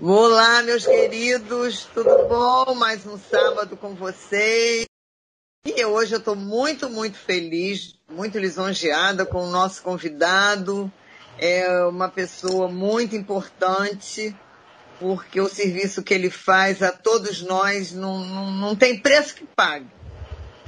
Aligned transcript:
Olá, 0.00 0.62
meus 0.62 0.86
queridos, 0.86 1.88
tudo 1.92 2.28
bom? 2.28 2.72
Mais 2.76 3.04
um 3.04 3.18
sábado 3.18 3.76
com 3.76 3.96
vocês. 3.96 4.86
E 5.66 5.84
hoje 5.84 6.14
eu 6.14 6.20
estou 6.20 6.36
muito, 6.36 6.88
muito 6.88 7.18
feliz, 7.18 7.96
muito 8.08 8.38
lisonjeada 8.38 9.26
com 9.26 9.42
o 9.42 9.50
nosso 9.50 9.82
convidado. 9.82 10.90
É 11.36 11.82
uma 11.86 12.08
pessoa 12.08 12.68
muito 12.68 13.16
importante, 13.16 14.36
porque 15.00 15.40
o 15.40 15.48
serviço 15.48 16.00
que 16.04 16.14
ele 16.14 16.30
faz 16.30 16.80
a 16.80 16.92
todos 16.92 17.42
nós 17.42 17.90
não, 17.90 18.24
não, 18.24 18.52
não 18.52 18.76
tem 18.76 19.00
preço 19.00 19.34
que 19.34 19.46
pague. 19.46 19.90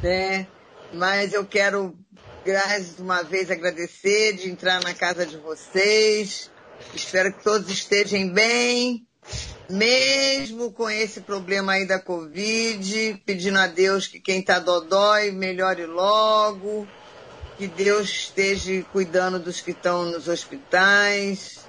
Né? 0.03 0.49
Mas 0.93 1.35
eu 1.35 1.47
quero, 1.47 1.97
mais 2.45 2.99
uma 2.99 3.23
vez, 3.23 3.49
agradecer 3.49 4.33
de 4.33 4.51
entrar 4.51 4.83
na 4.83 4.93
casa 4.93 5.25
de 5.25 5.37
vocês. 5.37 6.51
Espero 6.93 7.33
que 7.33 7.45
todos 7.45 7.71
estejam 7.71 8.29
bem 8.31 9.07
mesmo 9.69 10.73
com 10.73 10.91
esse 10.91 11.20
problema 11.20 11.73
aí 11.73 11.87
da 11.87 11.98
Covid, 11.98 13.23
pedindo 13.25 13.59
a 13.59 13.66
Deus 13.66 14.07
que 14.07 14.19
quem 14.19 14.41
está 14.41 14.59
dodói 14.59 15.30
melhore 15.30 15.87
logo, 15.87 16.87
que 17.57 17.66
Deus 17.66 18.09
esteja 18.09 18.83
cuidando 18.93 19.38
dos 19.38 19.61
que 19.61 19.71
estão 19.71 20.07
nos 20.07 20.29
hospitais, 20.29 21.61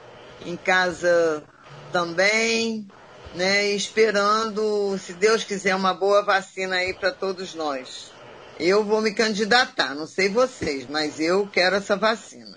em 0.46 0.56
casa 0.56 1.44
também, 1.92 2.88
né? 3.36 3.70
Esperando, 3.70 4.98
se 4.98 5.14
Deus 5.14 5.44
quiser, 5.44 5.76
uma 5.76 5.94
boa 5.94 6.24
vacina 6.24 6.78
aí 6.78 6.94
para 6.94 7.12
todos 7.12 7.54
nós. 7.54 8.12
Eu 8.60 8.84
vou 8.84 9.02
me 9.02 9.14
candidatar, 9.14 9.96
não 9.96 10.08
sei 10.08 10.30
vocês, 10.30 10.88
mas 10.90 11.20
eu 11.20 11.48
quero 11.48 11.76
essa 11.76 11.96
vacina. 11.96 12.56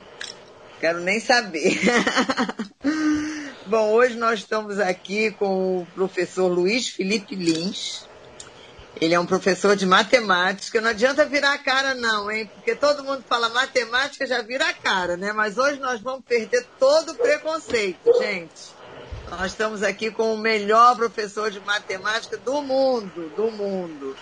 Quero 0.80 1.00
nem 1.00 1.18
saber. 1.20 1.80
Bom, 3.66 3.92
hoje 3.92 4.14
nós 4.18 4.40
estamos 4.40 4.78
aqui 4.78 5.30
com 5.30 5.78
o 5.78 5.86
professor 5.94 6.48
Luiz 6.48 6.88
Felipe 6.88 7.34
Lins. 7.34 8.06
Ele 9.00 9.14
é 9.14 9.18
um 9.18 9.24
professor 9.24 9.74
de 9.74 9.86
matemática. 9.86 10.82
Não 10.82 10.90
adianta 10.90 11.24
virar 11.24 11.54
a 11.54 11.58
cara, 11.58 11.94
não, 11.94 12.30
hein? 12.30 12.44
Porque 12.54 12.74
todo 12.74 13.02
mundo 13.02 13.24
fala 13.26 13.48
matemática, 13.48 14.26
já 14.26 14.42
vira 14.42 14.68
a 14.68 14.74
cara, 14.74 15.16
né? 15.16 15.32
Mas 15.32 15.56
hoje 15.56 15.80
nós 15.80 15.98
vamos 16.02 16.26
perder 16.26 16.66
todo 16.78 17.12
o 17.12 17.14
preconceito, 17.14 18.12
gente. 18.18 18.74
Nós 19.30 19.52
estamos 19.52 19.82
aqui 19.82 20.10
com 20.10 20.34
o 20.34 20.38
melhor 20.38 20.94
professor 20.94 21.50
de 21.50 21.58
matemática 21.60 22.36
do 22.36 22.60
mundo, 22.60 23.32
do 23.34 23.50
mundo. 23.50 24.14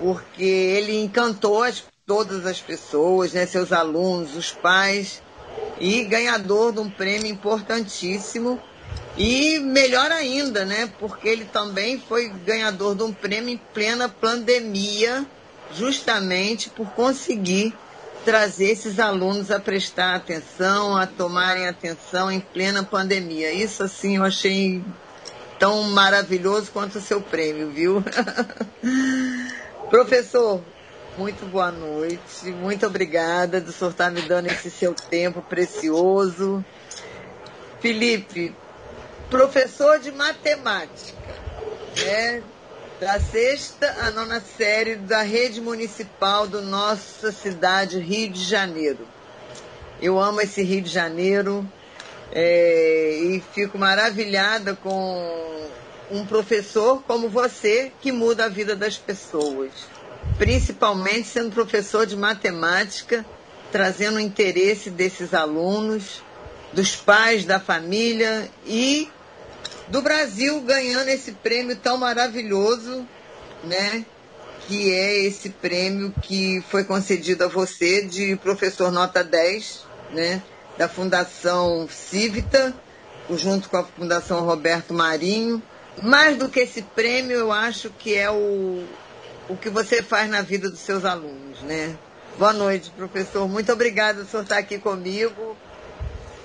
Porque 0.00 0.42
ele 0.42 1.00
encantou 1.00 1.62
as, 1.62 1.84
todas 2.04 2.44
as 2.44 2.60
pessoas, 2.60 3.32
né? 3.32 3.46
Seus 3.46 3.72
alunos, 3.72 4.34
os 4.34 4.50
pais 4.50 5.22
e 5.78 6.04
ganhador 6.04 6.72
de 6.72 6.80
um 6.80 6.90
prêmio 6.90 7.30
importantíssimo. 7.30 8.60
E 9.16 9.60
melhor 9.60 10.10
ainda, 10.10 10.64
né? 10.64 10.90
Porque 10.98 11.28
ele 11.28 11.44
também 11.44 12.00
foi 12.00 12.28
ganhador 12.28 12.96
de 12.96 13.04
um 13.04 13.12
prêmio 13.12 13.50
em 13.50 13.60
plena 13.72 14.08
pandemia, 14.08 15.24
justamente 15.72 16.68
por 16.68 16.90
conseguir 16.90 17.72
trazer 18.24 18.70
esses 18.70 18.98
alunos 18.98 19.50
a 19.50 19.60
prestar 19.60 20.14
atenção, 20.14 20.96
a 20.96 21.06
tomarem 21.06 21.68
atenção 21.68 22.30
em 22.30 22.40
plena 22.40 22.82
pandemia. 22.82 23.52
Isso, 23.52 23.82
assim, 23.82 24.16
eu 24.16 24.24
achei 24.24 24.82
tão 25.58 25.82
maravilhoso 25.84 26.70
quanto 26.72 26.98
o 26.98 27.00
seu 27.00 27.20
prêmio, 27.20 27.70
viu? 27.70 28.02
Professor, 29.90 30.62
muito 31.16 31.46
boa 31.46 31.70
noite, 31.70 32.46
muito 32.46 32.86
obrigada 32.86 33.60
do 33.60 33.70
senhor 33.70 33.90
estar 33.90 34.10
me 34.10 34.22
dando 34.22 34.48
esse 34.48 34.68
seu 34.68 34.92
tempo 34.94 35.40
precioso. 35.42 36.64
Felipe, 37.80 38.54
professor 39.30 40.00
de 40.00 40.10
matemática, 40.10 41.34
né? 42.04 42.42
da 43.00 43.20
sexta 43.20 43.94
à 44.00 44.10
nona 44.10 44.40
série 44.40 44.96
da 44.96 45.22
rede 45.22 45.60
municipal 45.60 46.48
do 46.48 46.62
nossa 46.62 47.30
cidade, 47.30 47.98
Rio 47.98 48.30
de 48.30 48.42
Janeiro. 48.42 49.06
Eu 50.00 50.18
amo 50.18 50.40
esse 50.40 50.62
Rio 50.62 50.82
de 50.82 50.90
Janeiro 50.90 51.68
é, 52.32 53.18
e 53.22 53.42
fico 53.52 53.78
maravilhada 53.78 54.74
com 54.74 55.68
um 56.10 56.26
professor 56.26 57.02
como 57.06 57.28
você 57.28 57.92
que 58.00 58.10
muda 58.10 58.46
a 58.46 58.48
vida 58.48 58.74
das 58.74 58.96
pessoas 58.96 59.93
principalmente 60.38 61.28
sendo 61.28 61.52
professor 61.52 62.06
de 62.06 62.16
matemática, 62.16 63.24
trazendo 63.70 64.16
o 64.16 64.20
interesse 64.20 64.90
desses 64.90 65.34
alunos, 65.34 66.22
dos 66.72 66.96
pais, 66.96 67.44
da 67.44 67.60
família 67.60 68.50
e 68.66 69.08
do 69.88 70.02
Brasil 70.02 70.60
ganhando 70.62 71.08
esse 71.08 71.32
prêmio 71.32 71.76
tão 71.76 71.96
maravilhoso, 71.96 73.06
né? 73.62 74.04
Que 74.66 74.92
é 74.92 75.24
esse 75.26 75.50
prêmio 75.50 76.12
que 76.22 76.62
foi 76.70 76.84
concedido 76.84 77.44
a 77.44 77.48
você 77.48 78.02
de 78.02 78.34
professor 78.36 78.90
nota 78.90 79.22
10, 79.22 79.84
né? 80.12 80.42
Da 80.78 80.88
Fundação 80.88 81.86
Civita, 81.88 82.74
junto 83.30 83.68
com 83.68 83.76
a 83.76 83.84
Fundação 83.84 84.44
Roberto 84.44 84.92
Marinho. 84.92 85.62
Mais 86.02 86.36
do 86.36 86.48
que 86.48 86.60
esse 86.60 86.82
prêmio, 86.82 87.36
eu 87.36 87.52
acho 87.52 87.90
que 87.90 88.14
é 88.14 88.28
o, 88.30 88.84
o 89.48 89.56
que 89.56 89.68
você 89.68 90.02
faz 90.02 90.30
na 90.30 90.42
vida 90.42 90.70
dos 90.70 90.80
seus 90.80 91.04
alunos, 91.04 91.60
né? 91.62 91.96
Boa 92.38 92.52
noite, 92.52 92.90
professor. 92.96 93.48
Muito 93.48 93.72
obrigada 93.72 94.24
por 94.24 94.42
estar 94.42 94.58
aqui 94.58 94.78
comigo 94.78 95.56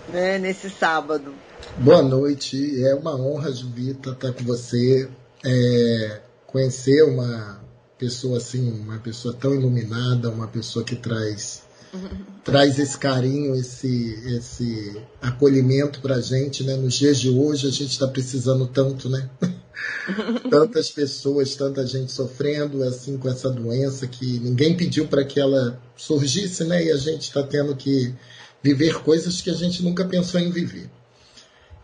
né, 0.10 0.38
nesse 0.38 0.70
sábado. 0.70 1.34
Boa 1.78 2.02
noite. 2.02 2.84
É 2.86 2.94
uma 2.94 3.16
honra, 3.16 3.52
Juvita, 3.52 4.12
estar 4.12 4.34
com 4.34 4.44
você. 4.44 5.10
É, 5.44 6.22
conhecer 6.46 7.04
uma 7.04 7.62
pessoa 7.98 8.38
assim, 8.38 8.72
uma 8.72 8.98
pessoa 9.00 9.34
tão 9.34 9.54
iluminada, 9.54 10.30
uma 10.30 10.48
pessoa 10.48 10.84
que 10.84 10.96
traz 10.96 11.64
traz 12.44 12.78
esse 12.80 12.98
carinho, 12.98 13.56
esse 13.56 14.14
esse 14.36 15.02
acolhimento 15.22 16.02
para 16.02 16.16
a 16.16 16.22
gente, 16.22 16.64
né? 16.64 16.76
Nos 16.76 16.94
dias 16.96 17.20
de 17.20 17.30
hoje 17.30 17.68
a 17.68 17.72
gente 17.72 17.92
está 17.92 18.08
precisando 18.08 18.68
tanto, 18.68 19.10
né? 19.10 19.30
Tantas 20.50 20.90
pessoas, 20.90 21.56
tanta 21.56 21.86
gente 21.86 22.12
sofrendo 22.12 22.84
assim 22.84 23.18
com 23.18 23.30
essa 23.30 23.50
doença 23.50 24.08
que 24.08 24.40
ninguém 24.40 24.76
pediu 24.76 25.08
para 25.08 25.24
que 25.24 25.40
ela 25.40 25.80
surgisse, 25.96 26.64
né? 26.64 26.86
E 26.86 26.92
a 26.92 26.98
gente 26.98 27.24
está 27.24 27.44
tendo 27.44 27.76
que 27.76 28.14
viver 28.62 28.96
coisas 29.02 29.42
que 29.42 29.50
a 29.50 29.54
gente 29.54 29.84
nunca 29.84 30.06
pensou 30.06 30.40
em 30.40 30.52
viver. 30.52 30.90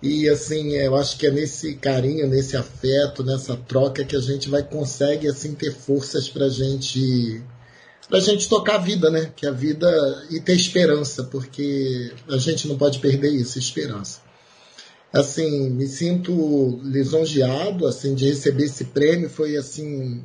E 0.02 0.30
assim, 0.30 0.74
eu 0.74 0.96
acho 0.96 1.18
que 1.18 1.28
é 1.28 1.32
nesse 1.32 1.76
carinho, 1.76 2.28
nesse 2.28 2.58
afeto, 2.58 3.24
nessa 3.24 3.56
troca 3.56 4.04
que 4.04 4.16
a 4.16 4.22
gente 4.22 4.50
vai 4.50 4.64
consegue 4.64 5.28
assim 5.28 5.54
ter 5.54 5.74
forças 5.74 6.30
para 6.30 6.50
gente 6.50 7.42
para 8.08 8.20
gente 8.20 8.48
tocar 8.48 8.76
a 8.76 8.80
vida, 8.80 9.10
né? 9.10 9.32
Que 9.36 9.48
a 9.48 9.52
vida 9.52 9.88
e 10.30 10.40
ter 10.40 10.54
esperança, 10.54 11.24
porque 11.24 12.14
a 12.30 12.38
gente 12.38 12.68
não 12.68 12.78
pode 12.78 13.00
perder 13.00 13.32
isso, 13.32 13.58
esperança 13.58 14.25
assim, 15.16 15.70
me 15.70 15.88
sinto 15.88 16.82
lisonjeado, 16.84 17.88
assim, 17.88 18.14
de 18.14 18.26
receber 18.26 18.66
esse 18.66 18.84
prêmio. 18.86 19.30
Foi 19.30 19.56
assim, 19.56 20.22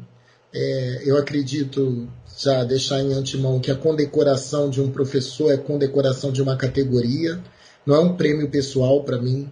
é, 0.52 1.02
eu 1.04 1.16
acredito 1.16 2.08
já 2.36 2.64
deixar 2.64 3.00
em 3.00 3.12
antemão 3.12 3.60
que 3.60 3.70
a 3.70 3.76
condecoração 3.76 4.68
de 4.68 4.80
um 4.80 4.90
professor 4.90 5.52
é 5.52 5.56
condecoração 5.56 6.32
de 6.32 6.42
uma 6.42 6.56
categoria, 6.56 7.40
não 7.86 7.94
é 7.94 8.00
um 8.00 8.16
prêmio 8.16 8.50
pessoal 8.50 9.04
para 9.04 9.22
mim. 9.22 9.48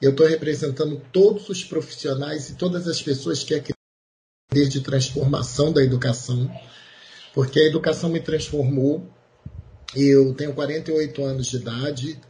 Eu 0.00 0.10
estou 0.10 0.26
representando 0.26 1.00
todos 1.10 1.48
os 1.48 1.64
profissionais 1.64 2.50
e 2.50 2.54
todas 2.54 2.86
as 2.86 3.00
pessoas 3.00 3.42
que 3.42 3.54
acreditam 3.54 4.68
de 4.68 4.80
transformação 4.82 5.72
da 5.72 5.82
educação, 5.82 6.50
porque 7.32 7.60
a 7.60 7.66
educação 7.66 8.10
me 8.10 8.20
transformou. 8.20 9.08
Eu 9.96 10.34
tenho 10.34 10.52
48 10.52 11.24
anos 11.24 11.46
de 11.46 11.56
idade, 11.56 12.20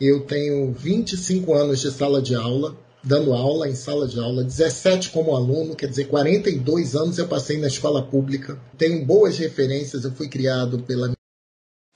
eu 0.00 0.20
tenho 0.20 0.72
25 0.72 1.54
anos 1.54 1.80
de 1.80 1.90
sala 1.90 2.20
de 2.20 2.34
aula, 2.34 2.76
dando 3.02 3.32
aula 3.32 3.68
em 3.68 3.74
sala 3.74 4.06
de 4.06 4.18
aula, 4.18 4.44
17 4.44 5.10
como 5.10 5.34
aluno, 5.34 5.76
quer 5.76 5.88
dizer, 5.88 6.08
42 6.08 6.96
anos 6.96 7.18
eu 7.18 7.28
passei 7.28 7.56
na 7.56 7.68
escola 7.68 8.02
pública. 8.02 8.58
Tenho 8.76 9.04
boas 9.04 9.38
referências, 9.38 10.04
eu 10.04 10.12
fui 10.12 10.28
criado 10.28 10.80
pela 10.80 11.06
minha 11.06 11.16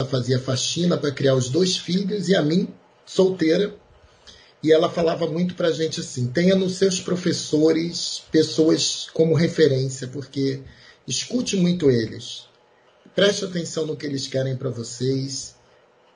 fazia 0.09 0.39
faxina 0.39 0.97
para 0.97 1.13
criar 1.13 1.35
os 1.35 1.49
dois 1.49 1.77
filhos 1.77 2.29
e 2.29 2.35
a 2.35 2.43
mim, 2.43 2.69
solteira. 3.05 3.75
E 4.63 4.73
ela 4.73 4.91
falava 4.91 5.27
muito 5.27 5.55
para 5.55 5.69
a 5.69 5.73
gente 5.73 6.01
assim: 6.01 6.27
tenha 6.29 6.55
nos 6.55 6.77
seus 6.77 7.01
professores 7.01 8.23
pessoas 8.31 9.09
como 9.13 9.35
referência, 9.35 10.07
porque 10.09 10.61
escute 11.07 11.57
muito 11.57 11.91
eles, 11.91 12.45
preste 13.15 13.45
atenção 13.45 13.87
no 13.87 13.97
que 13.97 14.07
eles 14.07 14.27
querem 14.27 14.57
para 14.57 14.71
vocês, 14.71 15.55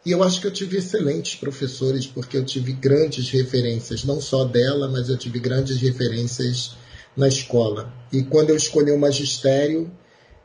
e 0.04 0.10
eu 0.10 0.22
acho 0.22 0.40
que 0.40 0.46
eu 0.46 0.50
tive 0.50 0.76
excelentes 0.76 1.34
professores, 1.34 2.06
porque 2.06 2.36
eu 2.36 2.44
tive 2.44 2.72
grandes 2.72 3.30
referências, 3.30 4.04
não 4.04 4.20
só 4.20 4.44
dela, 4.44 4.86
mas 4.88 5.08
eu 5.08 5.16
tive 5.16 5.38
grandes 5.38 5.78
referências 5.78 6.76
na 7.16 7.26
escola. 7.26 7.90
E 8.12 8.22
quando 8.22 8.50
eu 8.50 8.56
escolhi 8.56 8.90
o 8.90 8.98
magistério, 8.98 9.90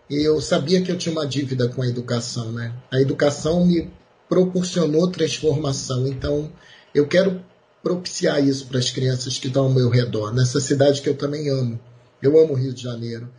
eu 0.10 0.40
sabia 0.40 0.82
que 0.82 0.92
eu 0.92 0.98
tinha 0.98 1.12
uma 1.12 1.28
dívida 1.28 1.68
com 1.68 1.82
a 1.82 1.88
educação, 1.88 2.54
né? 2.54 2.74
A 2.90 3.02
educação 3.02 3.66
me 3.66 3.92
proporcionou 4.30 5.12
transformação, 5.12 6.08
então 6.08 6.50
eu 6.96 7.06
quero 7.08 7.44
propiciar 7.84 8.42
isso 8.42 8.66
para 8.68 8.80
as 8.80 8.92
crianças 8.92 9.38
que 9.38 9.48
estão 9.48 9.66
ao 9.66 9.74
meu 9.74 9.90
redor, 9.90 10.34
nessa 10.34 10.62
cidade 10.62 11.02
que 11.02 11.10
eu 11.10 11.18
também 11.18 11.50
amo. 11.50 11.80
Eu 12.22 12.40
amo 12.40 12.54
o 12.54 12.56
Rio 12.56 12.74
de 12.74 12.84
Janeiro. 12.84 13.30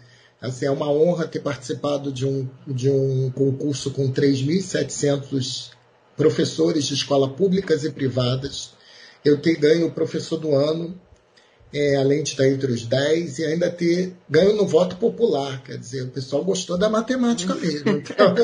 Assim, 0.41 0.67
é 0.67 0.71
uma 0.71 0.91
honra 0.91 1.27
ter 1.27 1.41
participado 1.41 2.13
de 2.13 2.27
um, 2.27 2.49
de 2.67 2.91
um 2.91 3.31
concurso 3.31 3.91
com 3.91 4.11
3.700 4.11 5.80
professores 6.21 6.85
de 6.85 6.93
escola 6.93 7.31
públicas 7.31 7.83
e 7.83 7.91
privadas. 7.91 8.75
Eu 9.25 9.41
ter 9.41 9.55
ganho 9.55 9.87
o 9.87 9.91
professor 9.91 10.37
do 10.37 10.55
ano, 10.55 11.01
é, 11.73 11.97
além 11.97 12.23
de 12.23 12.33
estar 12.33 12.47
entre 12.47 12.71
os 12.71 12.85
10, 12.85 13.39
e 13.39 13.47
ainda 13.47 13.71
ter 13.71 14.13
ganho 14.29 14.55
no 14.55 14.67
voto 14.67 14.97
popular. 14.97 15.63
Quer 15.63 15.79
dizer, 15.79 16.03
o 16.03 16.09
pessoal 16.09 16.45
gostou 16.45 16.77
da 16.77 16.91
matemática 16.91 17.55
mesmo. 17.55 17.91
Então, 18.05 18.35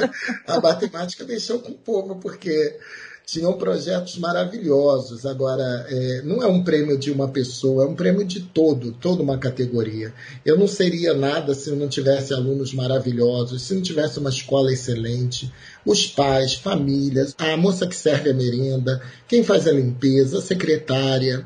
a 0.47 0.59
matemática 0.59 1.25
mexeu 1.27 1.59
com 1.59 1.73
o 1.73 1.79
povo, 1.79 2.17
porque 2.17 2.79
tinham 3.27 3.53
projetos 3.55 4.17
maravilhosos. 4.19 5.27
Agora, 5.27 5.85
é, 5.91 6.23
não 6.23 6.41
é 6.41 6.47
um 6.47 6.63
prêmio 6.63 6.97
de 6.97 7.11
uma 7.11 7.27
pessoa, 7.27 7.83
é 7.83 7.87
um 7.87 7.95
prêmio 7.97 8.25
de 8.25 8.41
todo, 8.41 8.93
toda 8.93 9.21
uma 9.21 9.37
categoria. 9.37 10.15
Eu 10.45 10.57
não 10.57 10.69
seria 10.69 11.13
nada 11.13 11.53
se 11.53 11.69
não 11.73 11.89
tivesse 11.89 12.33
alunos 12.33 12.73
maravilhosos, 12.73 13.63
se 13.63 13.75
não 13.75 13.83
tivesse 13.83 14.21
uma 14.21 14.31
escola 14.31 14.73
excelente, 14.73 15.53
os 15.85 16.07
pais, 16.07 16.55
famílias, 16.55 17.35
a 17.37 17.57
moça 17.57 17.85
que 17.85 17.97
serve 17.97 18.31
a 18.31 18.35
merenda, 18.35 19.03
quem 19.27 19.43
faz 19.43 19.67
a 19.67 19.73
limpeza, 19.73 20.39
a 20.39 20.43
secretária, 20.43 21.45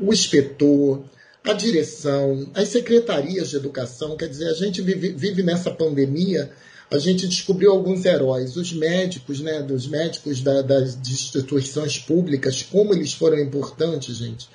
o 0.00 0.10
inspetor, 0.10 1.02
a 1.44 1.52
direção, 1.52 2.48
as 2.54 2.68
secretarias 2.68 3.50
de 3.50 3.56
educação. 3.56 4.16
Quer 4.16 4.28
dizer, 4.28 4.48
a 4.48 4.54
gente 4.54 4.80
vive, 4.80 5.10
vive 5.10 5.42
nessa 5.42 5.70
pandemia 5.70 6.50
a 6.90 6.98
gente 6.98 7.28
descobriu 7.28 7.70
alguns 7.70 8.04
heróis, 8.04 8.56
os 8.56 8.72
médicos, 8.72 9.40
né, 9.40 9.62
dos 9.62 9.86
médicos 9.86 10.40
da, 10.40 10.62
das 10.62 10.96
instituições 10.96 11.98
públicas, 11.98 12.62
como 12.62 12.94
eles 12.94 13.12
foram 13.12 13.38
importantes, 13.38 14.16
gente, 14.16 14.48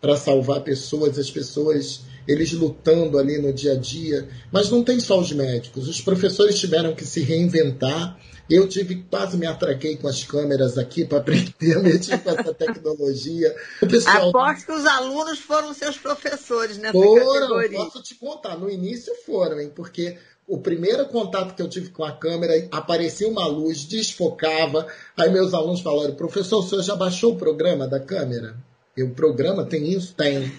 para 0.00 0.16
salvar 0.16 0.62
pessoas, 0.62 1.18
as 1.18 1.30
pessoas, 1.30 2.00
eles 2.26 2.52
lutando 2.52 3.18
ali 3.18 3.40
no 3.40 3.52
dia 3.52 3.72
a 3.72 3.76
dia. 3.76 4.26
Mas 4.50 4.70
não 4.70 4.82
tem 4.82 4.98
só 5.00 5.20
os 5.20 5.32
médicos, 5.32 5.86
os 5.86 6.00
professores 6.00 6.58
tiveram 6.58 6.94
que 6.94 7.04
se 7.04 7.20
reinventar. 7.20 8.18
Eu 8.50 8.68
tive 8.68 9.06
quase 9.08 9.36
me 9.36 9.46
atraquei 9.46 9.96
com 9.96 10.08
as 10.08 10.24
câmeras 10.24 10.76
aqui 10.76 11.04
para 11.04 11.18
aprender 11.18 11.76
a 11.76 11.78
mexer 11.78 12.18
com 12.18 12.30
essa 12.30 12.52
tecnologia. 12.52 13.54
O 13.80 13.86
pessoal... 13.86 14.28
Aposto 14.30 14.66
que 14.66 14.72
os 14.72 14.84
alunos 14.84 15.38
foram 15.38 15.72
seus 15.72 15.96
professores 15.96 16.76
nessa 16.76 16.92
foram, 16.92 17.24
categoria. 17.24 17.78
Posso 17.78 18.02
te 18.02 18.14
contar, 18.16 18.58
no 18.58 18.68
início 18.68 19.14
foram, 19.24 19.60
hein, 19.60 19.70
porque 19.74 20.18
o 20.46 20.58
primeiro 20.58 21.06
contato 21.06 21.54
que 21.54 21.62
eu 21.62 21.68
tive 21.68 21.90
com 21.90 22.04
a 22.04 22.12
câmera, 22.12 22.68
aparecia 22.70 23.28
uma 23.28 23.46
luz, 23.46 23.84
desfocava. 23.84 24.86
Aí 25.16 25.30
meus 25.30 25.54
alunos 25.54 25.80
falaram, 25.80 26.14
professor, 26.14 26.58
o 26.58 26.62
senhor 26.62 26.82
já 26.82 26.96
baixou 26.96 27.32
o 27.32 27.38
programa 27.38 27.86
da 27.86 28.00
câmera? 28.00 28.56
E 28.96 29.02
o 29.02 29.10
programa 29.10 29.64
tem 29.64 29.90
isso? 29.92 30.14
Tem. 30.14 30.52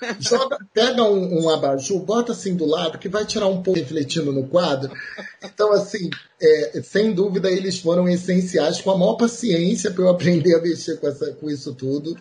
Joga, 0.20 0.58
pega 0.72 1.02
um, 1.02 1.44
um 1.44 1.50
abajur, 1.50 2.00
bota 2.00 2.32
assim 2.32 2.54
do 2.54 2.66
lado, 2.66 2.98
que 2.98 3.08
vai 3.08 3.24
tirar 3.24 3.48
um 3.48 3.62
pouco 3.62 3.80
refletindo 3.80 4.32
no 4.32 4.46
quadro. 4.46 4.92
Então, 5.42 5.72
assim, 5.72 6.10
é, 6.40 6.80
sem 6.82 7.12
dúvida, 7.12 7.50
eles 7.50 7.78
foram 7.78 8.08
essenciais, 8.08 8.80
com 8.80 8.90
a 8.90 8.98
maior 8.98 9.14
paciência 9.14 9.90
para 9.90 10.04
eu 10.04 10.08
aprender 10.10 10.54
a 10.54 10.60
mexer 10.60 10.98
com, 10.98 11.08
essa, 11.08 11.32
com 11.32 11.50
isso 11.50 11.74
tudo. 11.74 12.16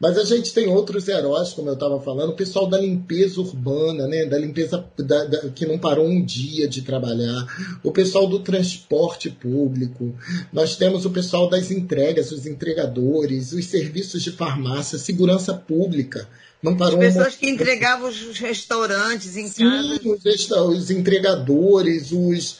Mas 0.00 0.18
a 0.18 0.24
gente 0.24 0.52
tem 0.52 0.68
outros 0.68 1.08
heróis, 1.08 1.52
como 1.52 1.68
eu 1.68 1.74
estava 1.74 2.00
falando, 2.00 2.30
o 2.30 2.36
pessoal 2.36 2.66
da 2.66 2.78
limpeza 2.78 3.40
urbana, 3.40 4.06
né? 4.06 4.26
da 4.26 4.38
limpeza 4.38 4.84
da, 4.98 5.24
da, 5.24 5.48
que 5.48 5.64
não 5.64 5.78
parou 5.78 6.06
um 6.06 6.22
dia 6.22 6.68
de 6.68 6.82
trabalhar, 6.82 7.46
o 7.82 7.90
pessoal 7.90 8.26
do 8.26 8.40
transporte 8.40 9.30
público, 9.30 10.14
nós 10.52 10.76
temos 10.76 11.06
o 11.06 11.10
pessoal 11.10 11.48
das 11.48 11.70
entregas, 11.70 12.30
os 12.30 12.46
entregadores, 12.46 13.52
os 13.52 13.64
serviços 13.66 14.22
de 14.22 14.30
farmácia, 14.30 14.98
segurança 14.98 15.54
pública. 15.54 16.28
Não 16.62 16.76
parou 16.76 17.00
As 17.00 17.14
pessoas 17.14 17.36
que 17.36 17.48
entregavam 17.48 18.08
os 18.08 18.38
restaurantes 18.38 19.36
em 19.36 19.46
Sim, 19.48 19.64
casa. 19.64 20.00
Os, 20.04 20.50
os 20.50 20.90
entregadores, 20.90 22.12
os 22.12 22.58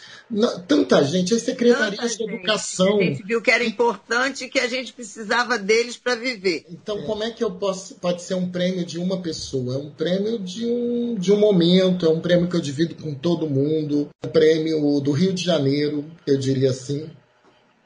tanta 0.67 1.05
gente, 1.05 1.35
as 1.35 1.43
secretarias 1.43 2.17
de 2.17 2.25
educação. 2.25 2.99
A 2.99 3.03
gente 3.03 3.23
viu 3.23 3.41
que 3.41 3.51
era 3.51 3.65
importante 3.65 4.45
e 4.45 4.49
que 4.49 4.59
a 4.59 4.69
gente 4.69 4.93
precisava 4.93 5.59
deles 5.59 5.97
para 5.97 6.17
viver. 6.17 6.65
Então, 6.69 7.03
como 7.03 7.23
é 7.23 7.31
que 7.31 7.45
eu 7.45 7.51
posso. 7.53 7.95
Pode 7.97 8.23
ser 8.23 8.35
um 8.35 8.51
prêmio 8.51 8.85
de 8.85 8.99
uma 8.99 9.21
pessoa? 9.21 9.75
É 9.75 9.79
um 9.79 9.91
prêmio 9.91 10.39
de 10.39 10.67
um, 10.67 11.15
de 11.15 11.33
um 11.33 11.39
momento, 11.39 12.07
é 12.07 12.09
um 12.09 12.21
prêmio 12.21 12.49
que 12.49 12.57
eu 12.57 12.61
divido 12.61 12.97
com 12.97 13.15
todo 13.15 13.49
mundo. 13.49 14.09
Um 14.25 14.29
prêmio 14.29 15.01
do 15.01 15.13
Rio 15.13 15.33
de 15.33 15.45
Janeiro, 15.45 16.05
eu 16.27 16.37
diria 16.37 16.71
assim. 16.71 17.09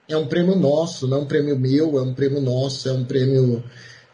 É 0.08 0.16
um 0.16 0.26
prêmio 0.26 0.56
nosso, 0.56 1.06
não 1.06 1.18
é 1.18 1.20
um 1.20 1.26
prêmio 1.26 1.56
meu, 1.56 1.98
é 1.98 2.02
um 2.02 2.14
prêmio 2.14 2.40
nosso, 2.40 2.88
é 2.88 2.92
um 2.92 3.04
prêmio 3.04 3.62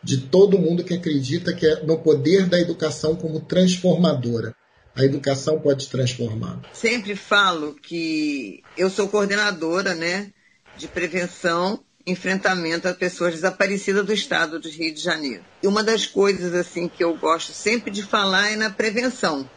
de 0.03 0.19
todo 0.19 0.59
mundo 0.59 0.85
que 0.85 0.95
acredita 0.95 1.53
que 1.53 1.67
é 1.67 1.83
no 1.85 1.99
poder 1.99 2.47
da 2.47 2.61
educação 2.61 3.17
como 3.17 3.41
transformadora 3.41 4.55
a 4.95 5.05
educação 5.05 5.61
pode 5.61 5.89
transformar? 5.89 6.61
Sempre 6.73 7.15
falo 7.15 7.75
que 7.75 8.63
eu 8.77 8.89
sou 8.89 9.09
coordenadora 9.09 9.95
né, 9.95 10.33
de 10.77 10.89
prevenção 10.89 11.85
enfrentamento 12.07 12.87
a 12.87 12.95
pessoas 12.95 13.35
desaparecidas 13.35 14.07
do 14.07 14.13
estado 14.13 14.61
do 14.61 14.69
Rio 14.69 14.95
de 14.95 15.01
Janeiro. 15.01 15.45
E 15.63 15.67
uma 15.67 15.83
das 15.83 16.07
coisas 16.07 16.55
assim 16.55 16.89
que 16.89 17.03
eu 17.03 17.17
gosto 17.17 17.53
sempre 17.53 17.91
de 17.91 18.03
falar 18.03 18.53
é 18.53 18.57
na 18.57 18.71
prevenção. 18.71 19.49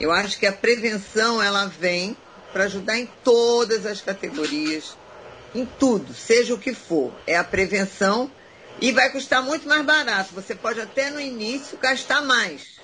Eu 0.00 0.10
acho 0.10 0.38
que 0.38 0.46
a 0.46 0.52
prevenção 0.52 1.40
ela 1.40 1.66
vem 1.66 2.16
para 2.52 2.64
ajudar 2.64 2.98
em 2.98 3.08
todas 3.22 3.86
as 3.86 4.00
categorias, 4.00 4.96
em 5.54 5.64
tudo, 5.64 6.12
seja 6.12 6.52
o 6.52 6.58
que 6.58 6.74
for. 6.74 7.12
É 7.26 7.36
a 7.36 7.44
prevenção 7.44 8.30
e 8.80 8.92
vai 8.92 9.10
custar 9.10 9.42
muito 9.42 9.68
mais 9.68 9.84
barato. 9.84 10.34
Você 10.34 10.54
pode 10.54 10.80
até 10.80 11.10
no 11.10 11.20
início 11.20 11.78
gastar 11.78 12.22
mais, 12.22 12.80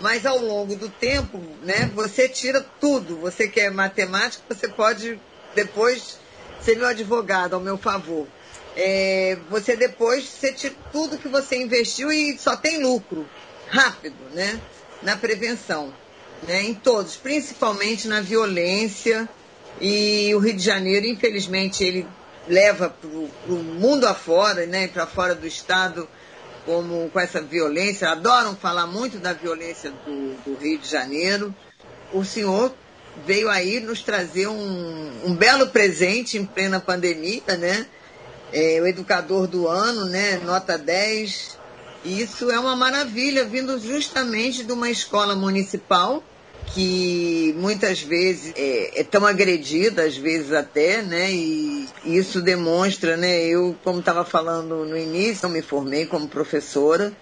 mas 0.00 0.26
ao 0.26 0.38
longo 0.38 0.76
do 0.76 0.88
tempo, 0.88 1.40
né, 1.62 1.90
você 1.94 2.28
tira 2.28 2.64
tudo. 2.80 3.16
Você 3.16 3.48
que 3.48 3.60
é 3.60 3.70
matemático, 3.70 4.44
você 4.48 4.68
pode 4.68 5.20
depois 5.54 6.18
ser 6.60 6.76
meu 6.76 6.86
advogado 6.86 7.54
ao 7.54 7.60
meu 7.60 7.78
favor. 7.78 8.26
É, 8.76 9.38
você 9.48 9.74
depois 9.74 10.24
você 10.24 10.52
tira 10.52 10.74
tudo 10.92 11.16
que 11.16 11.28
você 11.28 11.56
investiu 11.56 12.12
e 12.12 12.36
só 12.38 12.56
tem 12.56 12.82
lucro 12.82 13.26
rápido, 13.68 14.16
né, 14.34 14.60
na 15.02 15.16
prevenção, 15.16 15.94
né, 16.46 16.62
em 16.62 16.74
todos, 16.74 17.16
principalmente 17.16 18.06
na 18.06 18.20
violência. 18.20 19.28
E 19.80 20.34
o 20.34 20.38
Rio 20.38 20.54
de 20.54 20.62
Janeiro, 20.62 21.06
infelizmente, 21.06 21.84
ele 21.84 22.06
leva 22.48 22.90
para 22.90 23.52
o 23.52 23.62
mundo 23.62 24.06
afora, 24.06 24.66
né, 24.66 24.88
para 24.88 25.06
fora 25.06 25.34
do 25.34 25.46
estado 25.46 26.08
como 26.64 27.08
com 27.10 27.20
essa 27.20 27.40
violência, 27.40 28.10
adoram 28.10 28.56
falar 28.56 28.88
muito 28.88 29.18
da 29.18 29.32
violência 29.32 29.92
do, 30.04 30.34
do 30.44 30.58
Rio 30.58 30.78
de 30.78 30.88
Janeiro. 30.88 31.54
O 32.12 32.24
senhor 32.24 32.74
veio 33.24 33.48
aí 33.48 33.78
nos 33.78 34.02
trazer 34.02 34.48
um, 34.48 35.12
um 35.24 35.34
belo 35.34 35.68
presente 35.68 36.36
em 36.36 36.44
plena 36.44 36.80
pandemia, 36.80 37.56
né? 37.56 37.86
É, 38.52 38.80
o 38.82 38.86
educador 38.86 39.46
do 39.46 39.68
ano, 39.68 40.06
né? 40.06 40.40
Nota 40.44 40.76
10. 40.76 41.56
Isso 42.04 42.50
é 42.50 42.58
uma 42.58 42.74
maravilha, 42.74 43.44
vindo 43.44 43.78
justamente 43.78 44.64
de 44.64 44.72
uma 44.72 44.90
escola 44.90 45.36
municipal 45.36 46.22
que 46.72 47.54
muitas 47.58 48.02
vezes 48.02 48.52
é, 48.56 49.00
é 49.00 49.04
tão 49.04 49.24
agredida, 49.26 50.04
às 50.04 50.16
vezes 50.16 50.52
até, 50.52 51.02
né? 51.02 51.30
E 51.30 51.88
isso 52.04 52.42
demonstra, 52.42 53.16
né? 53.16 53.44
Eu, 53.44 53.76
como 53.84 54.00
estava 54.00 54.24
falando 54.24 54.84
no 54.84 54.96
início, 54.96 55.46
eu 55.46 55.50
me 55.50 55.62
formei 55.62 56.06
como 56.06 56.28
professora, 56.28 57.12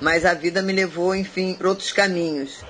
mas 0.00 0.24
a 0.24 0.34
vida 0.34 0.62
me 0.62 0.72
levou, 0.72 1.14
enfim, 1.14 1.54
para 1.54 1.68
outros 1.68 1.92
caminhos. 1.92 2.60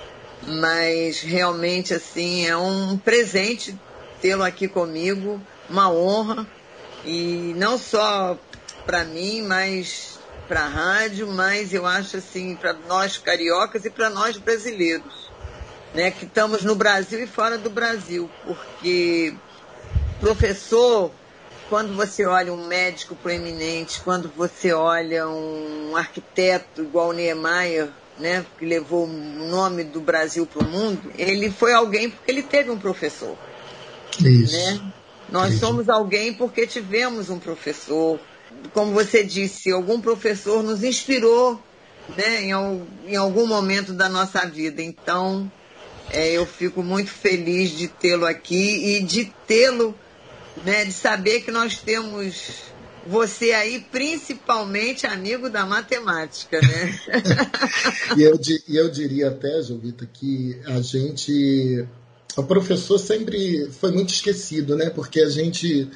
Mas 0.45 1.21
realmente, 1.21 1.93
assim, 1.93 2.45
é 2.45 2.57
um 2.57 2.97
presente 2.97 3.77
tê-lo 4.21 4.43
aqui 4.43 4.67
comigo, 4.67 5.41
uma 5.69 5.91
honra, 5.91 6.45
e 7.05 7.53
não 7.57 7.77
só 7.77 8.37
para 8.85 9.03
mim, 9.03 9.41
mas 9.41 10.19
para 10.47 10.61
a 10.61 10.67
rádio, 10.67 11.27
mas 11.27 11.73
eu 11.73 11.85
acho 11.85 12.17
assim, 12.17 12.55
para 12.55 12.73
nós 12.73 13.17
cariocas 13.17 13.85
e 13.85 13.89
para 13.89 14.09
nós 14.09 14.37
brasileiros 14.37 15.22
né, 15.93 16.11
que 16.11 16.25
estamos 16.25 16.63
no 16.63 16.75
Brasil 16.75 17.23
e 17.23 17.27
fora 17.27 17.57
do 17.57 17.69
Brasil, 17.69 18.29
porque 18.45 19.33
professor, 20.19 21.11
quando 21.69 21.93
você 21.95 22.25
olha 22.25 22.51
um 22.53 22.67
médico 22.67 23.15
proeminente, 23.15 24.01
quando 24.01 24.31
você 24.35 24.73
olha 24.73 25.27
um 25.27 25.95
arquiteto 25.95 26.81
igual 26.81 27.09
o 27.09 27.13
Niemeyer, 27.13 27.89
né, 28.17 28.45
que 28.57 28.65
levou 28.65 29.05
o 29.05 29.07
nome 29.07 29.83
do 29.83 29.99
Brasil 29.99 30.45
para 30.45 30.65
o 30.65 30.69
mundo, 30.69 31.11
ele 31.17 31.49
foi 31.49 31.73
alguém 31.73 32.09
porque 32.09 32.31
ele 32.31 32.43
teve 32.43 32.69
um 32.69 32.77
professor. 32.77 33.37
Isso. 34.19 34.55
Né? 34.55 34.93
Nós 35.29 35.53
Isso. 35.53 35.65
somos 35.65 35.89
alguém 35.89 36.33
porque 36.33 36.67
tivemos 36.67 37.29
um 37.29 37.39
professor. 37.39 38.19
Como 38.71 38.93
você 38.93 39.23
disse, 39.23 39.71
algum 39.71 39.99
professor 39.99 40.61
nos 40.61 40.83
inspirou 40.83 41.59
né, 42.15 42.43
em, 42.43 42.51
em 43.07 43.15
algum 43.15 43.47
momento 43.47 43.93
da 43.93 44.07
nossa 44.07 44.45
vida. 44.45 44.81
Então, 44.81 45.51
é, 46.09 46.31
eu 46.31 46.45
fico 46.45 46.83
muito 46.83 47.09
feliz 47.09 47.71
de 47.71 47.87
tê-lo 47.87 48.25
aqui 48.25 48.97
e 48.97 49.03
de 49.03 49.33
tê-lo, 49.47 49.95
né, 50.65 50.85
de 50.85 50.93
saber 50.93 51.41
que 51.41 51.51
nós 51.51 51.77
temos 51.77 52.73
você 53.05 53.51
aí 53.51 53.85
principalmente 53.91 55.05
amigo 55.05 55.49
da 55.49 55.65
matemática, 55.65 56.59
né? 56.61 56.99
e 58.17 58.23
eu, 58.23 58.39
eu 58.69 58.89
diria 58.89 59.29
até, 59.29 59.61
Jovita, 59.61 60.07
que 60.11 60.59
a 60.65 60.81
gente. 60.81 61.85
O 62.35 62.43
professor 62.43 62.97
sempre 62.97 63.69
foi 63.71 63.91
muito 63.91 64.13
esquecido, 64.13 64.75
né? 64.75 64.89
Porque 64.89 65.19
a 65.21 65.29
gente. 65.29 65.89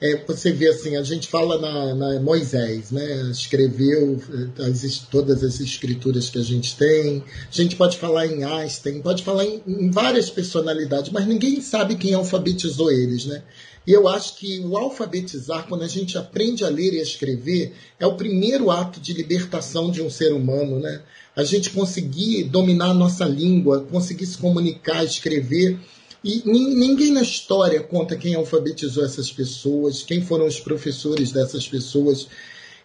É, 0.00 0.16
você 0.24 0.52
vê 0.52 0.68
assim, 0.68 0.96
a 0.96 1.02
gente 1.02 1.26
fala 1.26 1.58
na, 1.58 1.94
na 1.94 2.20
Moisés, 2.20 2.92
né? 2.92 3.30
Escreveu 3.32 4.20
eh, 4.32 4.62
as, 4.62 4.98
todas 5.10 5.42
as 5.42 5.58
escrituras 5.58 6.30
que 6.30 6.38
a 6.38 6.42
gente 6.42 6.76
tem. 6.76 7.24
A 7.50 7.52
gente 7.52 7.74
pode 7.74 7.96
falar 7.96 8.26
em 8.26 8.44
Einstein, 8.44 9.02
pode 9.02 9.24
falar 9.24 9.44
em, 9.44 9.60
em 9.66 9.90
várias 9.90 10.30
personalidades, 10.30 11.10
mas 11.10 11.26
ninguém 11.26 11.60
sabe 11.60 11.96
quem 11.96 12.14
alfabetizou 12.14 12.92
eles, 12.92 13.26
né? 13.26 13.42
E 13.88 13.92
eu 13.92 14.06
acho 14.06 14.36
que 14.36 14.60
o 14.60 14.76
alfabetizar, 14.76 15.66
quando 15.66 15.82
a 15.82 15.88
gente 15.88 16.16
aprende 16.16 16.62
a 16.62 16.68
ler 16.68 16.92
e 16.92 17.00
a 17.00 17.02
escrever, 17.02 17.72
é 17.98 18.06
o 18.06 18.14
primeiro 18.14 18.70
ato 18.70 19.00
de 19.00 19.12
libertação 19.14 19.90
de 19.90 20.00
um 20.00 20.10
ser 20.10 20.32
humano, 20.32 20.78
né? 20.78 21.02
A 21.34 21.42
gente 21.42 21.70
conseguir 21.70 22.44
dominar 22.44 22.90
a 22.90 22.94
nossa 22.94 23.24
língua, 23.24 23.86
conseguir 23.90 24.26
se 24.26 24.38
comunicar, 24.38 25.02
escrever. 25.04 25.78
E 26.22 26.42
ninguém 26.44 27.12
na 27.12 27.22
história 27.22 27.80
conta 27.80 28.16
quem 28.16 28.34
alfabetizou 28.34 29.04
essas 29.04 29.30
pessoas, 29.30 30.02
quem 30.02 30.20
foram 30.20 30.46
os 30.46 30.58
professores 30.58 31.30
dessas 31.30 31.66
pessoas 31.68 32.28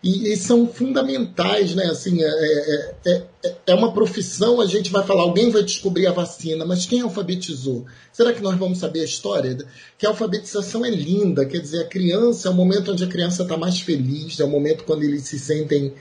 e, 0.03 0.33
e, 0.33 0.35
são 0.35 0.67
fundamentais, 0.67 1.73
né? 1.73 1.85
Assim, 1.85 2.21
é, 2.21 2.27
é, 2.27 2.93
é, 3.05 3.55
é, 3.67 3.73
uma 3.73 3.93
profissão, 3.93 4.59
a 4.59 4.65
gente 4.65 4.91
vai 4.91 5.05
falar, 5.05 5.21
alguém 5.21 5.49
vai 5.49 5.63
descobrir 5.63 6.07
a 6.07 6.11
vacina, 6.11 6.65
mas 6.65 6.85
quem 6.85 6.99
alfabetizou? 6.99 7.85
Será 8.11 8.33
que 8.33 8.43
nós 8.43 8.57
vamos 8.57 8.79
saber 8.79 8.99
a 8.99 9.05
história? 9.05 9.57
Que 9.97 10.05
a 10.05 10.09
alfabetização 10.09 10.85
é 10.85 10.89
linda, 10.89 11.45
quer 11.45 11.59
dizer, 11.59 11.83
a 11.83 11.87
criança 11.87 12.49
é 12.49 12.51
o 12.51 12.53
momento 12.53 12.91
onde 12.91 13.05
a 13.05 13.07
criança 13.07 13.43
está 13.43 13.55
mais 13.55 13.79
feliz, 13.79 14.37
é 14.41 14.43
o 14.43 14.49
momento 14.49 14.83
quando 14.83 15.03
eles 15.03 15.23
se 15.23 15.39
sentem 15.39 15.93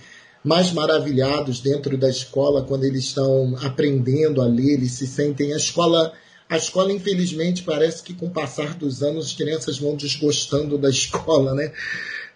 mais 0.42 0.72
maravilhados 0.72 1.60
dentro 1.60 1.96
da 1.96 2.08
escola, 2.08 2.64
quando 2.64 2.82
eles 2.82 3.04
estão 3.04 3.56
aprendendo 3.62 4.42
a 4.42 4.46
ler, 4.46 4.72
eles 4.72 4.90
se 4.92 5.06
sentem. 5.06 5.52
A 5.52 5.56
escola, 5.56 6.12
a 6.48 6.56
escola 6.56 6.92
infelizmente, 6.92 7.62
parece 7.62 8.02
que 8.02 8.14
com 8.14 8.26
o 8.26 8.30
passar 8.30 8.74
dos 8.74 9.02
anos 9.02 9.26
as 9.26 9.32
crianças 9.32 9.78
vão 9.78 9.96
desgostando 9.96 10.76
da 10.76 10.88
escola, 10.90 11.54
né? 11.54 11.72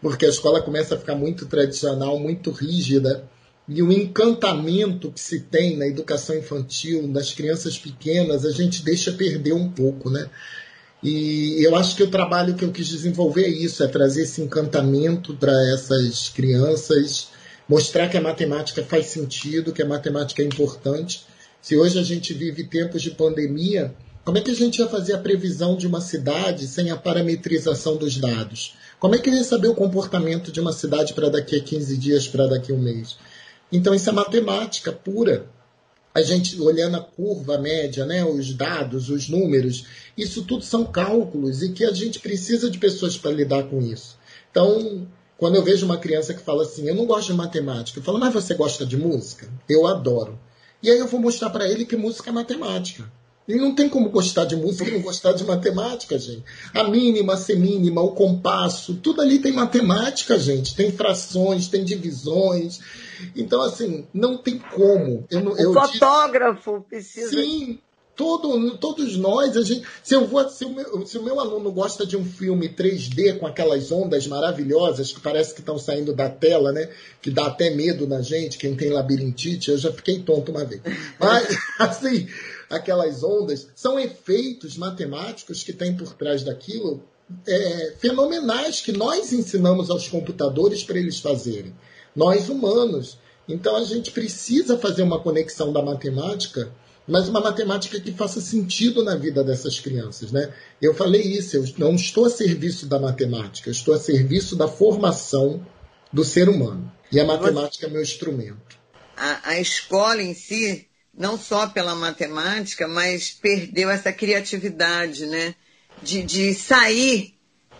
porque 0.00 0.26
a 0.26 0.28
escola 0.28 0.62
começa 0.62 0.94
a 0.94 0.98
ficar 0.98 1.14
muito 1.14 1.46
tradicional, 1.46 2.18
muito 2.18 2.50
rígida, 2.50 3.28
e 3.68 3.82
o 3.82 3.92
encantamento 3.92 5.10
que 5.10 5.20
se 5.20 5.40
tem 5.40 5.76
na 5.76 5.86
educação 5.86 6.36
infantil, 6.36 7.08
nas 7.08 7.32
crianças 7.32 7.76
pequenas, 7.76 8.44
a 8.44 8.52
gente 8.52 8.84
deixa 8.84 9.10
perder 9.10 9.54
um 9.54 9.68
pouco, 9.68 10.08
né? 10.08 10.30
E 11.02 11.56
eu 11.64 11.74
acho 11.74 11.96
que 11.96 12.02
o 12.02 12.10
trabalho 12.10 12.54
que 12.54 12.64
eu 12.64 12.70
quis 12.70 12.86
desenvolver 12.88 13.44
é 13.44 13.48
isso, 13.48 13.82
é 13.82 13.88
trazer 13.88 14.22
esse 14.22 14.40
encantamento 14.40 15.34
para 15.34 15.52
essas 15.72 16.28
crianças, 16.28 17.28
mostrar 17.68 18.08
que 18.08 18.16
a 18.16 18.20
matemática 18.20 18.84
faz 18.84 19.06
sentido, 19.06 19.72
que 19.72 19.82
a 19.82 19.86
matemática 19.86 20.42
é 20.42 20.44
importante. 20.44 21.26
Se 21.66 21.76
hoje 21.76 21.98
a 21.98 22.02
gente 22.04 22.32
vive 22.32 22.62
tempos 22.62 23.02
de 23.02 23.10
pandemia, 23.10 23.92
como 24.24 24.38
é 24.38 24.40
que 24.40 24.52
a 24.52 24.54
gente 24.54 24.78
ia 24.78 24.86
fazer 24.86 25.14
a 25.14 25.18
previsão 25.18 25.76
de 25.76 25.84
uma 25.84 26.00
cidade 26.00 26.64
sem 26.64 26.92
a 26.92 26.96
parametrização 26.96 27.96
dos 27.96 28.18
dados? 28.18 28.76
Como 29.00 29.16
é 29.16 29.18
que 29.18 29.28
ele 29.28 29.38
ia 29.38 29.42
saber 29.42 29.66
o 29.66 29.74
comportamento 29.74 30.52
de 30.52 30.60
uma 30.60 30.70
cidade 30.72 31.12
para 31.12 31.28
daqui 31.28 31.56
a 31.56 31.60
15 31.60 31.96
dias, 31.96 32.28
para 32.28 32.46
daqui 32.46 32.70
a 32.70 32.74
um 32.76 32.78
mês? 32.78 33.16
Então, 33.72 33.92
isso 33.92 34.08
é 34.08 34.12
matemática 34.12 34.92
pura. 34.92 35.48
A 36.14 36.22
gente 36.22 36.56
olhando 36.62 36.98
a 36.98 37.02
curva 37.02 37.58
média, 37.58 38.06
né, 38.06 38.24
os 38.24 38.54
dados, 38.54 39.10
os 39.10 39.28
números, 39.28 39.86
isso 40.16 40.44
tudo 40.44 40.62
são 40.62 40.84
cálculos 40.84 41.64
e 41.64 41.72
que 41.72 41.84
a 41.84 41.90
gente 41.90 42.20
precisa 42.20 42.70
de 42.70 42.78
pessoas 42.78 43.16
para 43.16 43.32
lidar 43.32 43.64
com 43.64 43.82
isso. 43.82 44.16
Então, 44.52 45.04
quando 45.36 45.56
eu 45.56 45.64
vejo 45.64 45.84
uma 45.84 45.98
criança 45.98 46.32
que 46.32 46.44
fala 46.44 46.62
assim, 46.62 46.86
eu 46.86 46.94
não 46.94 47.06
gosto 47.06 47.32
de 47.32 47.34
matemática, 47.34 47.98
eu 47.98 48.04
falo, 48.04 48.20
mas 48.20 48.32
você 48.32 48.54
gosta 48.54 48.86
de 48.86 48.96
música? 48.96 49.48
Eu 49.68 49.84
adoro. 49.84 50.38
E 50.86 50.90
aí 50.92 50.98
eu 51.00 51.08
vou 51.08 51.20
mostrar 51.20 51.50
para 51.50 51.68
ele 51.68 51.84
que 51.84 51.96
música 51.96 52.30
é 52.30 52.32
matemática. 52.32 53.10
E 53.48 53.56
não 53.56 53.74
tem 53.74 53.88
como 53.88 54.08
gostar 54.08 54.44
de 54.44 54.54
música 54.54 54.88
e 54.88 54.92
não 54.92 55.00
gostar 55.00 55.32
de 55.32 55.42
matemática, 55.44 56.16
gente. 56.16 56.44
A 56.72 56.84
mínima, 56.84 57.34
a 57.34 57.36
semínima, 57.36 58.00
o 58.00 58.12
compasso, 58.12 58.94
tudo 58.94 59.20
ali 59.20 59.40
tem 59.40 59.52
matemática, 59.52 60.38
gente. 60.38 60.76
Tem 60.76 60.92
frações, 60.92 61.66
tem 61.66 61.82
divisões. 61.82 62.78
Então, 63.34 63.62
assim, 63.62 64.06
não 64.14 64.38
tem 64.38 64.60
como. 64.60 65.26
Eu, 65.28 65.40
o 65.40 65.58
eu 65.58 65.72
fotógrafo 65.72 66.74
digo, 66.74 66.84
precisa. 66.88 67.30
Sim, 67.30 67.80
todo, 68.16 68.76
todos 68.78 69.16
nós, 69.16 69.56
a 69.56 69.62
gente, 69.62 69.86
se, 70.02 70.14
eu 70.14 70.26
vou, 70.26 70.48
se, 70.48 70.64
o 70.64 70.74
meu, 70.74 71.06
se 71.06 71.18
o 71.18 71.22
meu 71.22 71.38
aluno 71.38 71.70
gosta 71.70 72.06
de 72.06 72.16
um 72.16 72.24
filme 72.24 72.68
3D 72.68 73.38
com 73.38 73.46
aquelas 73.46 73.92
ondas 73.92 74.26
maravilhosas 74.26 75.12
que 75.12 75.20
parece 75.20 75.54
que 75.54 75.60
estão 75.60 75.78
saindo 75.78 76.14
da 76.14 76.28
tela, 76.30 76.72
né? 76.72 76.90
Que 77.20 77.30
dá 77.30 77.46
até 77.46 77.70
medo 77.70 78.06
na 78.06 78.22
gente, 78.22 78.58
quem 78.58 78.74
tem 78.74 78.90
labirintite, 78.90 79.70
eu 79.70 79.78
já 79.78 79.92
fiquei 79.92 80.20
tonto 80.20 80.50
uma 80.50 80.64
vez. 80.64 80.80
Mas, 81.20 81.56
assim, 81.78 82.26
aquelas 82.70 83.22
ondas, 83.22 83.68
são 83.74 84.00
efeitos 84.00 84.76
matemáticos 84.76 85.62
que 85.62 85.72
tem 85.72 85.94
por 85.94 86.14
trás 86.14 86.42
daquilo 86.42 87.02
é, 87.46 87.94
fenomenais 87.98 88.80
que 88.80 88.92
nós 88.92 89.32
ensinamos 89.32 89.90
aos 89.90 90.08
computadores 90.08 90.82
para 90.82 90.98
eles 90.98 91.20
fazerem. 91.20 91.74
Nós 92.14 92.48
humanos. 92.48 93.18
Então 93.48 93.76
a 93.76 93.84
gente 93.84 94.10
precisa 94.10 94.78
fazer 94.78 95.02
uma 95.02 95.20
conexão 95.20 95.72
da 95.72 95.82
matemática, 95.82 96.72
mas 97.06 97.28
uma 97.28 97.40
matemática 97.40 98.00
que 98.00 98.12
faça 98.12 98.40
sentido 98.40 99.04
na 99.04 99.14
vida 99.14 99.44
dessas 99.44 99.78
crianças. 99.78 100.32
Né? 100.32 100.52
Eu 100.80 100.94
falei 100.94 101.22
isso, 101.22 101.56
eu 101.56 101.64
não 101.78 101.94
estou 101.94 102.26
a 102.26 102.30
serviço 102.30 102.86
da 102.86 102.98
matemática, 102.98 103.68
eu 103.68 103.72
estou 103.72 103.94
a 103.94 103.98
serviço 103.98 104.56
da 104.56 104.66
formação 104.66 105.64
do 106.12 106.24
ser 106.24 106.48
humano. 106.48 106.92
E 107.12 107.20
a 107.20 107.24
matemática 107.24 107.86
é 107.86 107.90
meu 107.90 108.02
instrumento. 108.02 108.76
A, 109.16 109.50
a 109.50 109.60
escola 109.60 110.22
em 110.22 110.34
si 110.34 110.86
não 111.16 111.38
só 111.38 111.66
pela 111.66 111.94
matemática, 111.94 112.86
mas 112.86 113.30
perdeu 113.30 113.88
essa 113.88 114.12
criatividade, 114.12 115.26
né? 115.26 115.54
De, 116.02 116.22
de 116.22 116.52
sair 116.52 117.34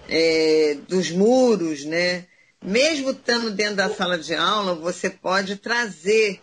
é, 0.09 0.79
dos 0.89 1.11
muros, 1.11 1.85
né? 1.85 2.27
Mesmo 2.65 3.11
estando 3.11 3.51
dentro 3.51 3.77
da 3.77 3.91
sala 3.91 4.19
de 4.19 4.35
aula, 4.35 4.75
você 4.75 5.11
pode 5.11 5.57
trazer 5.57 6.41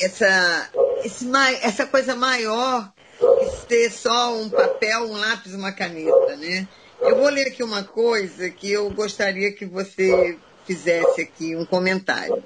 essa, 0.00 0.70
esse, 1.04 1.26
essa 1.62 1.86
coisa 1.86 2.14
maior 2.14 2.92
que 3.18 3.68
ser 3.68 3.90
só 3.90 4.34
um 4.34 4.48
papel, 4.48 5.04
um 5.04 5.16
lápis, 5.16 5.54
uma 5.54 5.72
caneta, 5.72 6.36
né? 6.36 6.68
Eu 7.00 7.16
vou 7.16 7.28
ler 7.28 7.48
aqui 7.48 7.62
uma 7.62 7.84
coisa 7.84 8.50
que 8.50 8.70
eu 8.70 8.90
gostaria 8.90 9.52
que 9.52 9.64
você 9.64 10.36
fizesse 10.66 11.20
aqui 11.20 11.54
um 11.54 11.64
comentário. 11.64 12.42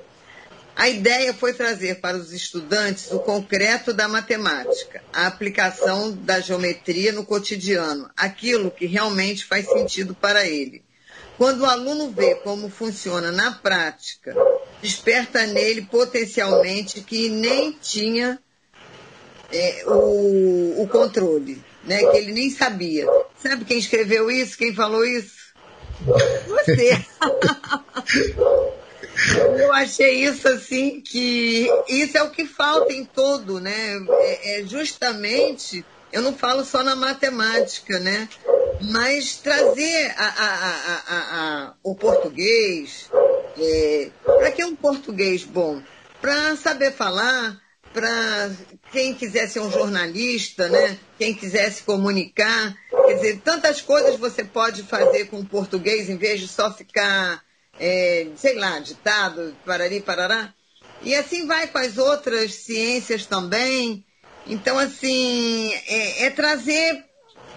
A 0.75 0.89
ideia 0.89 1.35
foi 1.35 1.53
trazer 1.53 2.01
para 2.01 2.17
os 2.17 2.33
estudantes 2.33 3.11
o 3.13 3.19
concreto 3.19 3.93
da 3.93 4.09
matemática, 4.09 5.03
a 5.13 5.27
aplicação 5.27 6.13
da 6.13 6.41
geometria 6.41 7.13
no 7.13 7.27
cotidiano, 7.27 8.11
aquilo 8.17 8.71
que 8.71 8.87
realmente 8.87 9.45
faz 9.45 9.67
sentido 9.67 10.15
para 10.15 10.47
ele. 10.47 10.83
Quando 11.37 11.61
o 11.61 11.67
aluno 11.67 12.11
vê 12.11 12.37
como 12.37 12.71
funciona 12.71 13.31
na 13.31 13.53
prática, 13.53 14.35
desperta 14.83 15.47
nele 15.47 15.83
potencialmente 15.83 17.01
que 17.01 17.29
nem 17.29 17.73
tinha 17.73 18.39
é, 19.53 19.85
o, 19.87 20.83
o 20.83 20.89
controle, 20.89 21.63
né? 21.85 21.99
que 21.99 22.17
ele 22.17 22.33
nem 22.33 22.51
sabia. 22.51 23.07
Sabe 23.37 23.65
quem 23.65 23.79
escreveu 23.79 24.31
isso? 24.31 24.59
Quem 24.59 24.75
falou 24.75 25.05
isso? 25.05 25.43
Você. 26.47 26.99
Eu 29.59 29.73
achei 29.73 30.25
isso 30.25 30.49
assim 30.49 31.01
que 31.01 31.69
isso 31.87 32.17
é 32.17 32.23
o 32.23 32.31
que 32.31 32.47
falta 32.47 32.93
em 32.93 33.05
todo, 33.05 33.61
né? 33.61 33.99
É, 34.09 34.61
é 34.61 34.67
justamente, 34.67 35.85
eu 36.11 36.23
não 36.23 36.33
falo 36.33 36.65
só 36.65 36.83
na 36.83 36.97
matemática, 36.97 38.01
né? 38.01 38.29
Mas 38.81 39.37
trazer 39.37 40.15
a, 40.17 40.25
a, 40.25 41.05
a, 41.07 41.75
o 41.83 41.95
português, 41.95 43.11
é, 43.59 44.11
para 44.25 44.51
que 44.53 44.65
um 44.65 44.75
português 44.75 45.45
bom? 45.45 45.83
Para 46.21 46.57
saber 46.57 46.93
falar, 46.93 47.61
para 47.93 48.51
quem 48.91 49.15
quiser 49.15 49.49
ser 49.49 49.61
um 49.61 49.71
jornalista, 49.71 50.69
né? 50.69 50.99
quem 51.19 51.35
quiser 51.35 51.71
se 51.71 51.83
comunicar. 51.83 52.75
Quer 53.07 53.15
dizer, 53.15 53.41
tantas 53.45 53.81
coisas 53.81 54.17
você 54.17 54.45
pode 54.45 54.83
fazer 54.83 55.27
com 55.27 55.41
o 55.41 55.47
português 55.47 56.09
em 56.09 56.17
vez 56.17 56.41
de 56.41 56.49
só 56.49 56.73
ficar 56.73 57.43
é, 57.79 58.29
sei 58.37 58.55
lá, 58.55 58.79
ditado, 58.79 59.57
parari, 59.65 60.01
parará. 60.01 60.55
E 61.03 61.15
assim 61.15 61.47
vai 61.47 61.67
com 61.67 61.79
as 61.79 61.99
outras 61.99 62.55
ciências 62.55 63.27
também. 63.27 64.05
Então, 64.47 64.79
assim, 64.79 65.73
é, 65.89 66.27
é 66.27 66.31
trazer 66.31 67.05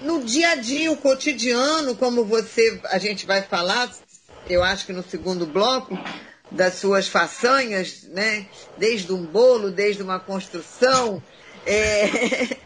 no 0.01 0.23
dia 0.23 0.49
a 0.49 0.55
dia, 0.55 0.91
o 0.91 0.97
cotidiano, 0.97 1.95
como 1.95 2.25
você, 2.25 2.79
a 2.85 2.97
gente 2.97 3.25
vai 3.25 3.41
falar, 3.41 3.91
eu 4.49 4.63
acho 4.63 4.85
que 4.85 4.93
no 4.93 5.03
segundo 5.03 5.45
bloco, 5.45 5.97
das 6.51 6.75
suas 6.75 7.07
façanhas, 7.07 8.03
né? 8.03 8.47
Desde 8.77 9.11
um 9.11 9.25
bolo, 9.25 9.71
desde 9.71 10.03
uma 10.03 10.19
construção. 10.19 11.21
É... 11.65 12.57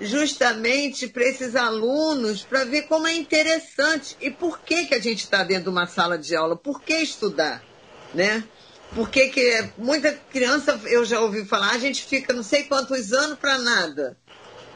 justamente 0.00 1.08
para 1.08 1.24
esses 1.24 1.56
alunos, 1.56 2.42
para 2.42 2.64
ver 2.64 2.82
como 2.82 3.06
é 3.06 3.14
interessante 3.14 4.16
e 4.20 4.30
por 4.30 4.60
que, 4.60 4.86
que 4.86 4.94
a 4.94 5.00
gente 5.00 5.24
está 5.24 5.42
dentro 5.42 5.64
de 5.64 5.70
uma 5.70 5.86
sala 5.86 6.16
de 6.16 6.36
aula, 6.36 6.56
por 6.56 6.80
que 6.80 6.94
estudar, 6.94 7.62
né? 8.14 8.44
Porque 8.94 9.28
que 9.28 9.68
muita 9.76 10.12
criança, 10.12 10.80
eu 10.86 11.04
já 11.04 11.20
ouvi 11.20 11.44
falar, 11.44 11.72
a 11.72 11.78
gente 11.78 12.04
fica 12.04 12.32
não 12.32 12.42
sei 12.42 12.64
quantos 12.64 13.12
anos 13.12 13.38
para 13.38 13.58
nada, 13.58 14.16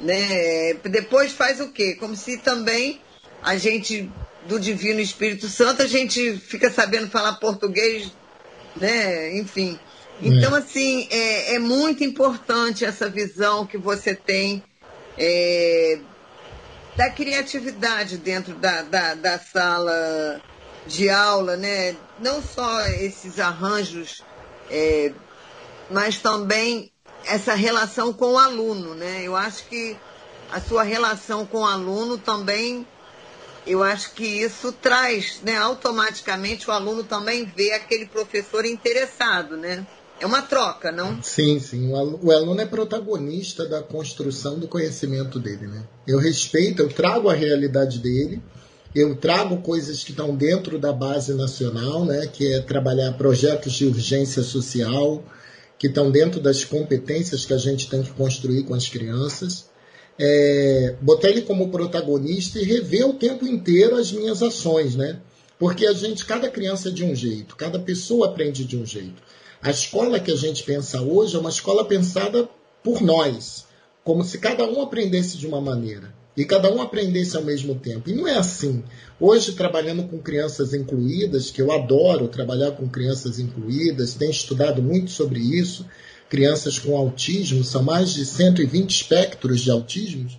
né? 0.01 0.75
Depois 0.75 1.33
faz 1.33 1.61
o 1.61 1.71
quê? 1.71 1.95
Como 1.95 2.17
se 2.17 2.39
também 2.39 3.01
a 3.43 3.57
gente 3.57 4.11
do 4.47 4.59
Divino 4.59 5.01
Espírito 5.01 5.49
Santo 5.49 5.83
a 5.83 5.87
gente 5.87 6.37
fica 6.37 6.71
sabendo 6.71 7.09
falar 7.09 7.35
português, 7.35 8.13
né? 8.77 9.37
Enfim. 9.37 9.79
Então, 10.21 10.55
é. 10.55 10.59
assim, 10.59 11.09
é, 11.11 11.55
é 11.55 11.59
muito 11.59 12.05
importante 12.05 12.85
essa 12.85 13.09
visão 13.09 13.67
que 13.67 13.77
você 13.77 14.15
tem 14.15 14.63
é, 15.19 15.99
da 16.97 17.11
criatividade 17.11 18.19
dentro 18.19 18.55
da, 18.55 18.83
da, 18.83 19.15
da, 19.15 19.39
sala 19.39 20.41
de 20.87 21.09
aula, 21.09 21.57
né? 21.57 21.97
Não 22.19 22.43
só 22.43 22.87
esses 22.87 23.39
arranjos, 23.39 24.23
é, 24.71 25.13
mas 25.91 26.19
também 26.19 26.91
essa 27.25 27.55
relação 27.55 28.13
com 28.13 28.33
o 28.35 28.39
aluno, 28.39 28.95
né? 28.95 29.23
Eu 29.25 29.37
acho 29.37 29.65
que 29.67 29.97
a 30.53 30.61
sua 30.61 30.83
relação 30.83 31.47
com 31.47 31.61
o 31.61 31.67
aluno 31.67 32.19
também, 32.19 32.87
eu 33.67 33.83
acho 33.83 34.13
que 34.15 34.25
isso 34.25 34.73
traz, 34.73 35.41
né? 35.45 35.57
Automaticamente 35.57 36.69
o 36.69 36.73
aluno 36.73 37.05
também 37.05 37.45
vê 37.45 37.73
aquele 37.73 38.07
professor 38.07 38.65
interessado, 38.65 39.57
né? 39.57 39.87
É 40.21 40.27
uma 40.27 40.43
troca, 40.43 40.93
não? 40.93 41.21
Sim, 41.23 41.59
sim. 41.59 41.91
O 41.91 42.31
aluno 42.31 42.61
é 42.61 42.67
protagonista 42.67 43.67
da 43.67 43.83
construção 43.83 44.59
do 44.59 44.69
conhecimento 44.69 45.41
dele, 45.41 45.67
né? 45.67 45.83
Eu 46.07 46.19
respeito, 46.19 46.83
eu 46.83 46.89
trago 46.89 47.29
a 47.29 47.35
realidade 47.35 47.99
dele, 47.99 48.41
eu 48.95 49.17
trago 49.17 49.63
coisas 49.63 50.05
que 50.05 50.11
estão 50.11 50.37
dentro 50.37 50.79
da 50.79 50.93
base 50.93 51.35
nacional, 51.35 52.05
né? 52.05 52.27
Que 52.27 52.55
é 52.55 52.61
trabalhar 52.61 53.13
projetos 53.15 53.73
de 53.73 53.87
urgência 53.87 54.43
social, 54.43 55.25
que 55.79 55.89
estão 55.89 56.11
dentro 56.11 56.41
das 56.41 56.65
competências 56.65 57.45
que 57.45 57.53
a 57.53 57.59
gente 57.59 57.91
tem 57.91 58.03
que 58.03 58.13
construir 58.13 58.63
com 58.63 58.75
as 58.75 58.89
crianças. 58.89 59.72
É, 60.19 60.95
botar 61.01 61.31
ele 61.31 61.43
como 61.43 61.71
protagonista 61.71 62.59
e 62.59 62.65
rever 62.65 63.09
o 63.09 63.15
tempo 63.15 63.47
inteiro 63.47 63.97
as 63.97 64.13
minhas 64.13 64.43
ações, 64.43 64.95
né? 64.95 65.21
Porque 65.59 65.87
a 65.87 65.93
gente, 65.93 66.25
cada 66.25 66.51
criança 66.51 66.89
é 66.89 66.93
de 66.93 67.05
um 67.05 67.15
jeito, 67.15 67.57
cada 67.57 67.79
pessoa 67.79 68.29
aprende 68.29 68.65
de 68.65 68.77
um 68.77 68.85
jeito. 68.85 69.23
A 69.63 69.71
escola 69.71 70.21
que 70.21 70.33
a 70.33 70.37
gente 70.37 70.65
pensa 70.65 71.01
hoje 71.01 71.37
é 71.37 71.39
uma 71.39 71.51
escola 71.51 71.85
pensada 71.85 72.49
por 72.83 73.01
nós, 73.01 73.67
como 74.03 74.25
se 74.25 74.39
cada 74.39 74.65
um 74.65 74.83
aprendesse 74.83 75.39
de 75.39 75.47
uma 75.47 75.61
maneira 75.61 76.13
e 76.37 76.45
cada 76.45 76.73
um 76.73 76.81
aprendesse 76.81 77.37
ao 77.37 77.45
mesmo 77.45 77.75
tempo. 77.75 78.09
E 78.09 78.15
não 78.15 78.27
é 78.27 78.37
assim. 78.37 78.83
Hoje, 79.21 79.53
trabalhando 79.53 80.05
com 80.05 80.19
crianças 80.19 80.73
incluídas, 80.73 81.51
que 81.51 81.61
eu 81.61 81.71
adoro 81.71 82.27
trabalhar 82.29 82.73
com 82.73 82.89
crianças 82.89 83.39
incluídas, 83.39 84.15
tenho 84.15 84.31
estudado 84.31 84.83
muito 84.83 85.11
sobre 85.11 85.41
isso, 85.41 85.87
crianças 86.33 86.79
com 86.79 86.97
autismo, 86.97 87.63
são 87.63 87.83
mais 87.83 88.15
de 88.15 88.25
120 88.25 88.91
espectros 88.91 89.61
de 89.61 89.71
autismo 89.71 90.31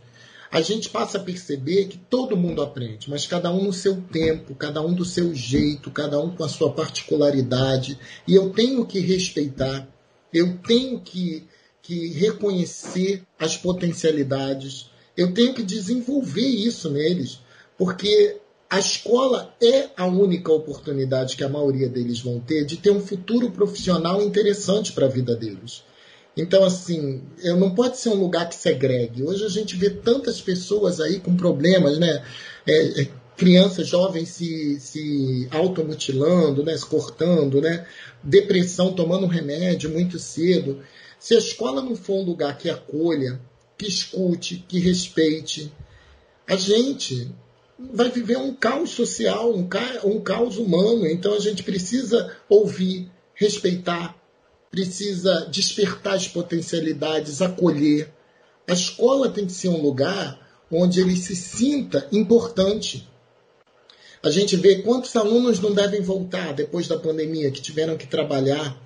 a 0.53 0.61
gente 0.61 0.87
passa 0.87 1.17
a 1.17 1.23
perceber 1.23 1.85
que 1.85 1.97
todo 1.97 2.37
mundo 2.37 2.61
aprende, 2.61 3.09
mas 3.09 3.25
cada 3.25 3.51
um 3.51 3.63
no 3.63 3.73
seu 3.73 3.99
tempo, 3.99 4.53
cada 4.53 4.83
um 4.83 4.93
do 4.93 5.03
seu 5.03 5.33
jeito, 5.33 5.89
cada 5.89 6.19
um 6.19 6.29
com 6.29 6.43
a 6.43 6.47
sua 6.47 6.71
particularidade. 6.71 7.97
E 8.27 8.35
eu 8.35 8.51
tenho 8.51 8.85
que 8.85 8.99
respeitar, 8.99 9.87
eu 10.31 10.59
tenho 10.59 10.99
que, 10.99 11.47
que 11.81 12.07
reconhecer 12.09 13.23
as 13.39 13.57
potencialidades, 13.57 14.91
eu 15.17 15.33
tenho 15.33 15.55
que 15.55 15.63
desenvolver 15.63 16.47
isso 16.47 16.87
neles, 16.87 17.39
porque 17.75 18.37
a 18.73 18.79
escola 18.79 19.53
é 19.61 19.89
a 19.95 20.07
única 20.07 20.51
oportunidade 20.51 21.35
que 21.35 21.43
a 21.43 21.49
maioria 21.49 21.87
deles 21.87 22.21
vão 22.21 22.39
ter 22.39 22.65
de 22.65 22.75
ter 22.75 22.89
um 22.89 22.99
futuro 22.99 23.51
profissional 23.51 24.19
interessante 24.19 24.93
para 24.93 25.05
a 25.05 25.09
vida 25.09 25.35
deles. 25.35 25.83
Então, 26.35 26.63
assim, 26.63 27.21
não 27.59 27.75
pode 27.75 27.99
ser 27.99 28.09
um 28.09 28.15
lugar 28.15 28.49
que 28.49 28.55
segregue. 28.55 29.21
Hoje 29.21 29.45
a 29.45 29.49
gente 29.49 29.75
vê 29.75 29.91
tantas 29.91 30.41
pessoas 30.41 30.99
aí 30.99 31.19
com 31.19 31.37
problemas, 31.37 31.99
né? 31.99 32.25
É, 32.65 33.01
é, 33.01 33.07
crianças 33.37 33.87
jovens 33.87 34.29
se, 34.29 34.79
se 34.79 35.47
automutilando, 35.51 36.63
né? 36.63 36.75
se 36.75 36.87
cortando, 36.87 37.61
né? 37.61 37.85
depressão, 38.23 38.91
tomando 38.91 39.27
remédio 39.27 39.91
muito 39.91 40.17
cedo. 40.17 40.81
Se 41.19 41.35
a 41.35 41.37
escola 41.37 41.79
não 41.79 41.95
for 41.95 42.15
um 42.15 42.25
lugar 42.25 42.57
que 42.57 42.71
acolha, 42.71 43.39
que 43.77 43.85
escute, 43.85 44.65
que 44.67 44.79
respeite, 44.79 45.71
a 46.47 46.55
gente 46.55 47.31
vai 47.91 48.09
viver 48.09 48.37
um 48.37 48.53
caos 48.53 48.91
social, 48.91 49.53
um, 49.53 49.67
ca 49.67 50.01
um 50.03 50.19
caos 50.21 50.57
humano. 50.57 51.07
Então 51.07 51.33
a 51.33 51.39
gente 51.39 51.63
precisa 51.63 52.35
ouvir, 52.47 53.11
respeitar, 53.33 54.15
precisa 54.69 55.47
despertar 55.51 56.15
as 56.15 56.27
potencialidades, 56.27 57.41
acolher. 57.41 58.11
A 58.67 58.73
escola 58.73 59.29
tem 59.29 59.45
que 59.45 59.53
ser 59.53 59.69
um 59.69 59.81
lugar 59.81 60.39
onde 60.71 60.99
ele 60.99 61.15
se 61.15 61.35
sinta 61.35 62.07
importante. 62.11 63.07
A 64.23 64.29
gente 64.29 64.55
vê 64.55 64.77
quantos 64.77 65.15
alunos 65.15 65.59
não 65.59 65.73
devem 65.73 66.01
voltar 66.01 66.53
depois 66.53 66.87
da 66.87 66.97
pandemia, 66.97 67.51
que 67.51 67.61
tiveram 67.61 67.97
que 67.97 68.07
trabalhar. 68.07 68.81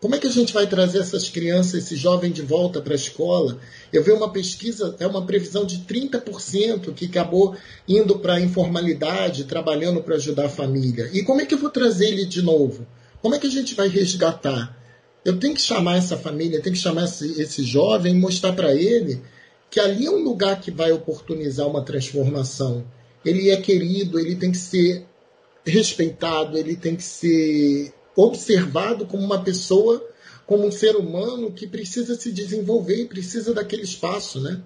Como 0.00 0.14
é 0.14 0.18
que 0.18 0.26
a 0.26 0.30
gente 0.30 0.52
vai 0.52 0.66
trazer 0.66 0.98
essas 0.98 1.28
crianças, 1.28 1.74
esse 1.84 1.94
jovem 1.94 2.32
de 2.32 2.42
volta 2.42 2.80
para 2.80 2.94
a 2.94 2.96
escola? 2.96 3.60
Eu 3.92 4.02
vi 4.02 4.10
uma 4.10 4.30
pesquisa, 4.30 4.96
é 4.98 5.06
uma 5.06 5.26
previsão 5.26 5.66
de 5.66 5.78
30% 5.78 6.94
que 6.94 7.06
acabou 7.06 7.54
indo 7.86 8.18
para 8.18 8.34
a 8.34 8.40
informalidade, 8.40 9.44
trabalhando 9.44 10.02
para 10.02 10.16
ajudar 10.16 10.46
a 10.46 10.48
família. 10.48 11.10
E 11.12 11.22
como 11.22 11.40
é 11.40 11.46
que 11.46 11.54
eu 11.54 11.58
vou 11.58 11.70
trazer 11.70 12.08
ele 12.08 12.24
de 12.24 12.40
novo? 12.40 12.86
Como 13.20 13.34
é 13.34 13.38
que 13.38 13.46
a 13.46 13.50
gente 13.50 13.74
vai 13.74 13.88
resgatar? 13.88 14.76
Eu 15.24 15.38
tenho 15.38 15.54
que 15.54 15.60
chamar 15.60 15.98
essa 15.98 16.16
família, 16.16 16.60
tenho 16.60 16.74
que 16.74 16.80
chamar 16.80 17.04
esse, 17.04 17.40
esse 17.40 17.62
jovem 17.62 18.14
mostrar 18.14 18.54
para 18.54 18.74
ele 18.74 19.20
que 19.70 19.78
ali 19.78 20.06
é 20.06 20.10
um 20.10 20.22
lugar 20.22 20.60
que 20.60 20.70
vai 20.70 20.92
oportunizar 20.92 21.66
uma 21.66 21.82
transformação. 21.82 22.84
Ele 23.24 23.50
é 23.50 23.56
querido, 23.56 24.18
ele 24.18 24.36
tem 24.36 24.50
que 24.50 24.58
ser 24.58 25.06
respeitado, 25.64 26.58
ele 26.58 26.76
tem 26.76 26.96
que 26.96 27.04
ser 27.04 27.92
observado 28.16 29.06
como 29.06 29.24
uma 29.24 29.42
pessoa, 29.42 30.06
como 30.52 30.66
um 30.66 30.70
ser 30.70 30.96
humano 30.96 31.50
que 31.50 31.66
precisa 31.66 32.14
se 32.14 32.30
desenvolver 32.30 32.96
e 32.96 33.06
precisa 33.06 33.54
daquele 33.54 33.84
espaço, 33.84 34.38
né? 34.38 34.60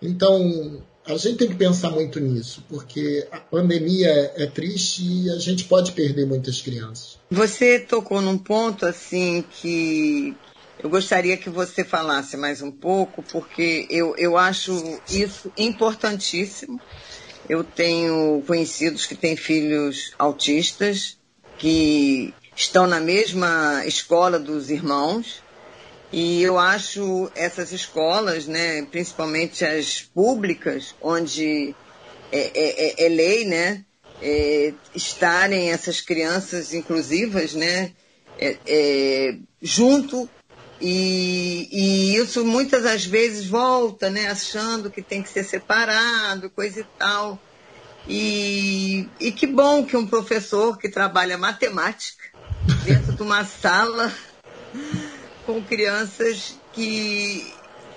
Então, 0.00 0.80
a 1.04 1.16
gente 1.16 1.38
tem 1.38 1.48
que 1.48 1.56
pensar 1.56 1.90
muito 1.90 2.20
nisso, 2.20 2.64
porque 2.68 3.26
a 3.32 3.40
pandemia 3.40 4.08
é, 4.08 4.44
é 4.44 4.46
triste 4.46 5.02
e 5.02 5.30
a 5.30 5.38
gente 5.40 5.64
pode 5.64 5.90
perder 5.90 6.24
muitas 6.24 6.60
crianças. 6.62 7.18
Você 7.28 7.80
tocou 7.80 8.22
num 8.22 8.38
ponto 8.38 8.86
assim 8.86 9.44
que 9.60 10.36
eu 10.78 10.88
gostaria 10.88 11.36
que 11.36 11.50
você 11.50 11.82
falasse 11.82 12.36
mais 12.36 12.62
um 12.62 12.70
pouco, 12.70 13.20
porque 13.24 13.88
eu, 13.90 14.14
eu 14.16 14.38
acho 14.38 15.00
isso 15.10 15.52
importantíssimo. 15.58 16.80
Eu 17.48 17.64
tenho 17.64 18.40
conhecidos 18.46 19.04
que 19.04 19.16
têm 19.16 19.34
filhos 19.34 20.12
autistas, 20.16 21.18
que 21.58 22.32
estão 22.54 22.86
na 22.86 23.00
mesma 23.00 23.84
escola 23.86 24.38
dos 24.38 24.70
irmãos, 24.70 25.42
e 26.12 26.42
eu 26.42 26.58
acho 26.58 27.30
essas 27.34 27.72
escolas, 27.72 28.46
né, 28.46 28.82
principalmente 28.82 29.64
as 29.64 30.02
públicas, 30.02 30.94
onde 31.00 31.74
é, 32.30 32.38
é, 32.38 33.04
é, 33.04 33.06
é 33.06 33.08
lei, 33.08 33.44
né, 33.44 33.84
é, 34.22 34.72
estarem 34.94 35.72
essas 35.72 36.00
crianças 36.00 36.72
inclusivas, 36.72 37.54
né, 37.54 37.92
é, 38.38 38.56
é, 38.66 39.36
junto 39.60 40.28
e, 40.80 41.68
e, 41.72 42.16
isso 42.16 42.44
muitas 42.44 42.82
das 42.82 43.04
vezes 43.04 43.46
volta, 43.46 44.10
né, 44.10 44.28
achando 44.28 44.90
que 44.90 45.02
tem 45.02 45.22
que 45.22 45.28
ser 45.28 45.44
separado, 45.44 46.50
coisa 46.50 46.80
e 46.80 46.86
tal. 46.98 47.38
E, 48.06 49.08
e 49.18 49.32
que 49.32 49.46
bom 49.46 49.84
que 49.84 49.96
um 49.96 50.06
professor 50.06 50.76
que 50.76 50.90
trabalha 50.90 51.38
matemática 51.38 52.33
dentro 52.84 53.14
de 53.14 53.22
uma 53.22 53.44
sala 53.44 54.12
com 55.46 55.62
crianças 55.62 56.54
que 56.72 57.50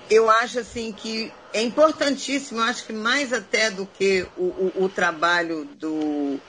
eu 0.09 0.29
acho 0.29 0.59
assim 0.59 0.93
que 0.93 1.31
é 1.53 1.61
importantíssimo, 1.61 2.61
eu 2.61 2.63
acho 2.63 2.85
que 2.85 2.93
mais 2.93 3.33
até 3.33 3.69
do 3.69 3.85
que 3.85 4.25
o, 4.37 4.43
o, 4.43 4.83
o 4.85 4.89
trabalho 4.89 5.65
do, 5.65 6.39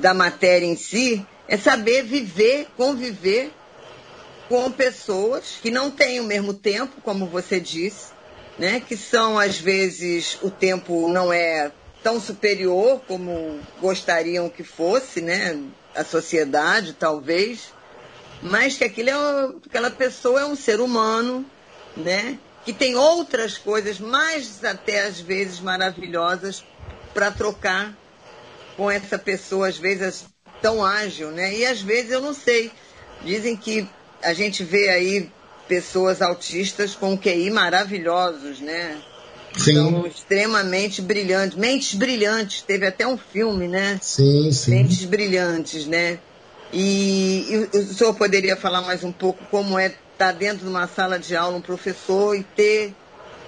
da 0.00 0.12
matéria 0.12 0.66
em 0.66 0.76
si, 0.76 1.24
é 1.46 1.56
saber 1.56 2.02
viver, 2.02 2.66
conviver 2.76 3.52
com 4.48 4.70
pessoas 4.70 5.58
que 5.62 5.70
não 5.70 5.90
têm 5.90 6.20
o 6.20 6.24
mesmo 6.24 6.52
tempo, 6.54 7.00
como 7.02 7.26
você 7.26 7.60
disse, 7.60 8.08
né? 8.58 8.80
que 8.80 8.96
são, 8.96 9.38
às 9.38 9.58
vezes, 9.58 10.38
o 10.42 10.50
tempo 10.50 11.08
não 11.08 11.32
é 11.32 11.70
tão 12.02 12.20
superior 12.20 13.00
como 13.06 13.60
gostariam 13.80 14.48
que 14.48 14.62
fosse, 14.62 15.20
né? 15.20 15.58
A 15.94 16.04
sociedade, 16.04 16.92
talvez, 16.92 17.72
mas 18.42 18.76
que 18.76 18.84
aquilo 18.84 19.10
é, 19.10 19.54
aquela 19.66 19.90
pessoa 19.90 20.40
é 20.40 20.44
um 20.44 20.56
ser 20.56 20.80
humano, 20.80 21.44
né? 21.96 22.38
que 22.64 22.72
tem 22.72 22.96
outras 22.96 23.58
coisas, 23.58 23.98
mais 23.98 24.64
até 24.64 25.02
às 25.02 25.20
vezes 25.20 25.60
maravilhosas, 25.60 26.64
para 27.12 27.30
trocar 27.30 27.94
com 28.76 28.90
essa 28.90 29.18
pessoa, 29.18 29.68
às 29.68 29.76
vezes 29.76 30.24
tão 30.62 30.84
ágil, 30.84 31.30
né? 31.30 31.54
E 31.54 31.66
às 31.66 31.82
vezes 31.82 32.10
eu 32.10 32.22
não 32.22 32.32
sei. 32.32 32.72
Dizem 33.22 33.56
que 33.56 33.86
a 34.22 34.32
gente 34.32 34.64
vê 34.64 34.88
aí 34.88 35.30
pessoas 35.68 36.22
autistas 36.22 36.94
com 36.94 37.18
QI 37.18 37.50
maravilhosos, 37.50 38.60
né? 38.60 39.00
Sim. 39.56 39.74
São 39.74 40.06
extremamente 40.06 41.00
brilhantes. 41.00 41.56
Mentes 41.56 41.94
brilhantes, 41.94 42.62
teve 42.62 42.86
até 42.86 43.06
um 43.06 43.16
filme, 43.16 43.68
né? 43.68 43.98
Sim, 44.02 44.50
sim. 44.50 44.72
Mentes 44.72 45.04
brilhantes, 45.04 45.86
né? 45.86 46.18
E, 46.72 47.68
e 47.72 47.78
o 47.78 47.94
senhor 47.94 48.14
poderia 48.14 48.56
falar 48.56 48.82
mais 48.82 49.04
um 49.04 49.12
pouco 49.12 49.44
como 49.50 49.78
é 49.78 49.86
estar 49.86 49.98
tá 50.16 50.32
dentro 50.32 50.64
de 50.64 50.68
uma 50.68 50.88
sala 50.88 51.18
de 51.18 51.36
aula, 51.36 51.56
um 51.56 51.60
professor, 51.60 52.36
e 52.36 52.42
ter 52.42 52.94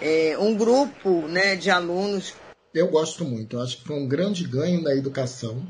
é, 0.01 0.37
um 0.38 0.55
grupo 0.55 1.27
né, 1.27 1.57
de 1.57 1.71
alunos? 1.71 2.35
Eu 2.73 2.88
gosto 2.88 3.25
muito. 3.25 3.57
Eu 3.57 3.62
acho 3.62 3.79
que 3.79 3.85
foi 3.85 3.97
um 3.97 4.07
grande 4.07 4.45
ganho 4.45 4.83
da 4.83 4.95
educação. 4.95 5.66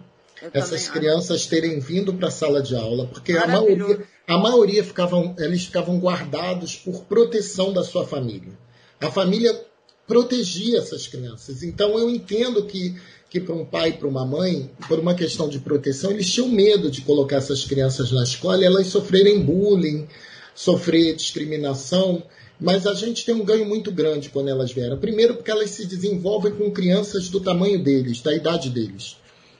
essas 0.52 0.86
crianças 0.88 1.46
terem 1.46 1.80
vindo 1.80 2.12
para 2.12 2.28
a 2.28 2.30
sala 2.30 2.62
de 2.62 2.76
aula, 2.76 3.06
porque 3.06 3.32
a 3.32 3.46
maioria, 3.46 4.02
a 4.28 4.36
maioria 4.36 4.84
ficavam, 4.84 5.34
eles 5.38 5.64
ficavam 5.64 5.98
guardados 5.98 6.76
por 6.76 7.04
proteção 7.04 7.72
da 7.72 7.82
sua 7.82 8.06
família. 8.06 8.52
A 9.00 9.10
família 9.10 9.58
protegia 10.06 10.78
essas 10.78 11.06
crianças. 11.06 11.62
Então 11.62 11.98
eu 11.98 12.08
entendo 12.08 12.64
que, 12.64 12.94
que 13.28 13.40
para 13.40 13.54
um 13.54 13.64
pai 13.64 13.90
e 13.90 13.92
para 13.94 14.08
uma 14.08 14.24
mãe, 14.24 14.70
por 14.88 14.98
uma 14.98 15.14
questão 15.14 15.48
de 15.48 15.58
proteção, 15.58 16.10
eles 16.10 16.30
tinham 16.30 16.48
medo 16.48 16.90
de 16.90 17.02
colocar 17.02 17.36
essas 17.36 17.64
crianças 17.64 18.12
na 18.12 18.22
escola 18.22 18.62
e 18.62 18.64
elas 18.64 18.86
sofrerem 18.86 19.42
bullying, 19.42 20.06
sofrer 20.54 21.14
discriminação. 21.14 22.22
Mas 22.58 22.86
a 22.86 22.94
gente 22.94 23.24
tem 23.24 23.34
um 23.34 23.44
ganho 23.44 23.66
muito 23.66 23.92
grande 23.92 24.30
quando 24.30 24.48
elas 24.48 24.72
vieram. 24.72 24.96
Primeiro, 24.96 25.34
porque 25.34 25.50
elas 25.50 25.70
se 25.70 25.84
desenvolvem 25.84 26.52
com 26.52 26.70
crianças 26.70 27.28
do 27.28 27.38
tamanho 27.38 27.82
deles, 27.82 28.22
da 28.22 28.34
idade 28.34 28.70
deles. 28.70 29.16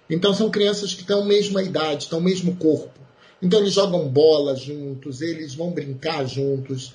Então, 0.09 0.33
são 0.33 0.51
crianças 0.51 0.95
que 0.95 1.03
estão 1.03 1.25
mesma 1.25 1.63
idade, 1.63 2.05
estão 2.05 2.21
mesmo 2.21 2.57
corpo. 2.57 2.99
Então, 3.43 3.61
eles 3.61 3.75
jogam 3.75 4.09
bola 4.09 4.57
juntos, 4.57 5.21
eles 5.21 5.55
vão 5.55 5.73
brincar 5.73 6.25
juntos. 6.27 6.95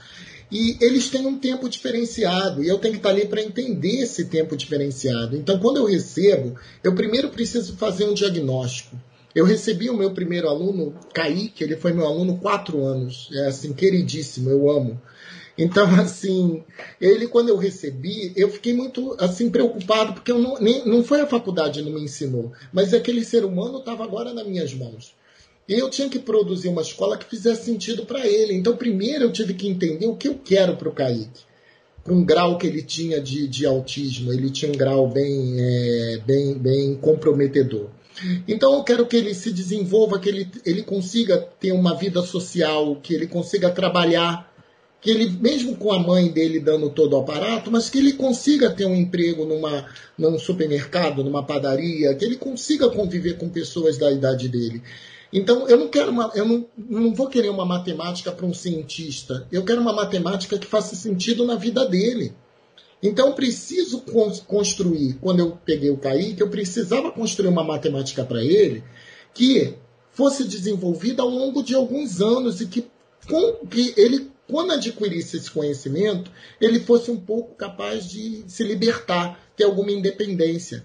E 0.51 0.77
eles 0.81 1.09
têm 1.09 1.25
um 1.25 1.39
tempo 1.39 1.69
diferenciado, 1.69 2.61
e 2.61 2.67
eu 2.67 2.77
tenho 2.77 2.95
que 2.95 2.99
estar 2.99 3.09
ali 3.09 3.25
para 3.25 3.41
entender 3.41 4.01
esse 4.01 4.25
tempo 4.25 4.57
diferenciado. 4.57 5.37
Então, 5.37 5.57
quando 5.57 5.77
eu 5.77 5.85
recebo, 5.85 6.59
eu 6.83 6.93
primeiro 6.93 7.29
preciso 7.29 7.77
fazer 7.77 8.05
um 8.05 8.13
diagnóstico. 8.13 8.99
Eu 9.33 9.45
recebi 9.45 9.89
o 9.89 9.95
meu 9.95 10.11
primeiro 10.11 10.49
aluno, 10.49 10.93
Kaique, 11.13 11.63
ele 11.63 11.77
foi 11.77 11.93
meu 11.93 12.05
aluno 12.05 12.37
quatro 12.37 12.83
anos, 12.83 13.29
é 13.31 13.47
assim, 13.47 13.71
queridíssimo, 13.71 14.49
eu 14.49 14.69
amo. 14.69 15.01
Então, 15.57 15.87
assim, 15.95 16.63
ele, 16.99 17.27
quando 17.27 17.47
eu 17.47 17.55
recebi, 17.55 18.33
eu 18.35 18.49
fiquei 18.49 18.73
muito, 18.73 19.15
assim, 19.19 19.49
preocupado, 19.49 20.13
porque 20.13 20.33
eu 20.33 20.39
não, 20.39 20.59
nem, 20.59 20.85
não 20.85 21.01
foi 21.01 21.21
a 21.21 21.27
faculdade 21.27 21.79
que 21.79 21.85
não 21.89 21.97
me 21.97 22.03
ensinou, 22.03 22.51
mas 22.73 22.93
aquele 22.93 23.23
ser 23.23 23.45
humano 23.45 23.79
estava 23.79 24.03
agora 24.03 24.33
nas 24.33 24.45
minhas 24.45 24.73
mãos. 24.73 25.13
E 25.67 25.73
eu 25.73 25.89
tinha 25.89 26.09
que 26.09 26.19
produzir 26.19 26.69
uma 26.69 26.81
escola 26.81 27.17
que 27.17 27.25
fizesse 27.25 27.65
sentido 27.65 28.05
para 28.05 28.25
ele. 28.27 28.53
Então, 28.53 28.75
primeiro 28.75 29.25
eu 29.25 29.31
tive 29.31 29.53
que 29.53 29.67
entender 29.67 30.07
o 30.07 30.15
que 30.15 30.27
eu 30.27 30.39
quero 30.43 30.75
para 30.75 30.89
o 30.89 30.93
Kaique. 30.93 31.43
Com 32.03 32.21
o 32.21 32.25
grau 32.25 32.57
que 32.57 32.65
ele 32.65 32.81
tinha 32.81 33.21
de, 33.21 33.47
de 33.47 33.65
autismo, 33.65 34.33
ele 34.33 34.49
tinha 34.49 34.71
um 34.71 34.75
grau 34.75 35.07
bem, 35.07 35.55
é, 35.59 36.17
bem, 36.25 36.55
bem 36.55 36.95
comprometedor. 36.95 37.89
Então, 38.47 38.73
eu 38.73 38.83
quero 38.83 39.05
que 39.05 39.15
ele 39.15 39.33
se 39.33 39.51
desenvolva, 39.51 40.19
que 40.19 40.29
ele, 40.29 40.49
ele 40.65 40.83
consiga 40.83 41.37
ter 41.37 41.71
uma 41.71 41.95
vida 41.95 42.21
social, 42.21 42.95
que 43.01 43.13
ele 43.13 43.27
consiga 43.27 43.69
trabalhar, 43.69 44.51
que 45.01 45.09
ele, 45.09 45.29
mesmo 45.29 45.75
com 45.75 45.91
a 45.91 45.99
mãe 45.99 46.29
dele 46.29 46.59
dando 46.59 46.89
todo 46.89 47.13
o 47.13 47.19
aparato, 47.21 47.71
mas 47.71 47.89
que 47.89 47.97
ele 47.97 48.13
consiga 48.13 48.69
ter 48.69 48.85
um 48.85 48.95
emprego 48.95 49.45
numa, 49.45 49.87
num 50.17 50.37
supermercado, 50.37 51.23
numa 51.23 51.43
padaria, 51.43 52.13
que 52.13 52.23
ele 52.23 52.35
consiga 52.35 52.89
conviver 52.89 53.37
com 53.37 53.49
pessoas 53.49 53.97
da 53.97 54.11
idade 54.11 54.47
dele. 54.47 54.83
Então, 55.33 55.67
eu 55.67 55.77
não 55.77 55.87
quero 55.87 56.11
uma, 56.11 56.31
eu 56.35 56.45
não, 56.45 56.65
não 56.77 57.13
vou 57.13 57.27
querer 57.27 57.49
uma 57.49 57.65
matemática 57.65 58.31
para 58.31 58.45
um 58.45 58.53
cientista. 58.53 59.47
Eu 59.51 59.63
quero 59.63 59.79
uma 59.79 59.93
matemática 59.93 60.57
que 60.57 60.67
faça 60.67 60.95
sentido 60.95 61.45
na 61.45 61.55
vida 61.55 61.85
dele. 61.87 62.33
Então, 63.01 63.27
eu 63.27 63.33
preciso 63.33 64.03
construir. 64.45 65.17
Quando 65.21 65.39
eu 65.39 65.57
peguei 65.65 65.89
o 65.89 65.97
Kaique, 65.97 66.41
eu 66.41 66.49
precisava 66.49 67.11
construir 67.11 67.47
uma 67.47 67.63
matemática 67.63 68.23
para 68.23 68.43
ele 68.43 68.83
que 69.33 69.73
fosse 70.11 70.43
desenvolvida 70.43 71.23
ao 71.23 71.29
longo 71.29 71.63
de 71.63 71.73
alguns 71.73 72.21
anos 72.21 72.59
e 72.59 72.67
que, 72.67 72.85
com, 73.27 73.65
que 73.65 73.93
ele, 73.97 74.29
quando 74.47 74.73
adquirisse 74.73 75.37
esse 75.37 75.49
conhecimento, 75.49 76.29
ele 76.59 76.79
fosse 76.79 77.09
um 77.09 77.17
pouco 77.17 77.55
capaz 77.55 78.09
de 78.09 78.43
se 78.47 78.63
libertar, 78.63 79.39
ter 79.55 79.63
alguma 79.63 79.91
independência. 79.91 80.83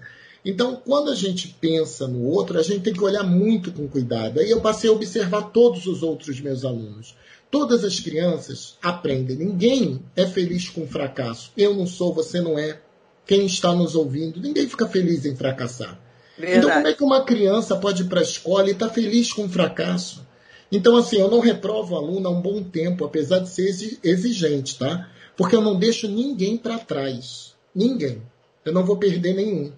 Então, 0.49 0.81
quando 0.85 1.11
a 1.11 1.15
gente 1.15 1.49
pensa 1.59 2.07
no 2.07 2.23
outro, 2.23 2.57
a 2.57 2.63
gente 2.63 2.79
tem 2.79 2.93
que 2.93 3.03
olhar 3.03 3.21
muito 3.21 3.69
com 3.69 3.85
cuidado. 3.85 4.39
Aí 4.39 4.49
eu 4.49 4.61
passei 4.61 4.89
a 4.89 4.93
observar 4.93 5.51
todos 5.51 5.85
os 5.85 6.01
outros 6.01 6.39
meus 6.39 6.63
alunos. 6.63 7.17
Todas 7.51 7.83
as 7.83 7.99
crianças 7.99 8.77
aprendem. 8.81 9.35
Ninguém 9.35 10.01
é 10.15 10.25
feliz 10.25 10.69
com 10.69 10.87
fracasso. 10.87 11.51
Eu 11.57 11.75
não 11.75 11.85
sou, 11.85 12.13
você 12.13 12.39
não 12.39 12.57
é. 12.57 12.79
Quem 13.25 13.45
está 13.45 13.73
nos 13.73 13.93
ouvindo, 13.93 14.39
ninguém 14.39 14.69
fica 14.69 14.87
feliz 14.87 15.25
em 15.25 15.35
fracassar. 15.35 15.99
Verdade. 16.37 16.59
Então, 16.59 16.71
como 16.71 16.87
é 16.87 16.93
que 16.93 17.03
uma 17.03 17.25
criança 17.25 17.75
pode 17.75 18.03
ir 18.03 18.05
para 18.05 18.21
a 18.21 18.23
escola 18.23 18.69
e 18.69 18.71
estar 18.71 18.87
tá 18.87 18.93
feliz 18.93 19.33
com 19.33 19.43
o 19.43 19.49
fracasso? 19.49 20.25
Então, 20.71 20.95
assim, 20.95 21.17
eu 21.17 21.29
não 21.29 21.41
reprovo 21.41 21.93
o 21.93 21.97
aluno 21.97 22.25
há 22.25 22.31
um 22.31 22.41
bom 22.41 22.63
tempo, 22.63 23.03
apesar 23.03 23.39
de 23.39 23.49
ser 23.49 23.99
exigente, 24.01 24.79
tá? 24.79 25.11
Porque 25.35 25.57
eu 25.57 25.61
não 25.61 25.77
deixo 25.77 26.07
ninguém 26.07 26.55
para 26.55 26.79
trás. 26.79 27.53
Ninguém. 27.75 28.21
Eu 28.63 28.71
não 28.71 28.85
vou 28.85 28.95
perder 28.95 29.33
nenhum. 29.33 29.73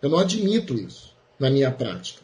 Eu 0.00 0.10
não 0.10 0.18
admito 0.18 0.74
isso 0.74 1.14
na 1.38 1.50
minha 1.50 1.70
prática. 1.70 2.22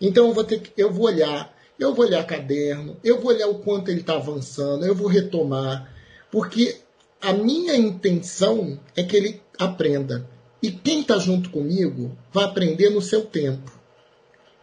Então 0.00 0.28
eu 0.28 0.32
vou 0.32 0.44
ter 0.44 0.60
que, 0.60 0.72
eu 0.76 0.92
vou 0.92 1.06
olhar, 1.06 1.54
eu 1.78 1.94
vou 1.94 2.04
olhar 2.04 2.24
caderno, 2.26 2.96
eu 3.02 3.20
vou 3.20 3.32
olhar 3.32 3.48
o 3.48 3.58
quanto 3.60 3.90
ele 3.90 4.00
está 4.00 4.14
avançando, 4.14 4.84
eu 4.84 4.94
vou 4.94 5.08
retomar, 5.08 5.92
porque 6.30 6.76
a 7.20 7.32
minha 7.32 7.76
intenção 7.76 8.78
é 8.94 9.02
que 9.02 9.16
ele 9.16 9.40
aprenda. 9.58 10.28
E 10.62 10.70
quem 10.70 11.00
está 11.00 11.18
junto 11.18 11.50
comigo 11.50 12.16
vai 12.32 12.44
aprender 12.44 12.90
no 12.90 13.02
seu 13.02 13.24
tempo. 13.24 13.72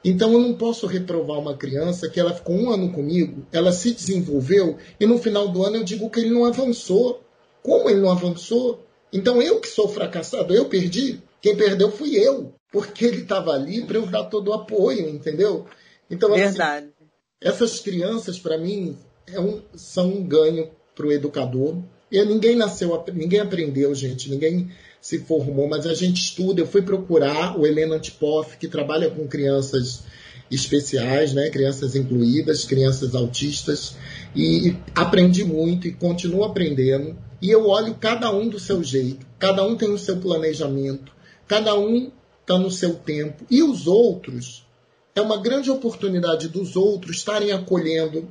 Então 0.04 0.34
eu 0.34 0.40
não 0.40 0.54
posso 0.54 0.88
reprovar 0.88 1.40
uma 1.40 1.56
criança 1.56 2.10
que 2.10 2.20
ela 2.20 2.34
ficou 2.34 2.56
um 2.56 2.72
ano 2.72 2.92
comigo, 2.92 3.46
ela 3.52 3.72
se 3.72 3.92
desenvolveu 3.92 4.78
e 5.00 5.06
no 5.06 5.20
final 5.20 5.48
do 5.48 5.64
ano 5.64 5.78
eu 5.78 5.84
digo 5.84 6.10
que 6.10 6.20
ele 6.20 6.32
não 6.32 6.46
avançou. 6.46 7.22
Como 7.62 7.88
ele 7.90 8.02
não 8.02 8.12
avançou? 8.12 8.84
Então 9.14 9.42
eu 9.42 9.60
que 9.60 9.68
sou 9.68 9.88
fracassado, 9.88 10.54
eu 10.54 10.66
perdi. 10.66 11.22
Quem 11.42 11.56
perdeu 11.56 11.92
fui 11.92 12.16
eu, 12.16 12.54
porque 12.72 13.06
ele 13.06 13.22
estava 13.24 13.52
ali 13.52 13.84
para 13.84 13.98
eu 13.98 14.06
dar 14.06 14.26
todo 14.26 14.50
o 14.50 14.54
apoio, 14.54 15.10
entendeu? 15.10 15.66
Então, 16.10 16.34
assim, 16.34 16.44
Verdade. 16.44 16.86
Assim, 16.86 17.10
essas 17.42 17.80
crianças, 17.80 18.38
para 18.38 18.58
mim, 18.58 18.98
é 19.28 19.40
um, 19.40 19.62
são 19.74 20.10
um 20.10 20.24
ganho 20.24 20.70
para 20.96 21.08
o 21.08 21.12
educador. 21.12 21.78
E 22.12 22.24
ninguém 22.26 22.56
nasceu, 22.56 23.04
ninguém 23.14 23.40
aprendeu, 23.40 23.96
gente, 23.96 24.30
ninguém 24.30 24.70
se 25.02 25.20
formou, 25.20 25.68
mas 25.68 25.88
a 25.88 25.94
gente 25.94 26.22
estuda. 26.22 26.62
Eu 26.62 26.68
fui 26.68 26.82
procurar 26.82 27.58
o 27.58 27.66
Helena 27.66 27.96
Antipoff, 27.96 28.58
que 28.58 28.68
trabalha 28.68 29.10
com 29.10 29.28
crianças 29.28 30.04
especiais, 30.52 31.34
né? 31.34 31.50
crianças 31.50 31.96
incluídas, 31.96 32.66
crianças 32.66 33.16
autistas, 33.16 33.96
e 34.36 34.76
aprendi 34.94 35.46
muito 35.46 35.88
e 35.88 35.94
continuo 35.94 36.44
aprendendo. 36.44 37.18
E 37.42 37.50
eu 37.50 37.68
olho 37.68 37.96
cada 37.96 38.32
um 38.32 38.48
do 38.48 38.60
seu 38.60 38.84
jeito, 38.84 39.26
cada 39.40 39.66
um 39.66 39.76
tem 39.76 39.90
o 39.90 39.98
seu 39.98 40.18
planejamento, 40.18 41.12
Cada 41.52 41.78
um 41.78 42.10
está 42.40 42.58
no 42.58 42.72
seu 42.72 42.96
tempo. 42.96 43.44
E 43.52 43.62
os 43.62 43.86
outros, 43.86 44.66
é 45.14 45.20
uma 45.20 45.36
grande 45.36 45.70
oportunidade 45.70 46.48
dos 46.48 46.78
outros 46.78 47.18
estarem 47.18 47.52
acolhendo, 47.52 48.26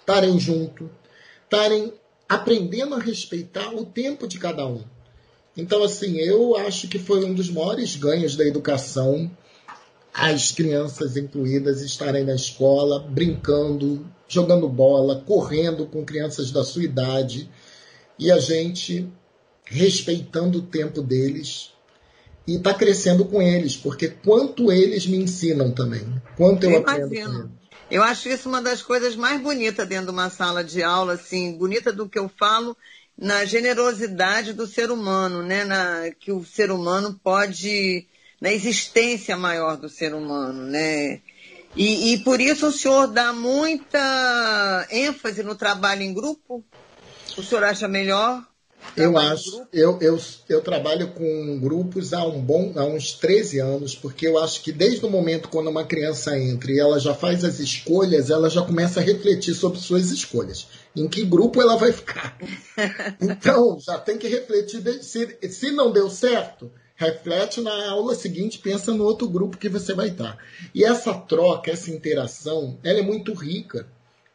estarem 0.00 0.36
junto, 0.40 0.90
estarem 1.44 1.92
aprendendo 2.28 2.96
a 2.96 2.98
respeitar 2.98 3.72
o 3.72 3.86
tempo 3.86 4.26
de 4.26 4.40
cada 4.40 4.66
um. 4.66 4.82
Então, 5.56 5.84
assim, 5.84 6.16
eu 6.18 6.56
acho 6.56 6.88
que 6.88 6.98
foi 6.98 7.24
um 7.24 7.32
dos 7.32 7.48
maiores 7.48 7.94
ganhos 7.94 8.34
da 8.34 8.44
educação 8.44 9.30
as 10.12 10.50
crianças 10.50 11.16
incluídas 11.16 11.82
estarem 11.82 12.24
na 12.24 12.34
escola, 12.34 12.98
brincando, 12.98 14.04
jogando 14.26 14.68
bola, 14.68 15.22
correndo 15.24 15.86
com 15.86 16.04
crianças 16.04 16.50
da 16.50 16.64
sua 16.64 16.82
idade 16.82 17.48
e 18.18 18.28
a 18.32 18.40
gente 18.40 19.08
respeitando 19.64 20.58
o 20.58 20.62
tempo 20.62 21.00
deles 21.00 21.73
e 22.46 22.56
está 22.56 22.74
crescendo 22.74 23.24
com 23.24 23.40
eles, 23.40 23.76
porque 23.76 24.08
quanto 24.08 24.70
eles 24.70 25.06
me 25.06 25.16
ensinam 25.16 25.70
também, 25.70 26.06
quanto 26.36 26.64
eu, 26.64 26.72
eu 26.72 26.78
aprendo 26.78 27.14
imagino. 27.14 27.32
com 27.32 27.38
eles. 27.40 27.64
Eu 27.90 28.02
acho 28.02 28.28
isso 28.28 28.48
uma 28.48 28.62
das 28.62 28.82
coisas 28.82 29.14
mais 29.14 29.40
bonitas 29.40 29.86
dentro 29.86 30.06
de 30.06 30.12
uma 30.12 30.30
sala 30.30 30.64
de 30.64 30.82
aula, 30.82 31.14
assim, 31.14 31.56
bonita 31.56 31.92
do 31.92 32.08
que 32.08 32.18
eu 32.18 32.28
falo, 32.28 32.76
na 33.16 33.44
generosidade 33.44 34.52
do 34.52 34.66
ser 34.66 34.90
humano, 34.90 35.42
né? 35.42 35.64
Na, 35.64 36.10
que 36.18 36.32
o 36.32 36.44
ser 36.44 36.70
humano 36.70 37.18
pode, 37.22 38.06
na 38.40 38.52
existência 38.52 39.36
maior 39.36 39.76
do 39.76 39.88
ser 39.88 40.14
humano, 40.14 40.64
né? 40.64 41.20
E, 41.76 42.14
e 42.14 42.18
por 42.18 42.40
isso 42.40 42.68
o 42.68 42.72
senhor 42.72 43.08
dá 43.08 43.32
muita 43.32 44.86
ênfase 44.90 45.42
no 45.42 45.54
trabalho 45.54 46.02
em 46.02 46.14
grupo? 46.14 46.64
O 47.36 47.42
senhor 47.42 47.64
acha 47.64 47.88
melhor? 47.88 48.44
Eu 48.96 49.18
acho, 49.18 49.66
eu, 49.72 49.98
eu, 50.00 50.18
eu 50.48 50.60
trabalho 50.60 51.08
com 51.08 51.58
grupos 51.58 52.12
há, 52.12 52.24
um 52.24 52.40
bom, 52.40 52.72
há 52.76 52.84
uns 52.84 53.12
13 53.12 53.58
anos, 53.58 53.94
porque 53.94 54.26
eu 54.26 54.38
acho 54.38 54.62
que 54.62 54.70
desde 54.70 55.04
o 55.04 55.10
momento 55.10 55.48
quando 55.48 55.68
uma 55.68 55.84
criança 55.84 56.38
entra 56.38 56.70
e 56.70 56.78
ela 56.78 57.00
já 57.00 57.12
faz 57.12 57.44
as 57.44 57.58
escolhas, 57.58 58.30
ela 58.30 58.48
já 58.48 58.62
começa 58.62 59.00
a 59.00 59.02
refletir 59.02 59.54
sobre 59.54 59.80
suas 59.80 60.10
escolhas. 60.10 60.68
Em 60.94 61.08
que 61.08 61.24
grupo 61.24 61.60
ela 61.60 61.76
vai 61.76 61.92
ficar? 61.92 62.38
Então, 63.20 63.78
já 63.80 63.98
tem 63.98 64.18
que 64.18 64.28
refletir. 64.28 64.82
Se, 65.02 65.38
se 65.48 65.70
não 65.70 65.92
deu 65.92 66.10
certo, 66.10 66.70
reflete 66.94 67.60
na 67.60 67.90
aula 67.90 68.14
seguinte, 68.14 68.58
pensa 68.58 68.92
no 68.92 69.04
outro 69.04 69.28
grupo 69.28 69.56
que 69.56 69.68
você 69.68 69.94
vai 69.94 70.08
estar. 70.08 70.36
E 70.74 70.84
essa 70.84 71.14
troca, 71.14 71.70
essa 71.70 71.90
interação, 71.90 72.78
ela 72.82 72.98
é 72.98 73.02
muito 73.02 73.32
rica, 73.32 73.86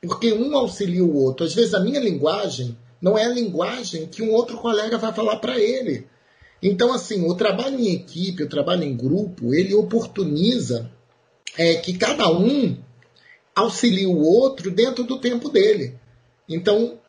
porque 0.02 0.34
um 0.34 0.56
auxilia 0.58 1.04
o 1.04 1.16
outro. 1.16 1.46
Às 1.46 1.54
vezes 1.54 1.74
a 1.74 1.80
minha 1.80 2.00
linguagem 2.00 2.78
não 3.02 3.18
é 3.18 3.26
a 3.26 3.30
linguagem 3.30 4.08
que 4.08 4.22
um 4.22 4.32
outro 4.32 4.58
colega 4.58 4.98
vai 4.98 5.14
falar 5.14 5.38
para 5.38 5.60
ele. 5.60 6.08
Então, 6.62 6.92
assim, 6.92 7.26
o 7.26 7.36
trabalho 7.36 7.80
em 7.80 7.94
equipe, 7.94 8.44
o 8.44 8.50
trabalho 8.50 8.84
em 8.84 8.96
grupo, 8.96 9.54
ele 9.54 9.74
oportuniza 9.74 10.92
é, 11.58 11.76
que 11.76 11.94
cada 11.94 12.30
um 12.30 12.78
auxilie 13.56 14.06
o 14.06 14.20
outro 14.20 14.70
dentro 14.70 15.04
do 15.04 15.20
tempo 15.20 15.50
dele. 15.50 15.96
Então, 16.48 17.00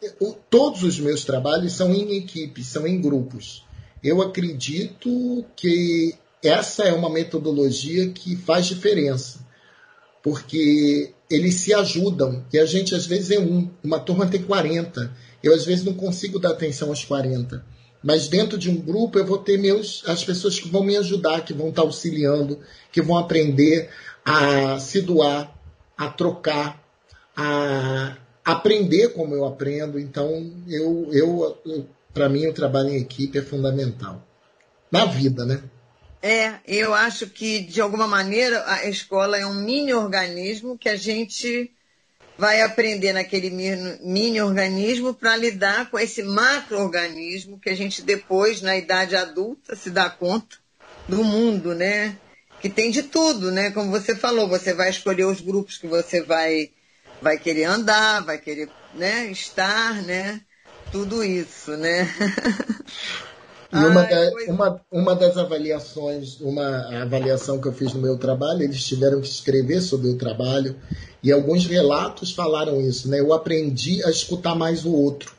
todos 0.49 0.83
os 0.83 1.01
meus 1.01 1.25
trabalhos 1.25 1.73
são 1.73 1.93
em 1.95 2.17
equipe, 2.17 2.63
são 2.63 2.87
em 2.87 3.01
grupos. 3.01 3.65
Eu 4.03 4.23
acredito 4.23 5.45
que 5.57 6.15
essa 6.43 6.85
é 6.85 6.93
uma 6.93 7.11
metodologia 7.11 8.09
que 8.11 8.37
faz 8.37 8.67
diferença, 8.67 9.41
porque 10.23 11.13
eles 11.31 11.55
se 11.57 11.73
ajudam 11.73 12.45
e 12.53 12.59
a 12.59 12.67
gente 12.67 12.95
às 12.95 13.07
vezes 13.07 13.31
é 13.31 13.39
um, 13.39 13.71
uma 13.83 13.99
turma 13.99 14.27
tem 14.27 14.43
40 14.43 15.15
eu 15.43 15.55
às 15.55 15.65
vezes 15.65 15.85
não 15.85 15.95
consigo 15.95 16.39
dar 16.39 16.51
atenção 16.51 16.89
aos 16.89 17.05
40. 17.05 17.65
Mas 18.03 18.29
dentro 18.29 18.57
de 18.57 18.71
um 18.71 18.77
grupo 18.77 19.19
eu 19.19 19.27
vou 19.27 19.39
ter 19.39 19.59
meus, 19.59 20.03
as 20.07 20.25
pessoas 20.25 20.59
que 20.59 20.69
vão 20.69 20.83
me 20.83 20.97
ajudar, 20.97 21.45
que 21.45 21.53
vão 21.53 21.69
estar 21.69 21.83
auxiliando, 21.83 22.59
que 22.91 23.03
vão 23.03 23.19
aprender 23.19 23.91
a 24.25 24.79
se 24.79 25.03
doar, 25.03 25.55
a 25.97 26.09
trocar, 26.09 26.83
a 27.37 28.17
aprender 28.45 29.09
como 29.09 29.35
eu 29.35 29.45
aprendo. 29.45 29.99
Então, 29.99 30.51
eu, 30.67 31.09
eu, 31.13 31.59
eu 31.67 31.87
para 32.13 32.29
mim, 32.29 32.47
o 32.47 32.53
trabalho 32.53 32.91
em 32.91 32.97
equipe 32.97 33.39
é 33.39 33.43
fundamental. 33.43 34.27
Na 34.91 35.05
vida, 35.05 35.45
né? 35.45 35.63
É, 36.23 36.59
eu 36.67 36.93
acho 36.93 37.29
que, 37.29 37.61
de 37.61 37.81
alguma 37.81 38.07
maneira, 38.07 38.65
a 38.67 38.89
escola 38.89 39.39
é 39.39 39.47
um 39.47 39.55
mini 39.55 39.95
organismo 39.95 40.77
que 40.77 40.89
a 40.89 40.97
gente 40.97 41.73
vai 42.41 42.63
aprender 42.63 43.13
naquele 43.13 43.51
mini 44.01 44.41
organismo 44.41 45.13
para 45.13 45.37
lidar 45.37 45.91
com 45.91 45.99
esse 45.99 46.23
macro-organismo 46.23 47.61
que 47.61 47.69
a 47.69 47.77
gente 47.77 48.01
depois, 48.01 48.63
na 48.63 48.79
idade 48.79 49.15
adulta, 49.15 49.77
se 49.77 49.91
dá 49.91 50.09
conta 50.09 50.57
do 51.07 51.23
mundo, 51.23 51.75
né? 51.75 52.17
Que 52.59 52.71
tem 52.71 52.91
de 52.91 53.03
tudo, 53.03 53.53
né? 53.53 53.71
Como 53.73 53.91
você 53.91 54.17
falou, 54.17 54.49
você 54.49 54.73
vai 54.73 54.89
escolher 54.89 55.27
os 55.27 55.43
grupos 55.43 55.77
que 55.77 55.87
você 55.87 56.23
vai, 56.23 56.71
vai 57.21 57.39
querer 57.39 57.65
andar, 57.65 58.25
vai 58.25 58.39
querer 58.39 58.71
né, 58.95 59.27
estar, 59.27 60.01
né? 60.03 60.41
Tudo 60.91 61.23
isso, 61.23 61.77
né? 61.77 62.09
E 63.73 63.77
uma, 63.77 64.03
da, 64.03 64.31
uma, 64.49 64.81
uma 64.91 65.15
das 65.15 65.37
avaliações, 65.37 66.41
uma 66.41 67.03
avaliação 67.03 67.61
que 67.61 67.69
eu 67.69 67.73
fiz 67.73 67.95
no 67.95 68.01
meu 68.01 68.19
trabalho, 68.19 68.65
eles 68.65 68.85
tiveram 68.85 69.21
que 69.21 69.29
escrever 69.29 69.81
sobre 69.81 70.09
o 70.09 70.17
trabalho 70.17 70.75
e 71.23 71.31
alguns 71.31 71.67
relatos 71.67 72.33
falaram 72.33 72.81
isso, 72.81 73.09
né? 73.09 73.21
Eu 73.21 73.33
aprendi 73.33 74.03
a 74.05 74.11
escutar 74.11 74.55
mais 74.55 74.85
o 74.85 74.93
outro. 74.93 75.33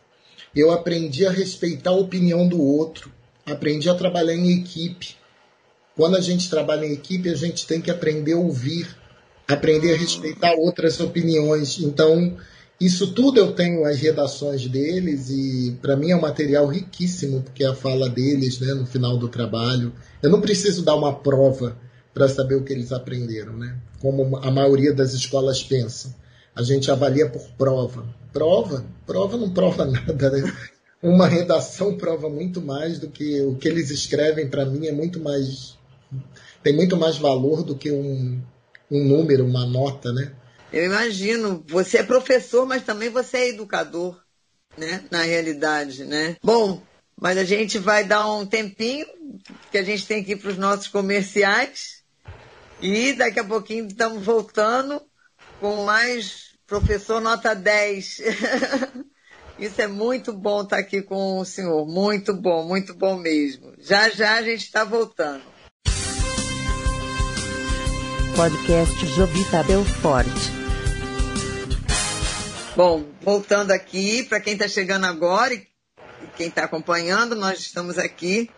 Eu 0.56 0.72
aprendi 0.72 1.26
a 1.26 1.32
respeitar 1.32 1.90
a 1.90 1.96
opinião 1.96 2.48
do 2.48 2.62
outro. 2.62 3.12
Aprendi 3.46 3.90
a 3.90 3.96
trabalhar 3.96 4.36
em 4.36 4.60
equipe. 4.60 5.16
Quando 5.96 6.16
a 6.16 6.22
gente 6.22 6.50
trabalha 6.50 6.86
em 6.86 6.94
equipe, 6.94 7.30
a 7.30 7.36
gente 7.36 7.68
tem 7.68 7.82
que 7.82 7.92
aprender 7.92 8.34
a 8.34 8.38
ouvir, 8.38 8.88
aprender 9.48 9.94
a 9.94 9.98
respeitar 9.98 10.54
outras 10.54 11.00
opiniões. 11.00 11.80
Então, 11.80 12.38
isso 12.86 13.14
tudo 13.14 13.40
eu 13.40 13.52
tenho 13.54 13.86
as 13.86 14.00
redações 14.00 14.68
deles 14.68 15.30
e 15.30 15.78
para 15.82 15.96
mim 15.96 16.10
é 16.10 16.16
um 16.16 16.22
material 16.22 16.66
riquíssimo, 16.66 17.44
porque 17.44 17.64
é 17.64 17.68
a 17.68 17.76
fala 17.76 18.10
deles, 18.10 18.60
né, 18.60 18.74
no 18.74 18.88
final 18.88 19.18
do 19.18 19.30
trabalho. 19.30 19.94
Eu 20.22 20.32
não 20.32 20.42
preciso 20.42 20.84
dar 20.84 20.96
uma 20.96 21.14
prova 21.14 21.78
para 22.12 22.28
saber 22.28 22.56
o 22.56 22.64
que 22.64 22.74
eles 22.74 22.92
aprenderam, 22.92 23.56
né? 23.56 23.78
Como 24.00 24.36
a 24.38 24.50
maioria 24.50 24.94
das 24.94 25.14
escolas 25.14 25.64
pensa. 25.64 26.16
A 26.56 26.64
gente 26.64 26.90
avalia 26.90 27.30
por 27.30 27.44
prova. 27.58 28.04
Prova? 28.34 28.84
Prova 29.06 29.38
não 29.38 29.52
prova 29.52 29.86
nada, 29.86 30.32
né? 30.32 30.54
Uma 31.04 31.28
redação 31.28 31.96
prova 31.98 32.30
muito 32.30 32.62
mais 32.62 32.98
do 32.98 33.10
que 33.10 33.42
o 33.42 33.56
que 33.56 33.68
eles 33.68 33.92
escrevem 33.92 34.50
para 34.50 34.66
mim 34.66 34.88
é 34.88 34.92
muito 34.92 35.20
mais 35.20 35.80
tem 36.64 36.76
muito 36.76 36.98
mais 36.98 37.18
valor 37.18 37.64
do 37.64 37.76
que 37.76 37.92
um, 37.92 38.40
um 38.90 39.04
número, 39.04 39.46
uma 39.46 39.66
nota, 39.66 40.12
né? 40.12 40.32
Eu 40.72 40.86
imagino. 40.86 41.64
Você 41.68 42.00
é 42.00 42.04
professor, 42.04 42.66
mas 42.66 42.84
também 42.84 43.10
você 43.10 43.38
é 43.38 43.50
educador, 43.50 44.22
né? 44.78 45.04
Na 45.12 45.24
realidade, 45.24 46.06
né? 46.06 46.38
Bom, 46.44 46.82
mas 47.20 47.38
a 47.38 47.44
gente 47.44 47.78
vai 47.78 48.04
dar 48.04 48.30
um 48.32 48.46
tempinho, 48.46 49.06
que 49.72 49.78
a 49.78 49.84
gente 49.84 50.06
tem 50.08 50.24
que 50.24 50.32
ir 50.32 50.38
para 50.38 50.52
os 50.52 50.58
nossos 50.58 50.88
comerciais. 50.88 52.02
E 52.82 53.14
daqui 53.14 53.40
a 53.40 53.44
pouquinho 53.44 53.88
estamos 53.88 54.26
voltando 54.26 55.02
com 55.60 55.84
mais 55.86 56.52
professor 56.66 57.22
nota 57.22 57.54
10. 57.54 58.22
Isso 59.60 59.80
é 59.80 59.88
muito 59.88 60.34
bom 60.34 60.64
estar 60.64 60.80
aqui 60.80 61.04
com 61.04 61.38
o 61.38 61.46
senhor. 61.46 61.86
Muito 61.86 62.34
bom, 62.34 62.66
muito 62.66 62.96
bom 62.96 63.18
mesmo. 63.18 63.74
Já 63.78 64.10
já 64.10 64.36
a 64.36 64.42
gente 64.42 64.64
está 64.64 64.84
voltando. 64.84 65.44
Podcast 68.36 69.06
Jovita 69.06 69.62
Belfort. 69.62 70.61
Bom, 72.84 73.06
voltando 73.22 73.70
aqui, 73.70 74.24
para 74.24 74.40
quem 74.40 74.54
está 74.54 74.68
chegando 74.68 75.06
agora 75.06 75.54
e 75.54 75.68
quem 76.36 76.48
está 76.48 76.64
acompanhando, 76.64 77.36
nós 77.36 77.60
estamos 77.60 78.00
aqui 78.00 78.50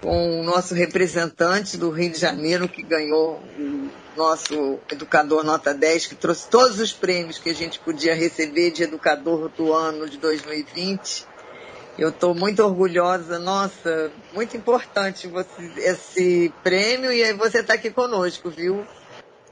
com 0.00 0.40
o 0.40 0.44
nosso 0.44 0.72
representante 0.72 1.76
do 1.76 1.90
Rio 1.90 2.12
de 2.12 2.16
Janeiro, 2.16 2.68
que 2.68 2.80
ganhou 2.80 3.42
o 3.58 3.90
nosso 4.16 4.78
educador 4.88 5.42
nota 5.42 5.74
10, 5.74 6.06
que 6.06 6.14
trouxe 6.14 6.48
todos 6.48 6.78
os 6.78 6.92
prêmios 6.92 7.40
que 7.40 7.50
a 7.50 7.54
gente 7.54 7.80
podia 7.80 8.14
receber 8.14 8.70
de 8.70 8.84
educador 8.84 9.48
do 9.48 9.72
ano 9.72 10.08
de 10.08 10.16
2020. 10.18 11.26
Eu 11.98 12.10
estou 12.10 12.36
muito 12.36 12.62
orgulhosa, 12.62 13.40
nossa, 13.40 14.12
muito 14.32 14.56
importante 14.56 15.26
você, 15.26 15.72
esse 15.78 16.54
prêmio 16.62 17.12
e 17.12 17.24
aí 17.24 17.32
você 17.32 17.62
está 17.62 17.74
aqui 17.74 17.90
conosco, 17.90 18.48
viu? 18.48 18.86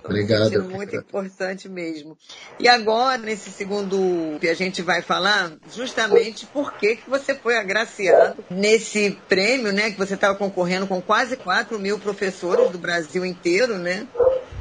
Obrigado. 0.04 0.62
Muito 0.64 0.94
importante 0.94 1.68
mesmo. 1.68 2.16
E 2.58 2.68
agora, 2.68 3.16
nesse 3.16 3.50
segundo 3.50 4.38
que 4.38 4.48
a 4.48 4.54
gente 4.54 4.82
vai 4.82 5.00
falar, 5.00 5.52
justamente 5.74 6.44
por 6.46 6.74
que 6.74 6.98
você 7.08 7.34
foi 7.34 7.56
agraciado 7.56 8.44
nesse 8.50 9.18
prêmio, 9.28 9.72
né? 9.72 9.90
Que 9.90 9.98
você 9.98 10.14
estava 10.14 10.34
concorrendo 10.34 10.86
com 10.86 11.00
quase 11.00 11.36
4 11.36 11.78
mil 11.78 11.98
professores 11.98 12.70
do 12.70 12.78
Brasil 12.78 13.24
inteiro, 13.24 13.78
né? 13.78 14.06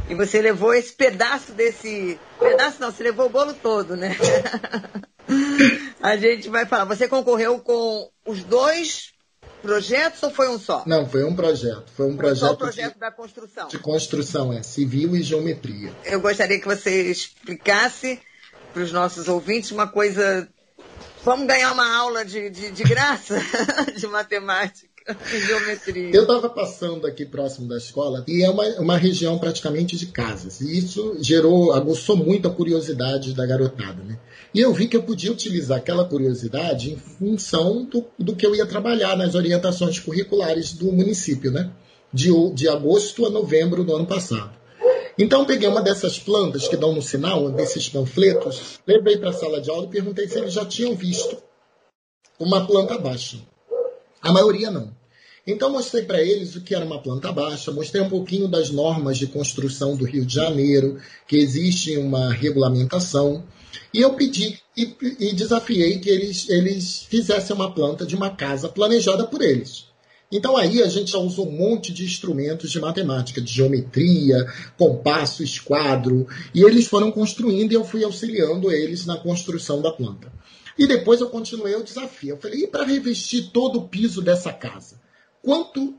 E 0.10 0.16
você 0.16 0.42
levou 0.42 0.74
esse 0.74 0.94
pedaço 0.94 1.52
desse. 1.52 2.18
Pedaço 2.40 2.80
não, 2.80 2.92
você 2.92 3.04
levou 3.04 3.26
o 3.26 3.30
bolo 3.30 3.54
todo, 3.54 3.98
né? 3.98 4.16
a 6.02 6.16
gente 6.16 6.50
vai 6.50 6.66
falar. 6.66 6.86
Você 6.86 7.08
concorreu 7.08 7.60
com 7.60 8.10
os 8.26 8.44
dois 8.44 9.13
projetos 9.64 10.22
ou 10.22 10.30
foi 10.30 10.50
um 10.50 10.60
só? 10.60 10.84
Não, 10.86 11.08
foi 11.08 11.24
um 11.24 11.34
projeto. 11.34 11.86
Foi 11.96 12.06
um 12.06 12.18
projeto. 12.18 12.48
Só 12.48 12.52
o 12.52 12.58
projeto 12.58 12.94
de, 12.94 13.00
da 13.00 13.12
construção. 13.12 13.68
De 13.70 13.80
construção, 13.80 14.54
é. 14.54 14.62
Civil 14.62 15.16
e 15.16 15.24
geometria. 15.24 15.92
Eu 16.04 16.20
gostaria 16.20 16.60
que 16.60 16.68
você 16.68 17.10
explicasse 17.10 18.20
para 18.74 18.84
os 18.84 18.92
nossos 18.92 19.28
ouvintes 19.28 19.72
uma 19.72 19.88
coisa. 19.88 20.48
Vamos 21.24 21.48
ganhar 21.48 21.72
uma 21.72 21.96
aula 21.96 22.26
de, 22.26 22.50
de, 22.50 22.72
de 22.72 22.84
graça 22.84 23.40
de 23.96 24.06
matemática. 24.08 24.93
Geometria. 25.48 26.12
Eu 26.14 26.22
estava 26.22 26.50
passando 26.50 27.06
aqui 27.06 27.26
próximo 27.26 27.68
da 27.68 27.78
escola 27.78 28.24
e 28.28 28.44
é 28.44 28.50
uma, 28.50 28.66
uma 28.80 28.98
região 28.98 29.38
praticamente 29.38 29.98
de 29.98 30.08
casas. 30.08 30.62
E 30.62 30.78
isso 30.78 31.18
gerou, 31.20 31.74
aguçou 31.74 32.16
muito 32.16 32.48
a 32.48 32.52
curiosidade 32.52 33.34
da 33.34 33.46
garotada. 33.46 34.04
Né? 34.04 34.18
E 34.54 34.62
eu 34.62 34.74
vi 34.74 34.88
que 34.88 34.96
eu 34.96 35.04
podia 35.04 35.32
utilizar 35.32 35.78
aquela 35.78 36.06
curiosidade 36.06 36.92
em 36.92 36.98
função 36.98 37.86
do, 37.86 38.06
do 38.18 38.36
que 38.36 38.46
eu 38.46 38.56
ia 38.56 38.66
trabalhar 38.66 39.18
nas 39.18 39.36
orientações 39.36 40.00
curriculares 40.00 40.74
do 40.74 40.92
município, 40.92 41.52
né? 41.52 41.72
De, 42.14 42.30
de 42.54 42.70
agosto 42.70 43.26
a 43.26 43.30
novembro 43.30 43.84
do 43.84 43.96
ano 43.96 44.06
passado. 44.06 44.52
Então 45.18 45.46
peguei 45.46 45.68
uma 45.68 45.82
dessas 45.82 46.20
plantas 46.20 46.68
que 46.68 46.78
dão 46.78 46.94
no 46.94 47.02
sinal, 47.02 47.52
desses 47.52 47.90
panfletos, 47.90 48.80
levei 48.86 49.18
para 49.18 49.30
a 49.30 49.34
sala 49.34 49.60
de 49.60 49.70
aula 49.70 49.86
e 49.86 49.90
perguntei 49.90 50.28
se 50.28 50.40
eles 50.40 50.54
já 50.54 50.66
tinham 50.66 50.96
visto 50.96 51.38
uma 52.40 52.66
planta 52.66 52.98
baixa. 52.98 53.38
A 54.24 54.32
maioria 54.32 54.72
não. 54.72 54.96
Então 55.46 55.70
mostrei 55.70 56.04
para 56.04 56.22
eles 56.22 56.56
o 56.56 56.62
que 56.62 56.74
era 56.74 56.86
uma 56.86 57.02
planta 57.02 57.30
baixa, 57.30 57.74
mostrei 57.74 58.02
um 58.02 58.10
pouquinho 58.10 58.48
das 58.48 58.70
normas 58.70 59.18
de 59.18 59.28
construção 59.28 59.98
do 59.98 60.06
Rio 60.06 60.26
de 60.26 60.34
Janeiro, 60.34 60.98
que 61.28 61.36
existe 61.36 61.98
uma 61.98 62.32
regulamentação, 62.32 63.44
e 63.94 64.00
eu 64.00 64.14
pedi 64.14 64.58
e, 64.78 64.96
e 65.20 65.34
desafiei 65.34 66.00
que 66.00 66.10
eles, 66.10 66.48
eles 66.48 67.06
fizessem 67.10 67.54
uma 67.54 67.74
planta 67.74 68.06
de 68.06 68.16
uma 68.16 68.30
casa 68.30 68.70
planejada 68.70 69.26
por 69.28 69.42
eles. 69.42 69.88
Então 70.32 70.56
aí 70.56 70.82
a 70.82 70.88
gente 70.88 71.12
já 71.12 71.18
usou 71.18 71.50
um 71.50 71.52
monte 71.52 71.92
de 71.92 72.06
instrumentos 72.06 72.72
de 72.72 72.80
matemática, 72.80 73.42
de 73.42 73.52
geometria, 73.52 74.48
compasso, 74.78 75.44
esquadro, 75.44 76.26
e 76.56 76.64
eles 76.64 76.88
foram 76.88 77.12
construindo 77.12 77.74
e 77.74 77.76
eu 77.76 77.84
fui 77.84 78.06
auxiliando 78.06 78.72
eles 78.72 79.06
na 79.06 79.18
construção 79.18 79.82
da 79.82 79.92
planta. 79.92 80.32
E 80.78 80.88
depois 80.88 81.22
eu 81.22 81.30
continuei 81.30 81.76
o 81.76 81.84
desafio. 81.84 82.32
Eu 82.32 82.38
falei, 82.38 82.64
e 82.64 82.68
para 82.68 82.84
revestir 82.86 83.52
todo 83.52 83.80
o 83.80 83.88
piso 83.88 84.22
dessa 84.22 84.52
casa? 84.52 85.02
Quanto 85.42 85.96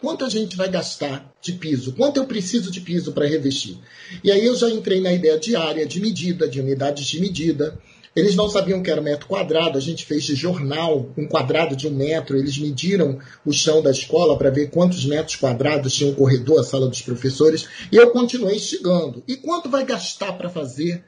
quanto 0.00 0.24
a 0.24 0.28
gente 0.28 0.56
vai 0.56 0.68
gastar 0.68 1.32
de 1.40 1.52
piso? 1.52 1.94
Quanto 1.94 2.18
eu 2.18 2.26
preciso 2.26 2.70
de 2.70 2.80
piso 2.80 3.12
para 3.12 3.26
revestir? 3.26 3.78
E 4.22 4.30
aí 4.30 4.44
eu 4.44 4.54
já 4.54 4.68
entrei 4.68 5.00
na 5.00 5.12
ideia 5.12 5.38
de 5.38 5.56
área, 5.56 5.86
de 5.86 6.00
medida, 6.00 6.48
de 6.48 6.60
unidades 6.60 7.06
de 7.06 7.20
medida. 7.20 7.78
Eles 8.14 8.36
não 8.36 8.48
sabiam 8.48 8.80
que 8.80 8.90
era 8.90 9.00
metro 9.00 9.26
quadrado, 9.26 9.76
a 9.76 9.80
gente 9.80 10.06
fez 10.06 10.22
de 10.22 10.36
jornal 10.36 11.12
um 11.16 11.26
quadrado 11.26 11.74
de 11.74 11.88
um 11.88 11.90
metro. 11.90 12.36
Eles 12.36 12.56
mediram 12.58 13.18
o 13.44 13.52
chão 13.52 13.82
da 13.82 13.90
escola 13.90 14.38
para 14.38 14.50
ver 14.50 14.70
quantos 14.70 15.04
metros 15.04 15.36
quadrados 15.36 15.94
tinha 15.94 16.10
o 16.10 16.14
corredor, 16.14 16.60
a 16.60 16.64
sala 16.64 16.88
dos 16.88 17.02
professores, 17.02 17.66
e 17.90 17.96
eu 17.96 18.10
continuei 18.10 18.56
instigando. 18.56 19.24
E 19.26 19.36
quanto 19.36 19.68
vai 19.68 19.84
gastar 19.84 20.34
para 20.34 20.48
fazer 20.48 21.02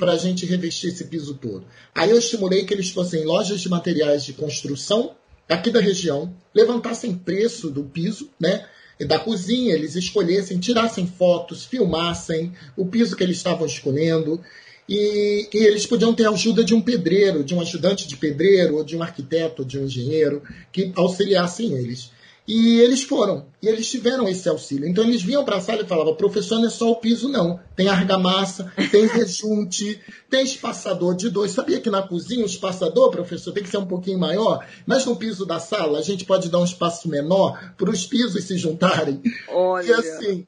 para 0.00 0.12
a 0.12 0.16
gente 0.16 0.44
revestir 0.44 0.88
esse 0.88 1.04
piso 1.04 1.34
todo? 1.34 1.64
Aí 1.94 2.10
eu 2.10 2.18
estimulei 2.18 2.64
que 2.64 2.74
eles 2.74 2.90
fossem 2.90 3.24
lojas 3.24 3.60
de 3.60 3.68
materiais 3.68 4.24
de 4.24 4.32
construção 4.32 5.14
aqui 5.48 5.70
da 5.70 5.80
região, 5.80 6.34
levantassem 6.52 7.14
preço 7.14 7.70
do 7.70 7.84
piso, 7.84 8.28
né? 8.40 8.66
da 9.06 9.18
cozinha, 9.18 9.74
eles 9.74 9.94
escolhessem, 9.94 10.58
tirassem 10.58 11.06
fotos, 11.06 11.64
filmassem 11.64 12.52
o 12.76 12.86
piso 12.86 13.16
que 13.16 13.22
eles 13.22 13.36
estavam 13.38 13.66
escolhendo, 13.66 14.40
e, 14.88 15.48
e, 15.54 15.58
eles 15.58 15.86
podiam 15.86 16.12
ter 16.12 16.26
a 16.26 16.30
ajuda 16.30 16.64
de 16.64 16.74
um 16.74 16.80
pedreiro, 16.80 17.44
de 17.44 17.54
um 17.54 17.60
ajudante 17.60 18.08
de 18.08 18.16
pedreiro, 18.16 18.76
ou 18.76 18.84
de 18.84 18.96
um 18.96 19.02
arquiteto, 19.02 19.62
ou 19.62 19.68
de 19.68 19.78
um 19.78 19.84
engenheiro, 19.84 20.42
que 20.72 20.90
auxiliassem 20.96 21.74
eles. 21.74 22.10
E 22.52 22.80
eles 22.80 23.04
foram, 23.04 23.46
e 23.62 23.68
eles 23.68 23.88
tiveram 23.88 24.28
esse 24.28 24.48
auxílio. 24.48 24.88
Então 24.88 25.04
eles 25.04 25.22
vinham 25.22 25.44
para 25.44 25.58
a 25.58 25.60
sala 25.60 25.82
e 25.82 25.86
falavam: 25.86 26.16
professor, 26.16 26.58
não 26.58 26.66
é 26.66 26.68
só 26.68 26.90
o 26.90 26.96
piso, 26.96 27.28
não. 27.28 27.60
Tem 27.76 27.86
argamassa, 27.86 28.72
tem 28.90 29.06
rejunte, 29.06 30.00
tem 30.28 30.42
espaçador 30.42 31.14
de 31.14 31.30
dois. 31.30 31.52
Sabia 31.52 31.80
que 31.80 31.88
na 31.88 32.02
cozinha 32.02 32.42
o 32.42 32.46
espaçador, 32.46 33.08
professor, 33.12 33.52
tem 33.52 33.62
que 33.62 33.68
ser 33.68 33.76
um 33.76 33.86
pouquinho 33.86 34.18
maior, 34.18 34.66
mas 34.84 35.06
no 35.06 35.14
piso 35.14 35.46
da 35.46 35.60
sala 35.60 36.00
a 36.00 36.02
gente 36.02 36.24
pode 36.24 36.48
dar 36.48 36.58
um 36.58 36.64
espaço 36.64 37.08
menor 37.08 37.72
para 37.78 37.88
os 37.88 38.04
pisos 38.04 38.42
se 38.42 38.58
juntarem. 38.58 39.22
Olha. 39.48 39.86
E 39.86 39.92
assim, 39.92 40.46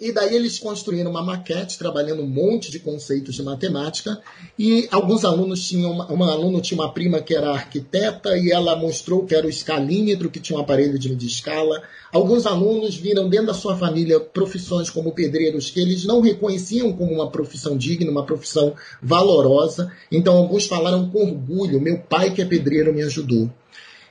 e 0.00 0.12
daí 0.12 0.34
eles 0.34 0.58
construíram 0.58 1.10
uma 1.10 1.22
maquete, 1.22 1.76
trabalhando 1.76 2.22
um 2.22 2.26
monte 2.26 2.70
de 2.70 2.78
conceitos 2.78 3.34
de 3.34 3.42
matemática. 3.42 4.18
E 4.58 4.88
alguns 4.90 5.26
alunos 5.26 5.68
tinham, 5.68 5.92
uma, 5.92 6.06
uma 6.06 6.60
tinha 6.62 6.80
uma 6.80 6.90
prima 6.90 7.20
que 7.20 7.36
era 7.36 7.50
arquiteta 7.50 8.36
e 8.38 8.50
ela 8.50 8.74
mostrou 8.74 9.26
que 9.26 9.34
era 9.34 9.46
o 9.46 9.50
escalímetro, 9.50 10.30
que 10.30 10.40
tinha 10.40 10.58
um 10.58 10.62
aparelho 10.62 10.98
de 10.98 11.10
medir 11.10 11.26
escala. 11.26 11.82
Alguns 12.10 12.46
alunos 12.46 12.96
viram 12.96 13.28
dentro 13.28 13.48
da 13.48 13.54
sua 13.54 13.76
família 13.76 14.18
profissões 14.18 14.88
como 14.88 15.12
pedreiros 15.12 15.68
que 15.68 15.80
eles 15.80 16.04
não 16.06 16.22
reconheciam 16.22 16.94
como 16.94 17.12
uma 17.12 17.30
profissão 17.30 17.76
digna, 17.76 18.10
uma 18.10 18.24
profissão 18.24 18.74
valorosa. 19.02 19.92
Então 20.10 20.34
alguns 20.34 20.64
falaram 20.64 21.10
com 21.10 21.26
orgulho: 21.26 21.78
meu 21.78 21.98
pai 21.98 22.32
que 22.32 22.40
é 22.40 22.46
pedreiro 22.46 22.94
me 22.94 23.02
ajudou. 23.02 23.50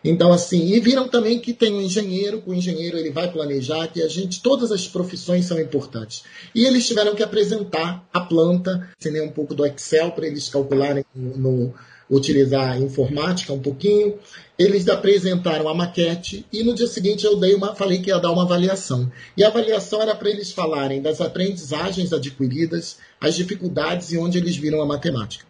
Então, 0.04 0.32
assim, 0.32 0.74
e 0.74 0.80
viram 0.80 1.08
também 1.08 1.40
que 1.40 1.54
tem 1.54 1.74
um 1.74 1.82
engenheiro, 1.82 2.42
que 2.42 2.50
o 2.50 2.54
engenheiro 2.54 2.98
ele 2.98 3.12
vai 3.12 3.32
planejar, 3.32 3.88
que 3.88 4.02
a 4.02 4.08
gente, 4.08 4.42
todas 4.42 4.72
as 4.72 4.88
profissões 4.88 5.46
são 5.46 5.60
importantes. 5.60 6.24
E 6.56 6.66
eles 6.66 6.88
tiveram 6.88 7.16
que 7.16 7.24
apresentar 7.24 8.08
a 8.14 8.22
planta, 8.22 8.90
ensinei 9.00 9.22
um 9.22 9.32
pouco 9.32 9.54
do 9.54 9.66
Excel 9.66 10.12
para 10.12 10.28
eles 10.28 10.48
calcularem 10.48 11.04
no, 11.14 11.38
no 11.38 11.74
utilizar 12.10 12.72
a 12.72 12.80
informática 12.80 13.54
um 13.54 13.60
pouquinho. 13.60 14.18
Eles 14.58 14.88
apresentaram 14.90 15.70
a 15.70 15.74
maquete 15.74 16.46
e 16.52 16.64
no 16.64 16.74
dia 16.74 16.88
seguinte 16.88 17.26
eu 17.26 17.38
dei 17.38 17.54
uma, 17.54 17.76
falei 17.76 18.00
que 18.00 18.10
ia 18.10 18.18
dar 18.18 18.32
uma 18.32 18.44
avaliação. 18.44 19.12
E 19.38 19.44
a 19.44 19.48
avaliação 19.48 20.02
era 20.02 20.16
para 20.16 20.30
eles 20.30 20.52
falarem 20.52 21.02
das 21.02 21.22
aprendizagens 21.22 22.12
adquiridas, 22.12 22.98
as 23.22 23.36
dificuldades 23.36 24.12
e 24.12 24.18
onde 24.18 24.38
eles 24.38 24.58
viram 24.58 24.82
a 24.82 24.86
matemática. 24.86 25.49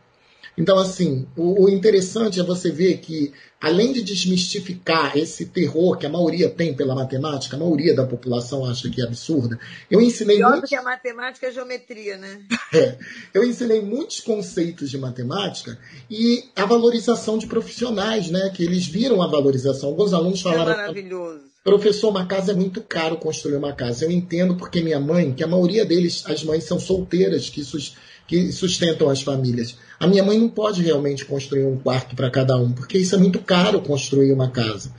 Então, 0.59 0.77
assim, 0.77 1.25
o, 1.37 1.63
o, 1.63 1.69
interessante 1.69 2.37
é 2.37 2.43
você 2.43 2.69
ver 2.69 2.97
que, 2.97 3.31
além 3.61 3.93
de 3.93 4.01
desmistificar 4.01 5.17
esse 5.17 5.45
terror 5.45 5.97
que 5.97 6.05
a 6.05 6.09
maioria 6.09 6.49
tem 6.49 6.73
pela 6.75 6.93
matemática, 6.93 7.55
a 7.55 7.59
maioria 7.59 7.95
da 7.95 8.05
população 8.05 8.65
acha 8.65 8.89
que 8.89 9.01
é 9.01 9.05
absurda, 9.05 9.57
eu 9.89 10.01
ensinei. 10.01 10.35
Pior 10.35 10.51
muitos... 10.51 10.69
que 10.69 10.75
a 10.75 10.83
matemática 10.83 11.45
é 11.47 11.49
a 11.49 11.53
geometria, 11.53 12.17
né? 12.17 12.41
É, 12.71 12.99
eu 13.33 13.43
ensinei 13.43 13.81
muitos 13.81 14.19
conceitos 14.19 14.91
de 14.91 14.97
matemática 14.99 15.75
e 16.07 16.43
a 16.55 16.65
valorização 16.65 17.35
de 17.35 17.47
profissionais, 17.47 18.29
né? 18.29 18.51
Que 18.53 18.63
eles 18.63 18.85
viram 18.85 19.23
a 19.23 19.27
valorização. 19.27 19.89
Alguns 19.89 20.13
alunos 20.13 20.41
falaram. 20.41 20.73
É 20.73 20.77
maravilhoso. 20.77 21.49
Professor, 21.63 22.09
uma 22.09 22.27
casa 22.27 22.51
é 22.51 22.55
muito 22.55 22.81
caro 22.81 23.17
construir 23.17 23.55
uma 23.55 23.73
casa. 23.73 24.05
Eu 24.05 24.11
entendo 24.11 24.55
porque 24.55 24.81
minha 24.81 24.99
mãe, 24.99 25.33
que 25.33 25.43
a 25.43 25.47
maioria 25.47 25.83
deles, 25.83 26.23
as 26.27 26.43
mães 26.43 26.63
são 26.63 26.79
solteiras, 26.79 27.49
que, 27.49 27.63
sus, 27.63 27.95
que 28.29 28.51
sustentam 28.51 29.09
as 29.09 29.23
famílias. 29.23 29.75
A 29.99 30.05
minha 30.05 30.23
mãe 30.23 30.37
não 30.37 30.47
pode 30.47 30.83
realmente 30.83 31.25
construir 31.25 31.65
um 31.65 31.79
quarto 31.79 32.15
para 32.15 32.29
cada 32.29 32.55
um, 32.55 32.71
porque 32.71 32.99
isso 32.99 33.15
é 33.15 33.17
muito 33.17 33.39
caro 33.39 33.81
construir 33.81 34.31
uma 34.31 34.51
casa. 34.51 34.93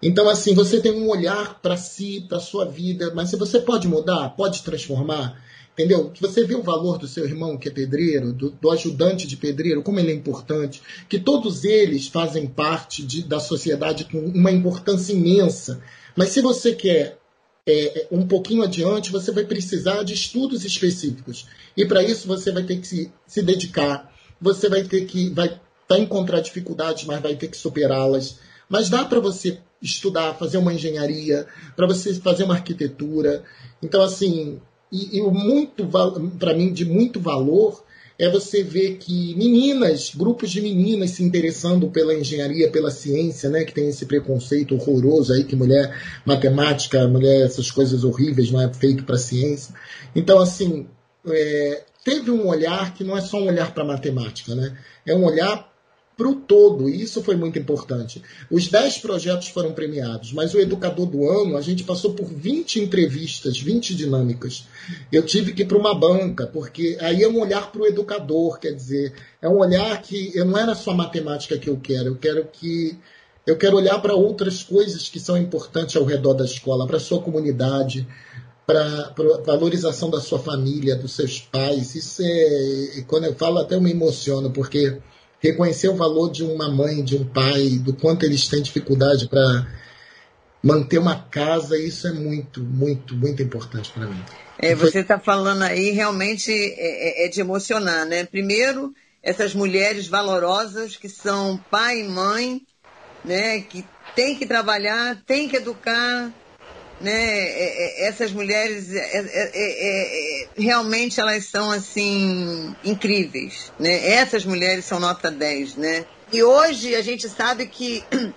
Então, 0.00 0.28
assim, 0.28 0.54
você 0.54 0.80
tem 0.80 0.92
um 0.92 1.08
olhar 1.08 1.60
para 1.60 1.76
si, 1.76 2.24
para 2.28 2.38
sua 2.38 2.64
vida, 2.64 3.12
mas 3.16 3.30
se 3.30 3.36
você 3.36 3.58
pode 3.58 3.88
mudar, 3.88 4.28
pode 4.36 4.62
transformar, 4.62 5.42
entendeu? 5.72 6.12
Você 6.20 6.44
vê 6.44 6.54
o 6.54 6.62
valor 6.62 6.98
do 6.98 7.08
seu 7.08 7.24
irmão 7.24 7.58
que 7.58 7.68
é 7.68 7.72
pedreiro, 7.72 8.32
do, 8.32 8.50
do 8.50 8.70
ajudante 8.70 9.26
de 9.26 9.36
pedreiro, 9.36 9.82
como 9.82 9.98
ele 9.98 10.12
é 10.12 10.14
importante, 10.14 10.80
que 11.08 11.18
todos 11.18 11.64
eles 11.64 12.06
fazem 12.06 12.46
parte 12.46 13.02
de, 13.02 13.24
da 13.24 13.40
sociedade 13.40 14.04
com 14.04 14.20
uma 14.20 14.52
importância 14.52 15.12
imensa. 15.12 15.80
Mas 16.14 16.28
se 16.28 16.40
você 16.40 16.76
quer 16.76 17.18
é, 17.70 18.08
um 18.10 18.26
pouquinho 18.26 18.62
adiante, 18.62 19.12
você 19.12 19.30
vai 19.30 19.44
precisar 19.44 20.02
de 20.02 20.14
estudos 20.14 20.64
específicos. 20.64 21.46
E 21.76 21.84
para 21.86 22.02
isso 22.02 22.26
você 22.26 22.50
vai 22.50 22.62
ter 22.62 22.78
que 22.78 22.86
se, 22.86 23.12
se 23.26 23.42
dedicar 23.42 24.12
você 24.40 24.68
vai 24.68 24.84
ter 24.84 25.04
que 25.04 25.30
vai, 25.30 25.60
vai 25.88 26.00
encontrar 26.00 26.40
dificuldades, 26.40 27.04
mas 27.04 27.20
vai 27.20 27.34
ter 27.36 27.48
que 27.48 27.56
superá-las. 27.56 28.38
Mas 28.68 28.88
dá 28.88 29.04
para 29.04 29.20
você 29.20 29.58
estudar, 29.80 30.34
fazer 30.34 30.58
uma 30.58 30.74
engenharia, 30.74 31.46
para 31.74 31.86
você 31.86 32.14
fazer 32.14 32.44
uma 32.44 32.54
arquitetura. 32.54 33.44
Então, 33.82 34.02
assim, 34.02 34.60
e, 34.92 35.18
e 35.18 35.22
muito 35.22 35.88
para 36.38 36.54
mim 36.54 36.72
de 36.72 36.84
muito 36.84 37.20
valor 37.20 37.84
é 38.18 38.28
você 38.28 38.64
ver 38.64 38.96
que 38.96 39.34
meninas, 39.36 40.12
grupos 40.14 40.50
de 40.50 40.60
meninas 40.60 41.10
se 41.10 41.22
interessando 41.22 41.88
pela 41.88 42.12
engenharia, 42.12 42.70
pela 42.70 42.90
ciência, 42.90 43.48
né, 43.48 43.64
que 43.64 43.72
tem 43.72 43.88
esse 43.88 44.06
preconceito 44.06 44.74
horroroso 44.74 45.32
aí 45.32 45.44
que 45.44 45.54
mulher 45.54 45.96
matemática, 46.24 47.06
mulher 47.06 47.46
essas 47.46 47.70
coisas 47.70 48.02
horríveis 48.02 48.50
não 48.50 48.60
é 48.60 48.72
feito 48.74 49.04
para 49.04 49.16
ciência. 49.16 49.72
Então 50.16 50.40
assim, 50.40 50.88
é, 51.28 51.84
teve 52.04 52.30
um 52.30 52.48
olhar 52.48 52.92
que 52.94 53.04
não 53.04 53.16
é 53.16 53.20
só 53.20 53.38
um 53.38 53.46
olhar 53.46 53.72
para 53.72 53.84
matemática, 53.84 54.54
né? 54.54 54.76
É 55.06 55.14
um 55.14 55.24
olhar 55.24 55.68
para 56.18 56.28
o 56.28 56.34
todo, 56.34 56.88
e 56.88 57.00
isso 57.00 57.22
foi 57.22 57.36
muito 57.36 57.60
importante. 57.60 58.20
Os 58.50 58.66
10 58.66 58.98
projetos 58.98 59.48
foram 59.50 59.72
premiados, 59.72 60.32
mas 60.32 60.52
o 60.52 60.58
educador 60.58 61.06
do 61.06 61.30
ano, 61.30 61.56
a 61.56 61.60
gente 61.60 61.84
passou 61.84 62.12
por 62.12 62.26
20 62.26 62.80
entrevistas, 62.80 63.60
20 63.60 63.94
dinâmicas. 63.94 64.66
Eu 65.12 65.24
tive 65.24 65.52
que 65.52 65.62
ir 65.62 65.66
para 65.66 65.78
uma 65.78 65.94
banca, 65.94 66.44
porque 66.44 66.98
aí 67.00 67.22
é 67.22 67.28
um 67.28 67.40
olhar 67.40 67.70
para 67.70 67.82
o 67.82 67.86
educador, 67.86 68.58
quer 68.58 68.72
dizer, 68.72 69.14
é 69.40 69.48
um 69.48 69.58
olhar 69.60 70.02
que 70.02 70.36
eu 70.36 70.44
não 70.44 70.58
era 70.58 70.74
só 70.74 70.92
matemática 70.92 71.56
que 71.56 71.70
eu 71.70 71.78
quero, 71.80 72.08
eu 72.08 72.16
quero 72.16 72.44
que 72.52 72.98
eu 73.46 73.56
quero 73.56 73.76
olhar 73.76 73.98
para 74.02 74.14
outras 74.14 74.62
coisas 74.64 75.08
que 75.08 75.20
são 75.20 75.38
importantes 75.38 75.96
ao 75.96 76.04
redor 76.04 76.34
da 76.34 76.44
escola, 76.44 76.86
para 76.86 76.96
a 76.96 77.00
sua 77.00 77.22
comunidade, 77.22 78.06
para 78.66 79.14
a 79.14 79.42
valorização 79.46 80.10
da 80.10 80.20
sua 80.20 80.40
família, 80.40 80.96
dos 80.96 81.12
seus 81.12 81.38
pais. 81.40 81.94
Isso 81.94 82.22
é, 82.22 83.04
quando 83.06 83.24
eu 83.24 83.34
falo, 83.34 83.58
até 83.58 83.76
eu 83.76 83.80
me 83.80 83.92
emociono, 83.92 84.50
porque 84.50 84.98
reconhecer 85.40 85.88
o 85.88 85.96
valor 85.96 86.30
de 86.30 86.42
uma 86.42 86.68
mãe, 86.68 87.02
de 87.02 87.16
um 87.16 87.24
pai, 87.24 87.78
do 87.80 87.92
quanto 87.94 88.24
eles 88.24 88.48
têm 88.48 88.62
dificuldade 88.62 89.28
para 89.28 89.66
manter 90.62 90.98
uma 90.98 91.20
casa, 91.20 91.78
isso 91.78 92.08
é 92.08 92.12
muito, 92.12 92.60
muito, 92.60 93.14
muito 93.14 93.42
importante 93.42 93.90
para 93.92 94.06
mim. 94.06 94.22
É, 94.58 94.74
você 94.74 95.00
está 95.00 95.18
falando 95.18 95.62
aí 95.62 95.90
realmente 95.90 96.52
é, 96.52 97.24
é, 97.24 97.26
é 97.26 97.28
de 97.28 97.40
emocionar, 97.40 98.04
né? 98.04 98.24
Primeiro, 98.24 98.92
essas 99.22 99.54
mulheres 99.54 100.08
valorosas 100.08 100.96
que 100.96 101.08
são 101.08 101.58
pai 101.70 102.00
e 102.00 102.08
mãe, 102.08 102.62
né? 103.24 103.60
Que 103.60 103.84
tem 104.16 104.36
que 104.36 104.46
trabalhar, 104.46 105.22
tem 105.24 105.48
que 105.48 105.56
educar, 105.56 106.32
né, 107.00 107.12
é, 107.12 108.04
é, 108.04 108.08
essas 108.08 108.32
mulheres 108.32 108.92
é, 108.92 109.18
é, 109.54 110.48
realmente 110.56 111.20
elas 111.20 111.44
são 111.44 111.70
assim 111.70 112.74
incríveis, 112.84 113.72
né? 113.78 114.14
Essas 114.14 114.44
mulheres 114.44 114.84
são 114.84 114.98
nota 114.98 115.30
10, 115.30 115.76
né? 115.76 116.04
E 116.32 116.42
hoje 116.42 116.94
a 116.94 117.02
gente 117.02 117.28
sabe 117.28 117.66
que 117.66 118.04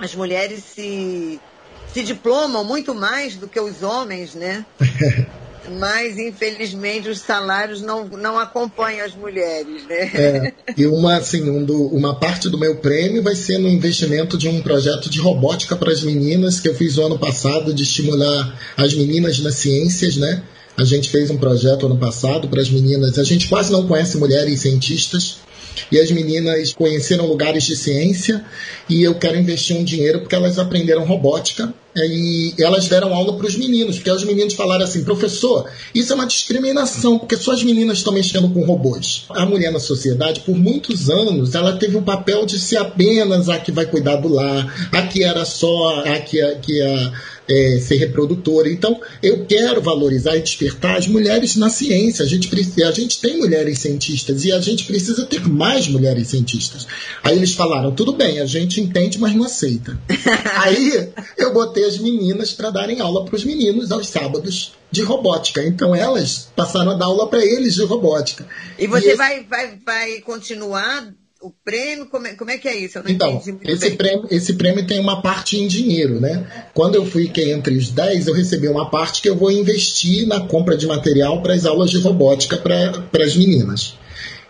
as 0.00 0.14
mulheres 0.14 0.64
se 0.64 1.40
se 1.92 2.02
diplomam 2.02 2.64
muito 2.64 2.92
mais 2.92 3.36
do 3.36 3.46
que 3.46 3.60
os 3.60 3.84
homens, 3.84 4.34
né? 4.34 4.66
mas 5.78 6.18
infelizmente 6.18 7.08
os 7.08 7.20
salários 7.20 7.80
não, 7.80 8.06
não 8.08 8.38
acompanham 8.38 9.04
as 9.04 9.14
mulheres, 9.14 9.86
né? 9.86 10.10
É, 10.14 10.52
e 10.76 10.86
uma, 10.86 11.16
assim, 11.16 11.48
um 11.48 11.64
do, 11.64 11.86
uma 11.88 12.18
parte 12.18 12.48
do 12.48 12.58
meu 12.58 12.76
prêmio 12.76 13.22
vai 13.22 13.34
ser 13.34 13.58
no 13.58 13.68
investimento 13.68 14.36
de 14.36 14.48
um 14.48 14.60
projeto 14.62 15.08
de 15.08 15.18
robótica 15.18 15.76
para 15.76 15.90
as 15.90 16.02
meninas 16.02 16.60
que 16.60 16.68
eu 16.68 16.74
fiz 16.74 16.98
o 16.98 17.04
ano 17.04 17.18
passado 17.18 17.72
de 17.72 17.82
estimular 17.82 18.58
as 18.76 18.94
meninas 18.94 19.38
nas 19.40 19.56
ciências, 19.56 20.16
né? 20.16 20.42
A 20.76 20.84
gente 20.84 21.08
fez 21.08 21.30
um 21.30 21.36
projeto 21.36 21.86
ano 21.86 21.98
passado 21.98 22.48
para 22.48 22.60
as 22.60 22.68
meninas. 22.68 23.18
A 23.18 23.24
gente 23.24 23.48
quase 23.48 23.70
não 23.70 23.86
conhece 23.86 24.16
mulheres 24.18 24.60
cientistas 24.60 25.38
e 25.90 26.00
as 26.00 26.10
meninas 26.10 26.72
conheceram 26.72 27.26
lugares 27.26 27.64
de 27.64 27.76
ciência 27.76 28.44
e 28.88 29.02
eu 29.02 29.14
quero 29.14 29.38
investir 29.38 29.76
um 29.76 29.84
dinheiro 29.84 30.20
porque 30.20 30.34
elas 30.34 30.58
aprenderam 30.58 31.04
robótica 31.04 31.72
e 31.96 32.54
elas 32.58 32.88
deram 32.88 33.14
aula 33.14 33.36
para 33.36 33.46
os 33.46 33.56
meninos, 33.56 33.96
porque 33.96 34.10
os 34.10 34.24
meninos 34.24 34.54
falaram 34.54 34.84
assim, 34.84 35.04
professor, 35.04 35.70
isso 35.94 36.12
é 36.12 36.16
uma 36.16 36.26
discriminação, 36.26 37.18
porque 37.18 37.36
só 37.36 37.52
as 37.52 37.62
meninas 37.62 37.98
estão 37.98 38.12
mexendo 38.12 38.48
com 38.50 38.64
robôs. 38.64 39.24
A 39.30 39.46
mulher 39.46 39.70
na 39.70 39.78
sociedade, 39.78 40.40
por 40.40 40.56
muitos 40.56 41.08
anos, 41.08 41.54
ela 41.54 41.76
teve 41.76 41.96
um 41.96 42.02
papel 42.02 42.44
de 42.46 42.58
ser 42.58 42.78
apenas 42.78 43.48
a 43.48 43.58
que 43.58 43.70
vai 43.70 43.86
cuidar 43.86 44.16
do 44.16 44.28
lar, 44.28 44.88
a 44.90 45.02
que 45.02 45.22
era 45.22 45.44
só 45.44 46.00
a 46.04 46.18
que, 46.18 46.40
a, 46.40 46.56
que 46.56 46.82
a 46.82 47.12
é, 47.48 47.78
ser 47.80 47.96
reprodutora. 47.96 48.68
Então, 48.70 49.00
eu 49.22 49.44
quero 49.46 49.80
valorizar 49.80 50.36
e 50.36 50.40
despertar 50.40 50.96
as 50.96 51.06
mulheres 51.06 51.56
na 51.56 51.70
ciência. 51.70 52.24
A 52.24 52.28
gente, 52.28 52.48
a 52.82 52.90
gente 52.90 53.20
tem 53.20 53.38
mulheres 53.38 53.78
cientistas 53.78 54.44
e 54.44 54.52
a 54.52 54.60
gente 54.60 54.84
precisa 54.84 55.26
ter 55.26 55.46
mais 55.46 55.88
mulheres 55.88 56.28
cientistas. 56.28 56.86
Aí 57.22 57.36
eles 57.36 57.54
falaram: 57.54 57.94
tudo 57.94 58.12
bem, 58.12 58.40
a 58.40 58.46
gente 58.46 58.80
entende, 58.80 59.18
mas 59.18 59.34
não 59.34 59.44
aceita. 59.44 59.98
Aí 60.56 61.10
eu 61.36 61.52
botei 61.52 61.84
as 61.84 61.98
meninas 61.98 62.52
para 62.52 62.70
darem 62.70 63.00
aula 63.00 63.24
para 63.24 63.36
os 63.36 63.44
meninos 63.44 63.92
aos 63.92 64.08
sábados 64.08 64.72
de 64.90 65.02
robótica. 65.02 65.62
Então 65.62 65.94
elas 65.94 66.48
passaram 66.54 66.92
a 66.92 66.94
dar 66.94 67.06
aula 67.06 67.28
para 67.28 67.44
eles 67.44 67.74
de 67.74 67.84
robótica. 67.84 68.46
E 68.78 68.86
você 68.86 69.12
e 69.12 69.16
vai, 69.16 69.44
vai, 69.44 69.78
vai 69.84 70.20
continuar 70.20 71.12
o 71.44 71.52
prêmio, 71.62 72.06
como 72.06 72.26
é, 72.26 72.34
como 72.34 72.50
é 72.50 72.56
que 72.56 72.66
é 72.66 72.74
isso? 72.74 72.98
então, 73.06 73.42
esse 73.62 73.90
prêmio, 73.90 74.26
esse 74.30 74.54
prêmio 74.54 74.86
tem 74.86 74.98
uma 74.98 75.20
parte 75.20 75.58
em 75.58 75.68
dinheiro, 75.68 76.18
né? 76.18 76.70
Quando 76.72 76.94
eu 76.94 77.04
fiquei 77.04 77.52
entre 77.52 77.76
os 77.76 77.90
10, 77.90 78.28
eu 78.28 78.34
recebi 78.34 78.66
uma 78.66 78.88
parte 78.88 79.20
que 79.20 79.28
eu 79.28 79.36
vou 79.36 79.50
investir 79.50 80.26
na 80.26 80.40
compra 80.40 80.74
de 80.74 80.86
material 80.86 81.42
para 81.42 81.52
as 81.52 81.66
aulas 81.66 81.90
de 81.90 81.98
robótica 81.98 82.56
para 82.56 83.22
as 83.22 83.36
meninas. 83.36 83.94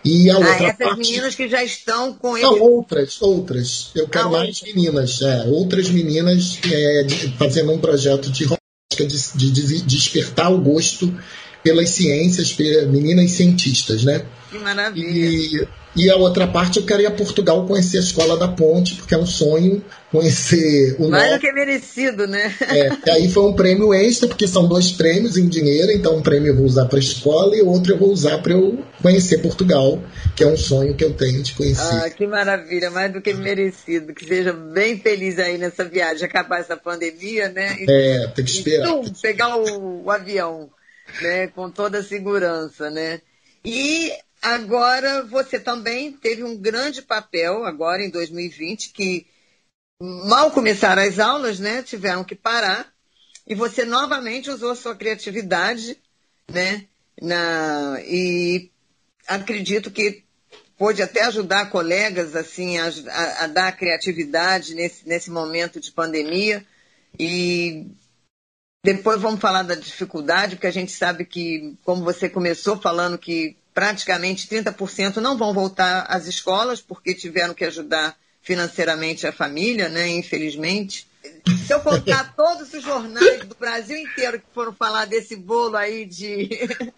E 0.05 0.29
a 0.29 0.35
ah, 0.35 0.37
outra 0.37 0.67
essas 0.67 0.77
parte... 0.77 0.99
meninas 0.99 1.35
que 1.35 1.49
já 1.49 1.63
estão 1.65 2.13
com 2.13 2.37
ele. 2.37 2.45
Não, 2.45 2.61
outras, 2.61 3.21
outras. 3.21 3.91
Eu 3.93 4.07
quero 4.07 4.27
ah, 4.27 4.31
mais 4.31 4.61
meninas, 4.61 5.21
é, 5.21 5.43
outras 5.47 5.89
meninas 5.89 6.59
é, 6.71 7.07
fazendo 7.37 7.73
um 7.73 7.77
projeto 7.77 8.31
de 8.31 8.45
robótica, 8.45 9.05
de, 9.05 9.51
de, 9.51 9.51
de 9.51 9.81
despertar 9.81 10.49
o 10.49 10.59
gosto 10.59 11.13
pelas 11.61 11.89
ciências, 11.89 12.55
meninas 12.87 13.31
cientistas, 13.31 14.05
né? 14.05 14.25
Que 14.49 14.59
maravilha. 14.59 15.09
E 15.09 15.67
e 15.95 16.09
a 16.09 16.15
outra 16.15 16.47
parte 16.47 16.77
eu 16.77 16.85
quero 16.85 17.01
ir 17.01 17.05
a 17.05 17.11
Portugal 17.11 17.65
conhecer 17.65 17.97
a 17.97 18.01
Escola 18.01 18.37
da 18.37 18.47
Ponte, 18.47 18.95
porque 18.95 19.15
é 19.15 19.17
um 19.17 19.25
sonho 19.25 19.83
conhecer 20.11 20.95
o 20.99 21.09
Mais 21.09 21.33
do 21.33 21.39
que 21.39 21.51
merecido, 21.51 22.27
né? 22.27 22.53
É, 22.61 22.89
e 23.05 23.11
aí 23.11 23.31
foi 23.31 23.43
um 23.43 23.53
prêmio 23.53 23.93
extra, 23.93 24.27
porque 24.27 24.47
são 24.47 24.67
dois 24.67 24.91
prêmios 24.91 25.37
em 25.37 25.47
dinheiro, 25.47 25.91
então 25.91 26.17
um 26.17 26.21
prêmio 26.21 26.49
eu 26.49 26.55
vou 26.55 26.65
usar 26.65 26.85
para 26.85 26.97
a 26.97 27.01
escola 27.01 27.55
e 27.55 27.61
o 27.61 27.67
outro 27.67 27.93
eu 27.93 27.97
vou 27.97 28.09
usar 28.09 28.37
para 28.39 28.53
eu 28.53 28.79
conhecer 29.01 29.39
Portugal, 29.39 30.01
que 30.35 30.43
é 30.43 30.47
um 30.47 30.57
sonho 30.57 30.95
que 30.95 31.03
eu 31.03 31.13
tenho 31.13 31.41
de 31.41 31.53
conhecer. 31.53 31.95
Ah, 32.03 32.09
que 32.09 32.27
maravilha, 32.27 32.89
mais 32.89 33.11
do 33.11 33.21
que 33.21 33.33
merecido. 33.33 34.13
Que 34.13 34.25
seja 34.25 34.53
bem 34.53 34.99
feliz 34.99 35.39
aí 35.39 35.57
nessa 35.57 35.85
viagem, 35.85 36.25
acabar 36.25 36.59
essa 36.59 36.75
pandemia, 36.75 37.49
né? 37.49 37.75
E, 37.79 37.85
é, 37.89 38.27
tem 38.27 38.43
que 38.43 38.51
esperar. 38.51 38.87
E, 38.87 38.91
tum, 38.91 39.13
pegar 39.21 39.57
o, 39.57 40.03
o 40.05 40.11
avião, 40.11 40.69
né? 41.21 41.47
Com 41.47 41.69
toda 41.69 41.99
a 41.99 42.03
segurança, 42.03 42.89
né? 42.89 43.21
E 43.63 44.11
Agora, 44.45 45.23
você 45.23 45.59
também 45.59 46.11
teve 46.11 46.43
um 46.43 46.55
grande 46.55 47.01
papel, 47.01 47.65
agora 47.65 48.05
em 48.05 48.11
2020, 48.11 48.91
que 48.91 49.25
mal 49.99 50.51
começaram 50.51 51.01
as 51.01 51.17
aulas, 51.17 51.59
né? 51.59 51.81
Tiveram 51.81 52.23
que 52.23 52.35
parar. 52.35 52.93
E 53.47 53.55
você 53.55 53.83
novamente 53.83 54.51
usou 54.51 54.69
a 54.69 54.75
sua 54.75 54.95
criatividade, 54.95 55.99
né? 56.47 56.85
Na, 57.19 57.99
e 58.05 58.69
acredito 59.27 59.89
que 59.89 60.23
pôde 60.77 61.01
até 61.01 61.23
ajudar 61.23 61.71
colegas 61.71 62.35
assim 62.35 62.77
a, 62.77 62.85
a, 62.87 63.43
a, 63.45 63.47
dar 63.47 63.75
criatividade 63.75 64.75
nesse, 64.75 65.07
nesse 65.07 65.31
momento 65.31 65.79
de 65.79 65.91
pandemia. 65.91 66.63
E 67.17 67.87
depois 68.83 69.19
vamos 69.19 69.41
falar 69.41 69.63
da 69.63 69.73
dificuldade, 69.73 70.55
porque 70.55 70.67
a 70.67 70.71
gente 70.71 70.91
sabe 70.91 71.25
que, 71.25 71.75
como 71.83 72.03
você 72.03 72.29
começou 72.29 72.79
falando 72.79 73.17
que 73.17 73.57
praticamente 73.75 74.47
30% 74.47 75.17
não 75.17 75.37
vão 75.37 75.53
voltar 75.53 76.05
às 76.07 76.27
escolas 76.27 76.79
porque 76.79 77.13
tiveram 77.13 77.53
que 77.53 77.65
ajudar 77.65 78.17
financeiramente 78.41 79.27
a 79.27 79.33
família, 79.33 79.89
né? 79.89 80.07
Infelizmente. 80.07 81.05
Se 81.67 81.73
eu 81.73 81.81
contar 81.81 82.33
todos 82.37 82.73
os 82.73 82.81
jornais 82.81 83.43
do 83.43 83.53
Brasil 83.55 83.97
inteiro 83.97 84.39
que 84.39 84.45
foram 84.53 84.73
falar 84.73 85.05
desse 85.05 85.35
bolo 85.35 85.75
aí 85.75 86.05
de 86.05 86.47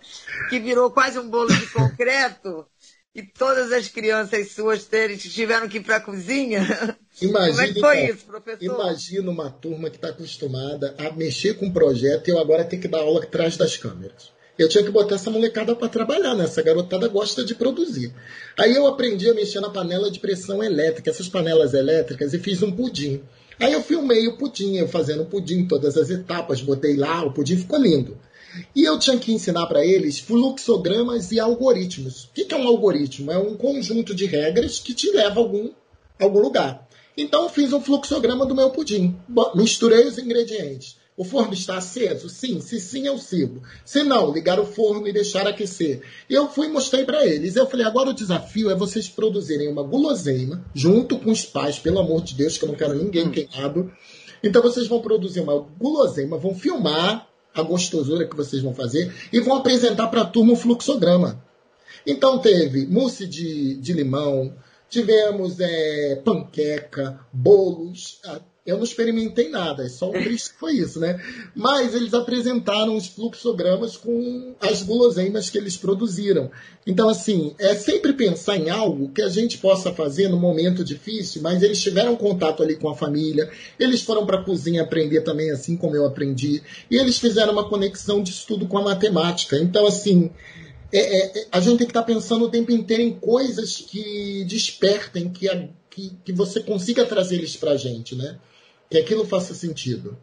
que 0.49 0.59
virou 0.59 0.91
quase 0.91 1.17
um 1.17 1.27
bolo 1.27 1.47
de 1.47 1.65
concreto 1.67 2.63
e 3.15 3.23
todas 3.23 3.71
as 3.71 3.87
crianças 3.87 4.51
suas 4.51 4.87
tiveram 5.17 5.67
que 5.67 5.77
ir 5.77 5.83
para 5.83 5.95
a 5.95 6.01
cozinha. 6.01 6.61
Imagina, 7.19 7.49
Como 7.57 7.61
é 7.61 7.73
que 7.73 7.79
foi 7.79 7.99
então, 8.03 8.15
isso, 8.15 8.25
professor? 8.25 8.63
Imagina 8.63 9.31
uma 9.31 9.49
turma 9.49 9.89
que 9.89 9.95
está 9.95 10.09
acostumada 10.09 10.93
a 10.99 11.11
mexer 11.11 11.55
com 11.55 11.65
um 11.65 11.73
projeto 11.73 12.27
e 12.27 12.31
eu 12.31 12.37
agora 12.37 12.63
tenho 12.63 12.83
que 12.83 12.87
dar 12.87 12.99
aula 12.99 13.23
atrás 13.23 13.57
das 13.57 13.77
câmeras 13.77 14.36
eu 14.57 14.67
tinha 14.67 14.83
que 14.83 14.89
botar 14.89 15.15
essa 15.15 15.29
molecada 15.29 15.75
para 15.75 15.87
trabalhar, 15.87 16.33
né? 16.33 16.45
Essa 16.45 16.61
garotada 16.61 17.07
gosta 17.07 17.43
de 17.43 17.53
produzir. 17.53 18.13
Aí 18.57 18.75
eu 18.75 18.87
aprendi 18.87 19.29
a 19.29 19.33
mexer 19.33 19.59
na 19.59 19.69
panela 19.69 20.09
de 20.09 20.19
pressão 20.19 20.63
elétrica, 20.63 21.09
essas 21.09 21.29
panelas 21.29 21.73
elétricas, 21.73 22.33
e 22.33 22.39
fiz 22.39 22.63
um 22.63 22.71
pudim. 22.71 23.21
Aí 23.59 23.73
eu 23.73 23.81
filmei 23.81 24.27
o 24.27 24.37
pudim, 24.37 24.77
eu 24.77 24.87
fazendo 24.87 25.23
o 25.23 25.25
pudim, 25.25 25.67
todas 25.67 25.97
as 25.97 26.09
etapas, 26.09 26.61
botei 26.61 26.95
lá, 26.95 27.23
o 27.23 27.31
pudim 27.31 27.57
ficou 27.57 27.79
lindo. 27.79 28.17
E 28.75 28.83
eu 28.83 28.97
tinha 28.97 29.17
que 29.17 29.31
ensinar 29.31 29.67
para 29.67 29.85
eles 29.85 30.19
fluxogramas 30.19 31.31
e 31.31 31.39
algoritmos. 31.39 32.25
O 32.25 32.29
que 32.33 32.53
é 32.53 32.57
um 32.57 32.67
algoritmo? 32.67 33.31
É 33.31 33.37
um 33.37 33.55
conjunto 33.55 34.15
de 34.15 34.25
regras 34.25 34.79
que 34.79 34.93
te 34.93 35.11
leva 35.11 35.39
a 35.39 35.43
algum, 35.43 35.69
algum 36.19 36.39
lugar. 36.39 36.87
Então 37.15 37.43
eu 37.43 37.49
fiz 37.49 37.73
um 37.73 37.81
fluxograma 37.81 38.45
do 38.45 38.55
meu 38.55 38.69
pudim. 38.69 39.15
Misturei 39.55 40.05
os 40.05 40.17
ingredientes. 40.17 40.97
O 41.17 41.23
forno 41.23 41.53
está 41.53 41.77
aceso? 41.77 42.29
Sim. 42.29 42.61
Se 42.61 42.79
sim, 42.79 43.07
eu 43.07 43.17
sigo. 43.17 43.63
Se 43.83 44.03
não, 44.03 44.31
ligar 44.31 44.59
o 44.59 44.65
forno 44.65 45.07
e 45.07 45.11
deixar 45.11 45.47
aquecer. 45.47 46.03
E 46.29 46.35
eu 46.35 46.47
fui 46.47 46.67
e 46.67 46.71
mostrei 46.71 47.03
para 47.05 47.25
eles. 47.25 47.55
Eu 47.55 47.65
falei, 47.65 47.87
agora 47.87 48.11
o 48.11 48.13
desafio 48.13 48.69
é 48.69 48.75
vocês 48.75 49.09
produzirem 49.09 49.67
uma 49.67 49.81
guloseima, 49.81 50.63
junto 50.75 51.17
com 51.17 51.31
os 51.31 51.43
pais, 51.43 51.79
pelo 51.79 51.97
amor 51.97 52.21
de 52.21 52.35
Deus, 52.35 52.55
que 52.55 52.65
eu 52.65 52.69
não 52.69 52.75
quero 52.75 52.93
ninguém 52.93 53.27
hum. 53.27 53.31
queimado. 53.31 53.91
Então 54.43 54.61
vocês 54.61 54.87
vão 54.87 55.01
produzir 55.01 55.39
uma 55.39 55.57
guloseima, 55.57 56.37
vão 56.37 56.53
filmar 56.53 57.27
a 57.51 57.63
gostosura 57.63 58.27
que 58.27 58.35
vocês 58.35 58.61
vão 58.61 58.75
fazer 58.75 59.11
e 59.33 59.39
vão 59.39 59.57
apresentar 59.57 60.07
para 60.09 60.21
a 60.21 60.25
turma 60.25 60.53
o 60.53 60.55
fluxograma. 60.55 61.43
Então 62.05 62.37
teve 62.37 62.85
mousse 62.85 63.25
de, 63.25 63.75
de 63.77 63.91
limão, 63.91 64.53
tivemos 64.87 65.59
é, 65.59 66.21
panqueca, 66.23 67.19
bolos, 67.33 68.19
eu 68.67 68.75
não 68.75 68.83
experimentei 68.83 69.47
nada, 69.47 69.85
é 69.85 69.89
só 69.89 70.09
um 70.09 70.21
triste 70.21 70.49
que 70.49 70.59
foi 70.59 70.73
isso, 70.73 70.99
né? 70.99 71.23
Mas 71.55 71.95
eles 71.95 72.13
apresentaram 72.13 72.97
os 72.97 73.07
fluxogramas 73.07 73.95
com 73.95 74.53
as 74.59 74.83
guloseimas 74.83 75.49
que 75.49 75.57
eles 75.57 75.77
produziram. 75.77 76.51
Então, 76.85 77.07
assim, 77.07 77.55
é 77.57 77.73
sempre 77.75 78.11
pensar 78.11 78.57
em 78.57 78.69
algo 78.69 79.09
que 79.13 79.21
a 79.21 79.29
gente 79.29 79.57
possa 79.57 79.93
fazer 79.93 80.27
no 80.27 80.37
momento 80.37 80.83
difícil, 80.83 81.41
mas 81.41 81.63
eles 81.63 81.81
tiveram 81.81 82.17
contato 82.17 82.61
ali 82.61 82.75
com 82.75 82.89
a 82.89 82.95
família, 82.95 83.49
eles 83.79 84.01
foram 84.01 84.25
para 84.25 84.41
a 84.41 84.43
cozinha 84.43 84.81
aprender 84.81 85.21
também, 85.21 85.49
assim 85.49 85.77
como 85.77 85.95
eu 85.95 86.05
aprendi, 86.05 86.61
e 86.91 86.97
eles 86.97 87.17
fizeram 87.17 87.53
uma 87.53 87.69
conexão 87.69 88.21
de 88.21 88.31
estudo 88.31 88.67
com 88.67 88.77
a 88.77 88.83
matemática. 88.83 89.57
Então, 89.57 89.87
assim, 89.87 90.29
é, 90.91 90.99
é, 90.99 91.39
é 91.39 91.47
a 91.53 91.61
gente 91.61 91.77
tem 91.77 91.87
que 91.87 91.91
estar 91.91 92.01
tá 92.01 92.05
pensando 92.05 92.43
o 92.43 92.49
tempo 92.49 92.73
inteiro 92.73 93.01
em 93.01 93.13
coisas 93.13 93.77
que 93.77 94.43
despertem, 94.43 95.29
que, 95.29 95.47
a, 95.47 95.69
que, 95.89 96.11
que 96.25 96.33
você 96.33 96.59
consiga 96.59 97.05
trazer 97.05 97.35
eles 97.35 97.55
para 97.55 97.71
a 97.71 97.77
gente, 97.77 98.13
né? 98.13 98.37
Que 98.89 98.97
aquilo 98.97 99.25
faça 99.25 99.53
sentido. 99.53 100.17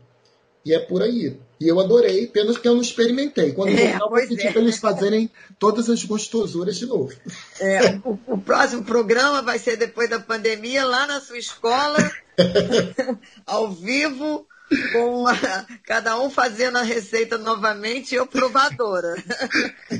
E 0.65 0.73
é 0.73 0.79
por 0.79 1.03
aí. 1.03 1.39
E 1.61 1.69
eu 1.69 1.79
adorei, 1.79 2.25
apenas 2.25 2.57
que 2.57 2.67
eu 2.67 2.75
não 2.75 2.81
experimentei. 2.81 3.53
Quando 3.53 3.71
é, 3.71 3.93
voltar, 3.93 4.01
eu 4.01 4.11
vou 4.11 4.29
pedir 4.29 4.47
é. 4.47 4.53
para 4.53 4.63
eles 4.63 4.79
fazerem 4.79 5.31
todas 5.59 5.91
as 5.91 6.03
gostosuras 6.05 6.77
de 6.77 6.87
novo. 6.87 7.13
É, 7.61 8.01
o, 8.05 8.19
o, 8.27 8.39
próximo 8.39 8.83
programa 8.83 9.43
vai 9.43 9.59
ser 9.59 9.77
depois 9.77 10.09
da 10.09 10.19
pandemia, 10.19 10.85
lá 10.85 11.07
na 11.07 11.21
sua 11.21 11.39
escola, 11.39 11.99
ao 13.47 13.71
vivo, 13.71 14.47
com 14.93 15.25
cada 15.87 16.19
um 16.19 16.31
fazendo 16.31 16.79
a 16.79 16.83
receita 16.83 17.37
novamente, 17.37 18.15
eu 18.15 18.27
provadora. 18.27 19.15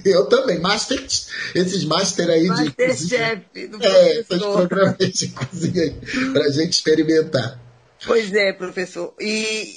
Eu 0.05 0.27
também. 0.27 0.59
Master, 0.59 1.05
esses 1.55 1.85
master 1.85 2.31
aí 2.31 2.47
master 2.49 2.71
de 2.71 2.87
Master 2.87 3.09
Chef. 3.09 3.69
Do 3.69 3.85
é, 3.85 4.21
esses 4.21 4.39
programas 4.39 4.97
de 4.99 5.29
cozinha 5.29 5.83
aí, 5.83 6.33
para 6.33 6.47
a 6.47 6.51
gente 6.51 6.73
experimentar. 6.73 7.61
Pois 8.07 8.33
é, 8.33 8.53
professor. 8.53 9.15
E, 9.21 9.73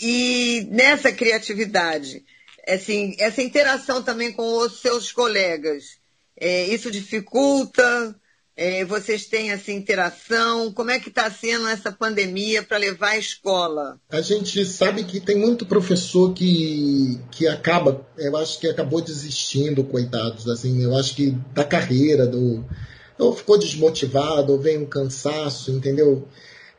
e 0.00 0.68
nessa 0.70 1.12
criatividade, 1.12 2.24
assim, 2.68 3.14
essa 3.18 3.42
interação 3.42 4.02
também 4.02 4.32
com 4.32 4.58
os 4.58 4.80
seus 4.80 5.12
colegas, 5.12 5.98
é, 6.36 6.66
isso 6.66 6.90
dificulta? 6.90 8.14
É, 8.54 8.84
vocês 8.84 9.26
têm 9.26 9.50
essa 9.50 9.72
interação? 9.72 10.72
Como 10.72 10.90
é 10.90 11.00
que 11.00 11.08
está 11.08 11.30
sendo 11.30 11.66
essa 11.68 11.90
pandemia 11.90 12.62
para 12.62 12.76
levar 12.76 13.10
a 13.10 13.18
escola? 13.18 13.98
A 14.10 14.20
gente 14.20 14.64
sabe 14.66 15.04
que 15.04 15.20
tem 15.20 15.36
muito 15.36 15.64
professor 15.64 16.34
que, 16.34 17.18
que 17.30 17.48
acaba, 17.48 18.06
eu 18.18 18.36
acho 18.36 18.60
que 18.60 18.68
acabou 18.68 19.00
desistindo, 19.00 19.82
coitados, 19.84 20.48
assim, 20.48 20.82
eu 20.82 20.94
acho 20.94 21.16
que 21.16 21.30
da 21.54 21.64
carreira, 21.64 22.26
do 22.26 22.62
ou 23.18 23.34
ficou 23.34 23.58
desmotivado, 23.58 24.52
ou 24.52 24.58
vem 24.58 24.78
um 24.78 24.86
cansaço, 24.86 25.70
entendeu? 25.70 26.28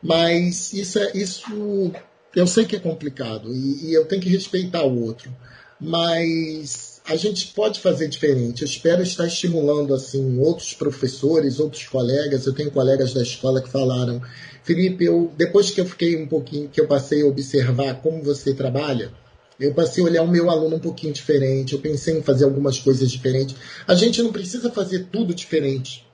Mas 0.03 0.73
isso 0.73 0.99
é 0.99 1.11
isso 1.15 1.93
eu 2.35 2.47
sei 2.47 2.65
que 2.65 2.75
é 2.75 2.79
complicado 2.79 3.53
e, 3.53 3.89
e 3.89 3.93
eu 3.93 4.05
tenho 4.05 4.21
que 4.21 4.29
respeitar 4.29 4.83
o 4.83 5.03
outro, 5.03 5.31
mas 5.79 7.01
a 7.05 7.15
gente 7.15 7.47
pode 7.53 7.79
fazer 7.79 8.07
diferente. 8.07 8.61
Eu 8.61 8.67
espero 8.67 9.03
estar 9.03 9.27
estimulando 9.27 9.93
assim 9.93 10.39
outros 10.39 10.73
professores, 10.73 11.59
outros 11.59 11.85
colegas. 11.87 12.45
Eu 12.45 12.53
tenho 12.53 12.71
colegas 12.71 13.13
da 13.13 13.21
escola 13.21 13.61
que 13.61 13.69
falaram, 13.69 14.21
Felipe, 14.63 15.03
eu 15.03 15.31
depois 15.37 15.69
que 15.69 15.81
eu 15.81 15.85
fiquei 15.85 16.21
um 16.21 16.27
pouquinho, 16.27 16.69
que 16.69 16.79
eu 16.79 16.87
passei 16.87 17.21
a 17.21 17.25
observar 17.25 18.01
como 18.01 18.23
você 18.23 18.53
trabalha, 18.53 19.11
eu 19.59 19.73
passei 19.73 20.03
a 20.03 20.07
olhar 20.07 20.23
o 20.23 20.27
meu 20.27 20.49
aluno 20.49 20.77
um 20.77 20.79
pouquinho 20.79 21.13
diferente. 21.13 21.73
Eu 21.73 21.79
pensei 21.79 22.17
em 22.17 22.23
fazer 22.23 22.45
algumas 22.45 22.79
coisas 22.79 23.11
diferentes. 23.11 23.55
A 23.85 23.93
gente 23.93 24.21
não 24.23 24.31
precisa 24.31 24.71
fazer 24.71 25.07
tudo 25.11 25.33
diferente 25.33 26.07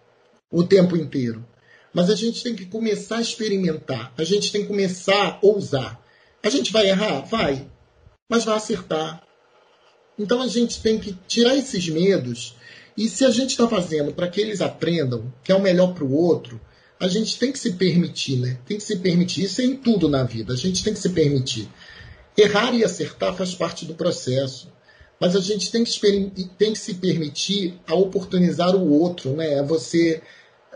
o 0.51 0.63
tempo 0.63 0.97
inteiro, 0.97 1.45
mas 1.93 2.09
a 2.09 2.15
gente 2.15 2.43
tem 2.43 2.55
que 2.55 2.65
começar 2.65 3.17
a 3.17 3.21
experimentar. 3.21 4.13
A 4.17 4.23
gente 4.23 4.51
tem 4.51 4.61
que 4.61 4.67
começar 4.67 5.27
a 5.27 5.39
ousar. 5.41 5.99
A 6.43 6.49
gente 6.49 6.71
vai 6.71 6.87
errar, 6.87 7.21
vai, 7.21 7.67
mas 8.29 8.45
vai 8.45 8.55
acertar 8.55 9.23
então 10.19 10.41
a 10.41 10.47
gente 10.47 10.81
tem 10.81 10.99
que 10.99 11.17
tirar 11.25 11.55
esses 11.55 11.87
medos 11.87 12.55
e 12.97 13.07
se 13.07 13.23
a 13.23 13.31
gente 13.31 13.51
está 13.51 13.67
fazendo 13.69 14.11
para 14.11 14.27
que 14.27 14.41
eles 14.41 14.59
aprendam 14.59 15.33
que 15.41 15.51
é 15.51 15.55
o 15.55 15.61
melhor 15.61 15.93
para 15.93 16.03
o 16.03 16.13
outro, 16.13 16.59
a 16.99 17.07
gente 17.07 17.39
tem 17.39 17.53
que 17.53 17.57
se 17.57 17.73
permitir, 17.73 18.35
né? 18.35 18.59
Tem 18.65 18.75
que 18.75 18.83
se 18.83 18.97
permitir. 18.97 19.45
Isso 19.45 19.61
é 19.61 19.63
em 19.63 19.77
tudo 19.77 20.09
na 20.09 20.25
vida. 20.25 20.51
A 20.51 20.57
gente 20.57 20.83
tem 20.83 20.93
que 20.93 20.99
se 20.99 21.07
permitir. 21.07 21.69
Errar 22.37 22.75
e 22.75 22.83
acertar 22.83 23.33
faz 23.33 23.55
parte 23.55 23.85
do 23.85 23.95
processo. 23.95 24.69
Mas 25.17 25.33
a 25.33 25.39
gente 25.39 25.71
tem 25.71 25.85
que, 25.85 26.49
tem 26.57 26.73
que 26.73 26.79
se 26.79 26.95
permitir 26.95 27.79
a 27.87 27.95
oportunizar 27.95 28.75
o 28.75 28.91
outro, 28.91 29.31
né? 29.31 29.53
É 29.53 29.63
você, 29.63 30.21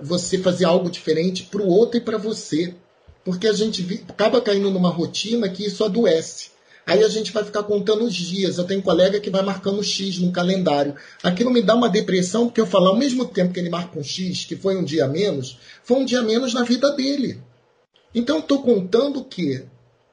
você 0.03 0.37
fazer 0.37 0.65
algo 0.65 0.89
diferente 0.89 1.43
para 1.43 1.61
o 1.61 1.67
outro 1.67 1.97
e 1.97 2.01
para 2.01 2.17
você. 2.17 2.75
Porque 3.23 3.47
a 3.47 3.53
gente 3.53 4.03
acaba 4.07 4.41
caindo 4.41 4.69
numa 4.69 4.89
rotina 4.89 5.47
que 5.47 5.65
isso 5.65 5.83
adoece. 5.83 6.51
Aí 6.85 7.01
a 7.01 7.07
gente 7.07 7.31
vai 7.31 7.45
ficar 7.45 7.63
contando 7.63 8.03
os 8.03 8.13
dias. 8.13 8.57
Eu 8.57 8.65
tenho 8.65 8.81
um 8.81 8.83
colega 8.83 9.19
que 9.19 9.29
vai 9.29 9.41
marcando 9.41 9.81
X 9.81 10.19
no 10.19 10.31
calendário. 10.31 10.95
Aquilo 11.23 11.49
me 11.49 11.61
dá 11.61 11.73
uma 11.73 11.87
depressão, 11.87 12.47
porque 12.47 12.59
eu 12.59 12.65
falo, 12.65 12.87
ao 12.87 12.97
mesmo 12.97 13.25
tempo 13.25 13.53
que 13.53 13.59
ele 13.59 13.69
marca 13.69 13.97
um 13.97 14.03
X, 14.03 14.43
que 14.43 14.57
foi 14.57 14.75
um 14.75 14.83
dia 14.83 15.07
menos, 15.07 15.57
foi 15.83 15.97
um 15.97 16.05
dia 16.05 16.21
menos 16.21 16.53
na 16.53 16.63
vida 16.63 16.91
dele. 16.91 17.41
Então 18.13 18.39
estou 18.39 18.61
contando 18.61 19.23
que 19.23 19.63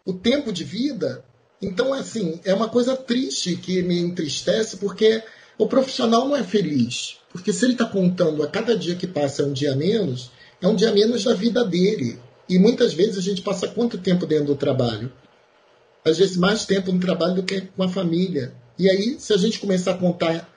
o 0.06 0.12
tempo 0.12 0.52
de 0.52 0.64
vida. 0.64 1.24
Então, 1.60 1.92
assim, 1.92 2.40
é 2.44 2.54
uma 2.54 2.68
coisa 2.68 2.96
triste 2.96 3.56
que 3.56 3.82
me 3.82 3.98
entristece, 3.98 4.76
porque 4.78 5.22
o 5.62 5.68
profissional 5.68 6.28
não 6.28 6.36
é 6.36 6.42
feliz. 6.42 7.18
Porque 7.32 7.52
se 7.52 7.64
ele 7.64 7.72
está 7.72 7.84
contando 7.84 8.42
a 8.42 8.48
cada 8.48 8.76
dia 8.76 8.96
que 8.96 9.06
passa 9.06 9.42
é 9.42 9.46
um 9.46 9.52
dia 9.52 9.76
menos, 9.76 10.30
é 10.60 10.66
um 10.66 10.74
dia 10.74 10.92
menos 10.92 11.24
da 11.24 11.34
vida 11.34 11.64
dele. 11.64 12.18
E 12.48 12.58
muitas 12.58 12.92
vezes 12.92 13.18
a 13.18 13.22
gente 13.22 13.42
passa 13.42 13.68
quanto 13.68 13.98
tempo 13.98 14.26
dentro 14.26 14.46
do 14.46 14.56
trabalho? 14.56 15.12
às 16.04 16.18
vezes 16.18 16.36
mais 16.36 16.64
tempo 16.64 16.92
no 16.92 17.00
trabalho 17.00 17.34
do 17.34 17.42
que 17.42 17.60
com 17.60 17.82
a 17.82 17.88
família. 17.88 18.52
E 18.78 18.88
aí, 18.88 19.16
se 19.18 19.32
a 19.32 19.36
gente 19.36 19.58
começar 19.58 19.92
a 19.92 19.98
contar 19.98 20.48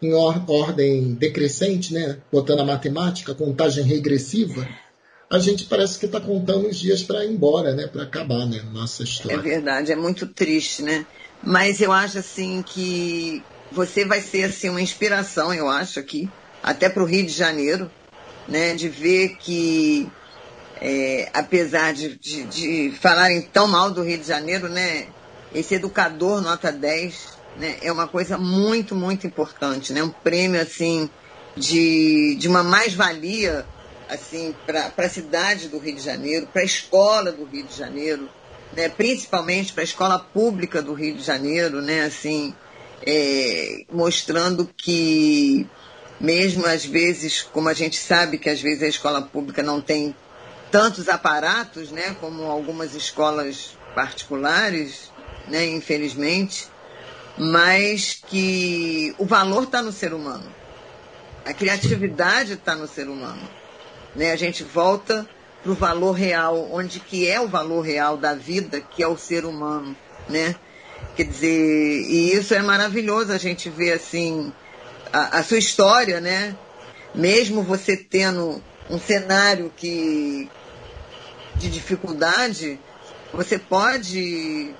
em 0.00 0.12
or 0.12 0.48
ordem 0.50 1.14
decrescente, 1.14 1.92
né, 1.92 2.18
botando 2.30 2.60
a 2.60 2.64
matemática, 2.64 3.34
contagem 3.34 3.84
regressiva, 3.84 4.66
a 5.30 5.38
gente 5.38 5.64
parece 5.64 5.98
que 5.98 6.06
está 6.06 6.20
contando 6.20 6.68
os 6.68 6.78
dias 6.78 7.02
para 7.02 7.24
ir 7.24 7.32
embora, 7.32 7.74
né, 7.74 7.86
para 7.86 8.02
acabar, 8.02 8.46
né, 8.46 8.62
nossa 8.72 9.02
história. 9.02 9.36
É 9.36 9.38
verdade, 9.38 9.92
é 9.92 9.96
muito 9.96 10.26
triste, 10.26 10.82
né? 10.82 11.06
Mas 11.42 11.80
eu 11.80 11.90
acho 11.90 12.18
assim 12.18 12.62
que 12.62 13.42
você 13.72 14.04
vai 14.04 14.20
ser 14.20 14.44
assim 14.44 14.68
uma 14.68 14.80
inspiração, 14.80 15.52
eu 15.52 15.68
acho 15.68 15.98
aqui, 15.98 16.30
até 16.62 16.88
para 16.88 17.02
o 17.02 17.06
Rio 17.06 17.24
de 17.24 17.32
Janeiro, 17.32 17.90
né, 18.46 18.74
de 18.74 18.88
ver 18.88 19.36
que 19.38 20.10
é, 20.80 21.30
apesar 21.32 21.92
de, 21.92 22.16
de, 22.16 22.44
de, 22.44 22.96
falarem 23.00 23.40
tão 23.42 23.66
mal 23.66 23.90
do 23.90 24.02
Rio 24.02 24.18
de 24.18 24.26
Janeiro, 24.26 24.68
né, 24.68 25.06
esse 25.54 25.74
educador 25.74 26.40
nota 26.40 26.70
10 26.70 27.38
né, 27.56 27.78
é 27.82 27.92
uma 27.92 28.08
coisa 28.08 28.38
muito, 28.38 28.94
muito 28.94 29.26
importante, 29.26 29.92
né, 29.92 30.02
um 30.02 30.10
prêmio 30.10 30.60
assim 30.60 31.08
de, 31.56 32.36
de 32.36 32.48
uma 32.48 32.62
mais-valia 32.62 33.66
assim 34.08 34.54
para 34.66 34.92
a 34.96 35.08
cidade 35.08 35.68
do 35.68 35.78
Rio 35.78 35.94
de 35.94 36.02
Janeiro, 36.02 36.46
para 36.46 36.62
a 36.62 36.64
escola 36.64 37.32
do 37.32 37.44
Rio 37.44 37.64
de 37.64 37.76
Janeiro, 37.76 38.28
né, 38.74 38.88
principalmente 38.88 39.72
para 39.72 39.82
a 39.82 39.84
escola 39.84 40.18
pública 40.18 40.82
do 40.82 40.92
Rio 40.92 41.14
de 41.14 41.22
Janeiro, 41.22 41.80
né, 41.80 42.02
assim, 42.02 42.54
é, 43.06 43.84
mostrando 43.90 44.68
que 44.76 45.66
mesmo 46.20 46.64
às 46.66 46.84
vezes, 46.84 47.42
como 47.42 47.68
a 47.68 47.74
gente 47.74 47.98
sabe 47.98 48.38
que 48.38 48.48
às 48.48 48.60
vezes 48.60 48.82
a 48.82 48.88
escola 48.88 49.22
pública 49.22 49.62
não 49.62 49.80
tem 49.80 50.14
tantos 50.70 51.08
aparatos, 51.08 51.90
né, 51.90 52.16
como 52.20 52.44
algumas 52.44 52.94
escolas 52.94 53.76
particulares, 53.94 55.10
né, 55.48 55.66
infelizmente, 55.66 56.66
mas 57.36 58.22
que 58.26 59.14
o 59.18 59.26
valor 59.26 59.64
está 59.64 59.82
no 59.82 59.92
ser 59.92 60.14
humano. 60.14 60.48
A 61.44 61.52
criatividade 61.52 62.52
está 62.52 62.74
no 62.74 62.86
ser 62.86 63.08
humano. 63.08 63.48
Né? 64.14 64.30
A 64.30 64.36
gente 64.36 64.62
volta 64.62 65.28
para 65.62 65.72
o 65.72 65.74
valor 65.74 66.12
real, 66.12 66.68
onde 66.72 67.00
que 67.00 67.28
é 67.28 67.40
o 67.40 67.48
valor 67.48 67.80
real 67.82 68.16
da 68.16 68.34
vida, 68.34 68.80
que 68.80 69.02
é 69.02 69.08
o 69.08 69.16
ser 69.16 69.44
humano, 69.44 69.96
né? 70.28 70.56
Quer 71.16 71.24
dizer, 71.24 71.48
e 71.48 72.34
isso 72.34 72.54
é 72.54 72.62
maravilhoso 72.62 73.32
a 73.32 73.38
gente 73.38 73.68
ver 73.68 73.92
assim 73.92 74.52
a, 75.12 75.38
a 75.38 75.42
sua 75.44 75.58
história, 75.58 76.20
né? 76.20 76.56
Mesmo 77.14 77.62
você 77.62 77.96
tendo 77.96 78.62
um 78.88 78.98
cenário 78.98 79.70
que, 79.76 80.50
de 81.56 81.68
dificuldade, 81.68 82.78
você 83.32 83.58
pode 83.58 84.74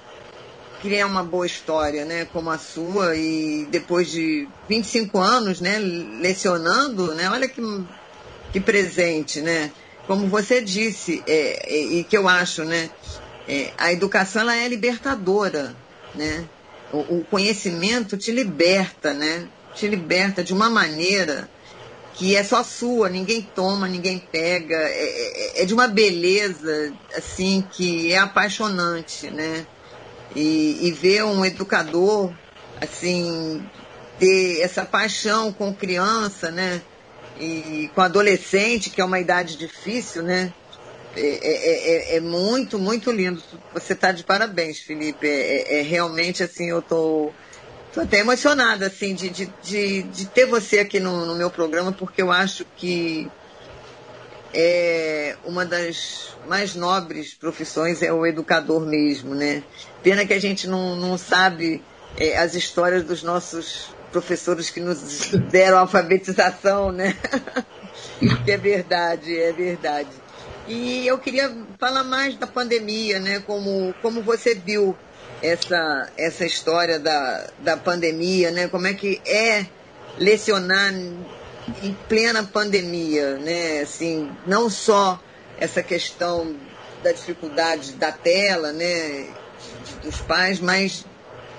criar 0.83 1.07
uma 1.07 1.23
boa 1.23 1.47
história, 1.47 2.05
né, 2.05 2.25
como 2.33 2.51
a 2.51 2.59
sua 2.59 3.15
e 3.15 3.67
depois 3.71 4.11
de 4.11 4.49
25 4.69 5.17
anos, 5.19 5.61
né, 5.61 5.79
lecionando, 5.79 7.15
né, 7.15 7.31
olha 7.31 7.49
que, 7.49 7.63
que 8.53 8.59
presente, 8.59 9.41
né, 9.41 9.71
como 10.09 10.27
você 10.27 10.61
disse 10.61 11.23
é, 11.25 11.73
é, 11.73 11.79
e 11.79 12.05
que 12.05 12.19
eu 12.19 12.27
acho, 12.29 12.65
né, 12.65 12.91
é, 13.47 13.73
a 13.79 13.93
educação 13.93 14.43
ela 14.43 14.57
é 14.57 14.67
libertadora, 14.67 15.77
né, 16.15 16.45
o, 16.93 17.19
o 17.19 17.27
conhecimento 17.31 18.17
te 18.17 18.31
liberta, 18.31 19.13
né, 19.15 19.49
te 19.75 19.87
liberta 19.87 20.43
de 20.45 20.53
uma 20.53 20.69
maneira 20.69 21.49
que 22.15 22.37
é 22.37 22.45
só 22.45 22.63
sua, 22.63 23.09
ninguém 23.09 23.43
toma, 23.55 23.89
ninguém 23.89 24.19
pega, 24.19 24.77
é, 24.77 25.61
é, 25.61 25.63
é 25.63 25.65
de 25.65 25.73
uma 25.73 25.89
beleza 25.89 26.93
assim 27.17 27.65
que 27.73 28.13
é 28.13 28.19
apaixonante, 28.19 29.31
né? 29.31 29.67
E, 30.35 30.79
e 30.83 30.93
ver 30.93 31.25
um 31.25 31.45
educador 31.45 32.33
assim 32.81 33.63
ter 34.19 34.61
essa 34.61 34.85
paixão 34.85 35.53
com 35.53 35.75
criança, 35.75 36.51
né? 36.51 36.83
E 37.41 37.91
com 37.95 38.03
adolescente, 38.03 38.91
que 38.91 39.01
é 39.01 39.05
uma 39.05 39.19
idade 39.19 39.57
difícil, 39.57 40.23
né? 40.23 40.53
É, 41.15 41.21
é, 41.21 42.15
é, 42.15 42.17
é 42.17 42.21
muito, 42.21 42.79
muito 42.79 43.11
lindo. 43.11 43.43
Você 43.75 43.93
está 43.93 44.13
de 44.13 44.25
parabéns, 44.25 44.79
Felipe. 44.79 45.27
É, 45.27 45.81
é, 45.81 45.83
realmente 45.83 46.43
assim, 46.43 46.71
eu 46.71 46.81
tô 46.81 47.33
Estou 47.93 48.05
até 48.05 48.21
emocionada, 48.21 48.87
assim, 48.87 49.15
de, 49.15 49.29
de, 49.29 49.53
de, 49.63 50.03
de, 50.05 50.27
ter 50.27 50.47
você 50.47 50.79
aqui 50.79 50.99
no, 50.99 51.27
no 51.27 51.35
meu 51.35 51.51
programa, 51.51 51.93
porque 51.93 52.23
eu 52.23 52.33
acho 52.33 52.65
que 52.75 53.31
é 54.55 55.37
uma 55.45 55.67
das 55.67 56.35
mais 56.49 56.75
nobres 56.75 57.35
profissões 57.35 58.03
é 58.03 58.11
o 58.11 58.25
educador 58.25 58.81
mesmo, 58.87 59.35
né? 59.35 59.63
Pena 60.03 60.25
que 60.25 60.33
a 60.33 60.41
gente 60.41 60.67
não, 60.67 60.97
não 60.97 61.19
sabe 61.19 61.85
é, 62.17 62.39
as 62.39 62.55
histórias 62.55 63.05
dos 63.05 63.23
nossos 63.23 63.95
professores 64.11 64.71
que 64.71 64.81
nos 64.81 65.29
deram 65.51 65.77
alfabetização, 65.77 66.91
né? 66.93 67.15
é 68.49 68.57
verdade, 68.57 69.39
é 69.39 69.53
verdade. 69.53 70.09
E 70.67 71.07
eu 71.07 71.19
queria 71.19 71.53
falar 71.79 72.05
mais 72.05 72.37
da 72.37 72.47
pandemia, 72.47 73.19
né? 73.19 73.41
Como, 73.41 73.95
como 74.01 74.23
você 74.23 74.55
viu 74.55 74.97
essa, 75.43 76.09
essa 76.17 76.45
história 76.45 76.99
da, 76.99 77.49
da 77.59 77.77
pandemia, 77.77 78.51
né? 78.51 78.69
Como 78.69 78.87
é 78.87 78.95
que 78.95 79.21
é 79.27 79.67
lecionar 80.19 80.93
em 80.95 81.95
plena 82.09 82.43
pandemia, 82.45 83.37
né? 83.39 83.81
Assim, 83.81 84.31
não 84.47 84.71
só 84.71 85.21
essa 85.59 85.83
questão 85.83 86.57
da 87.03 87.13
dificuldade 87.13 87.93
da 87.93 88.13
tela, 88.13 88.73
né, 88.73 89.27
dos 90.03 90.21
pais, 90.21 90.61
mas 90.61 91.05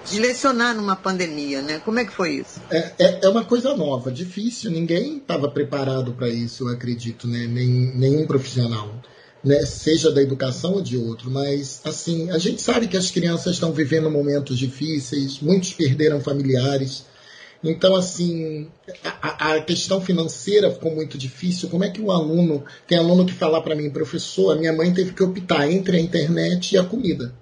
de 0.10 0.20
lecionar 0.20 0.76
numa 0.76 0.95
pandemia, 0.95 1.62
né? 1.62 1.80
Como 1.80 1.99
é 1.99 2.06
que 2.06 2.12
foi 2.12 2.36
isso? 2.36 2.62
É, 2.70 2.91
é, 2.99 3.20
é 3.24 3.30
uma 3.30 3.45
coisa 3.45 3.76
nova, 3.76 4.12
difícil. 4.12 4.72
Ninguém 4.72 5.18
estava 5.18 5.49
preparado 5.49 6.14
para 6.14 6.30
isso, 6.30 6.68
eu 6.68 6.74
acredito, 6.74 7.28
né? 7.28 7.47
Nem, 7.47 7.70
nenhum 7.95 8.28
profissional, 8.28 9.01
né? 9.43 9.66
Seja 9.66 10.12
da 10.12 10.22
educação 10.22 10.74
ou 10.74 10.82
de 10.82 10.97
outro. 10.97 11.32
Mas, 11.32 11.82
assim, 11.84 12.30
a 12.32 12.38
gente 12.38 12.62
sabe 12.62 12.88
que 12.88 12.97
as 12.97 13.10
crianças 13.10 13.54
estão 13.54 13.72
vivendo 13.72 14.10
momentos 14.10 14.58
difíceis, 14.58 15.39
muitos 15.39 15.74
perderam 15.74 16.20
familiares. 16.20 17.06
Então, 17.64 17.95
assim, 17.95 18.68
a, 19.22 19.54
a, 19.54 19.62
questão 19.62 20.01
financeira 20.01 20.70
ficou 20.70 20.93
muito 20.93 21.18
difícil. 21.18 21.70
Como 21.70 21.86
é 21.86 21.89
que 21.89 22.01
o 22.01 22.12
aluno. 22.12 22.66
Tem 22.86 22.97
aluno 22.97 23.26
que 23.26 23.34
fala 23.34 23.62
para 23.62 23.76
mim, 23.76 23.89
professor, 23.89 24.51
a 24.51 24.60
minha 24.60 24.74
mãe 24.74 24.93
teve 24.93 25.14
que 25.14 25.24
optar 25.24 25.72
entre 25.72 25.95
a 25.95 25.99
internet 25.99 26.74
e 26.74 26.78
a 26.78 26.84
comida. 26.84 27.34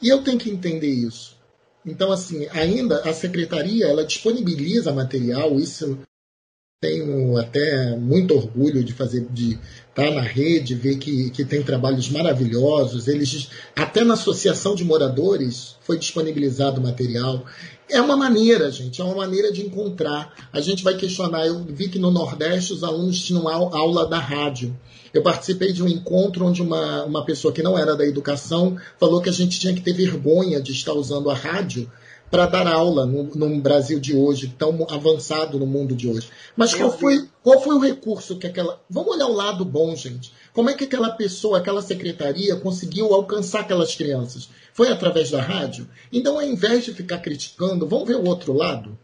E 0.00 0.08
eu 0.08 0.22
tenho 0.22 0.38
que 0.38 0.50
entender 0.50 0.88
isso. 0.88 1.33
Então, 1.86 2.10
assim, 2.10 2.46
ainda 2.50 3.00
a 3.00 3.12
secretaria 3.12 3.86
ela 3.86 4.04
disponibiliza 4.04 4.92
material, 4.92 5.58
isso 5.58 5.98
tenho 6.84 7.38
até 7.38 7.96
muito 7.96 8.34
orgulho 8.34 8.84
de 8.84 8.92
fazer, 8.92 9.26
de 9.30 9.58
estar 9.88 10.10
na 10.10 10.20
rede, 10.20 10.74
ver 10.74 10.96
que, 10.98 11.30
que 11.30 11.42
tem 11.42 11.62
trabalhos 11.62 12.10
maravilhosos. 12.10 13.08
Eles, 13.08 13.48
até 13.74 14.04
na 14.04 14.14
associação 14.14 14.74
de 14.74 14.84
moradores 14.84 15.76
foi 15.80 15.98
disponibilizado 15.98 16.82
material. 16.82 17.46
É 17.88 18.00
uma 18.00 18.16
maneira, 18.16 18.70
gente, 18.70 19.00
é 19.00 19.04
uma 19.04 19.16
maneira 19.16 19.52
de 19.52 19.64
encontrar. 19.64 20.32
A 20.52 20.60
gente 20.60 20.82
vai 20.82 20.96
questionar. 20.96 21.46
Eu 21.46 21.64
vi 21.64 21.88
que 21.88 21.98
no 21.98 22.10
Nordeste 22.10 22.72
os 22.72 22.82
alunos 22.82 23.20
tinham 23.20 23.46
aula 23.48 24.06
da 24.06 24.18
rádio. 24.18 24.74
Eu 25.12 25.22
participei 25.22 25.72
de 25.72 25.82
um 25.82 25.88
encontro 25.88 26.46
onde 26.46 26.62
uma, 26.62 27.04
uma 27.04 27.24
pessoa 27.24 27.52
que 27.52 27.62
não 27.62 27.78
era 27.78 27.94
da 27.94 28.04
educação 28.04 28.76
falou 28.98 29.20
que 29.20 29.28
a 29.28 29.32
gente 29.32 29.60
tinha 29.60 29.74
que 29.74 29.80
ter 29.80 29.92
vergonha 29.92 30.60
de 30.60 30.72
estar 30.72 30.92
usando 30.92 31.30
a 31.30 31.34
rádio 31.34 31.90
para 32.30 32.46
dar 32.46 32.66
aula 32.66 33.06
no, 33.06 33.22
no, 33.34 33.60
Brasil 33.60 34.00
de 34.00 34.16
hoje, 34.16 34.52
tão 34.58 34.84
avançado 34.90 35.56
no 35.56 35.66
mundo 35.66 35.94
de 35.94 36.08
hoje. 36.08 36.28
Mas 36.56 36.74
qual 36.74 36.90
foi, 36.90 37.28
qual 37.44 37.60
foi 37.60 37.76
o 37.76 37.78
recurso 37.78 38.36
que 38.36 38.46
aquela. 38.46 38.80
Vamos 38.90 39.14
olhar 39.14 39.28
o 39.28 39.34
lado 39.34 39.64
bom, 39.64 39.94
gente. 39.94 40.32
Como 40.54 40.70
é 40.70 40.74
que 40.74 40.84
aquela 40.84 41.10
pessoa, 41.10 41.58
aquela 41.58 41.82
secretaria 41.82 42.56
conseguiu 42.56 43.12
alcançar 43.12 43.60
aquelas 43.60 43.94
crianças? 43.94 44.48
Foi 44.72 44.88
através 44.88 45.30
da 45.30 45.42
rádio? 45.42 45.88
Então, 46.12 46.36
ao 46.36 46.46
invés 46.46 46.84
de 46.84 46.94
ficar 46.94 47.18
criticando, 47.18 47.88
vamos 47.88 48.06
ver 48.06 48.16
o 48.16 48.24
outro 48.24 48.52
lado? 48.52 48.96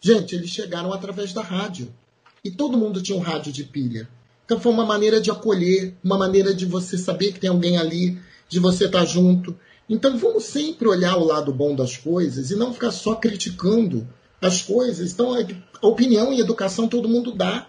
Gente, 0.00 0.34
eles 0.34 0.50
chegaram 0.50 0.92
através 0.92 1.32
da 1.32 1.42
rádio. 1.42 1.94
E 2.42 2.50
todo 2.50 2.78
mundo 2.78 3.02
tinha 3.02 3.16
um 3.16 3.22
rádio 3.22 3.52
de 3.52 3.64
pilha. 3.64 4.08
Então 4.44 4.60
foi 4.60 4.72
uma 4.72 4.84
maneira 4.84 5.20
de 5.20 5.30
acolher, 5.30 5.94
uma 6.04 6.18
maneira 6.18 6.54
de 6.54 6.66
você 6.66 6.98
saber 6.98 7.32
que 7.32 7.40
tem 7.40 7.48
alguém 7.48 7.78
ali, 7.78 8.18
de 8.48 8.60
você 8.60 8.84
estar 8.84 9.04
junto. 9.04 9.58
Então 9.88 10.18
vamos 10.18 10.44
sempre 10.44 10.86
olhar 10.88 11.16
o 11.16 11.24
lado 11.24 11.52
bom 11.52 11.74
das 11.74 11.96
coisas 11.96 12.50
e 12.50 12.56
não 12.56 12.72
ficar 12.72 12.90
só 12.90 13.14
criticando 13.14 14.06
as 14.40 14.62
coisas. 14.62 15.12
Então 15.12 15.34
a 15.34 15.86
opinião 15.86 16.32
e 16.32 16.40
educação 16.40 16.86
todo 16.88 17.08
mundo 17.08 17.32
dá. 17.32 17.66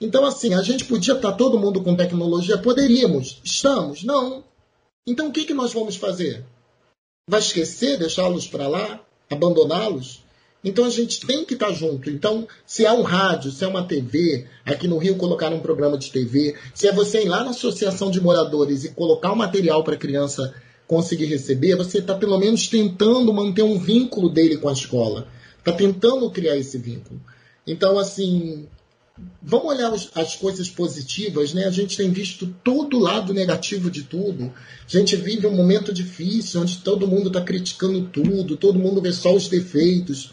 Então 0.00 0.24
assim, 0.24 0.54
a 0.54 0.62
gente 0.62 0.84
podia 0.84 1.14
estar 1.14 1.32
todo 1.32 1.58
mundo 1.58 1.82
com 1.82 1.96
tecnologia? 1.96 2.58
Poderíamos. 2.58 3.40
Estamos? 3.44 4.04
Não. 4.04 4.44
Então 5.06 5.28
o 5.28 5.32
que, 5.32 5.44
que 5.44 5.54
nós 5.54 5.72
vamos 5.72 5.96
fazer? 5.96 6.44
Vai 7.28 7.40
esquecer, 7.40 7.98
deixá-los 7.98 8.46
para 8.46 8.68
lá? 8.68 9.00
Abandoná-los? 9.30 10.22
Então 10.62 10.84
a 10.84 10.90
gente 10.90 11.24
tem 11.26 11.44
que 11.44 11.54
estar 11.54 11.72
junto. 11.72 12.10
Então, 12.10 12.46
se 12.66 12.84
é 12.84 12.92
um 12.92 13.02
rádio, 13.02 13.50
se 13.50 13.64
é 13.64 13.68
uma 13.68 13.84
TV, 13.84 14.46
aqui 14.64 14.88
no 14.88 14.98
Rio 14.98 15.16
colocar 15.16 15.52
um 15.52 15.60
programa 15.60 15.96
de 15.96 16.10
TV, 16.10 16.56
se 16.74 16.88
é 16.88 16.92
você 16.92 17.22
ir 17.22 17.28
lá 17.28 17.44
na 17.44 17.50
associação 17.50 18.10
de 18.10 18.20
moradores 18.20 18.84
e 18.84 18.90
colocar 18.90 19.30
o 19.30 19.34
um 19.34 19.36
material 19.36 19.84
para 19.84 19.94
a 19.94 19.98
criança 19.98 20.54
conseguir 20.86 21.26
receber, 21.26 21.76
você 21.76 21.98
está 21.98 22.14
pelo 22.14 22.38
menos 22.38 22.66
tentando 22.66 23.32
manter 23.32 23.62
um 23.62 23.78
vínculo 23.78 24.28
dele 24.28 24.56
com 24.56 24.68
a 24.68 24.72
escola. 24.72 25.28
Está 25.58 25.72
tentando 25.72 26.30
criar 26.30 26.56
esse 26.56 26.78
vínculo. 26.78 27.20
Então, 27.66 27.98
assim, 27.98 28.66
vamos 29.42 29.66
olhar 29.66 29.92
as 30.14 30.36
coisas 30.36 30.68
positivas, 30.68 31.54
né? 31.54 31.64
A 31.64 31.70
gente 31.70 31.96
tem 31.96 32.10
visto 32.10 32.54
todo 32.62 32.96
o 32.96 33.00
lado 33.00 33.32
negativo 33.32 33.90
de 33.90 34.02
tudo. 34.02 34.52
A 34.86 34.90
gente 34.90 35.16
vive 35.16 35.46
um 35.46 35.56
momento 35.56 35.92
difícil, 35.92 36.60
onde 36.60 36.78
todo 36.78 37.08
mundo 37.08 37.28
está 37.28 37.40
criticando 37.40 38.02
tudo, 38.02 38.56
todo 38.56 38.78
mundo 38.78 39.00
vê 39.00 39.12
só 39.12 39.34
os 39.34 39.48
defeitos. 39.48 40.30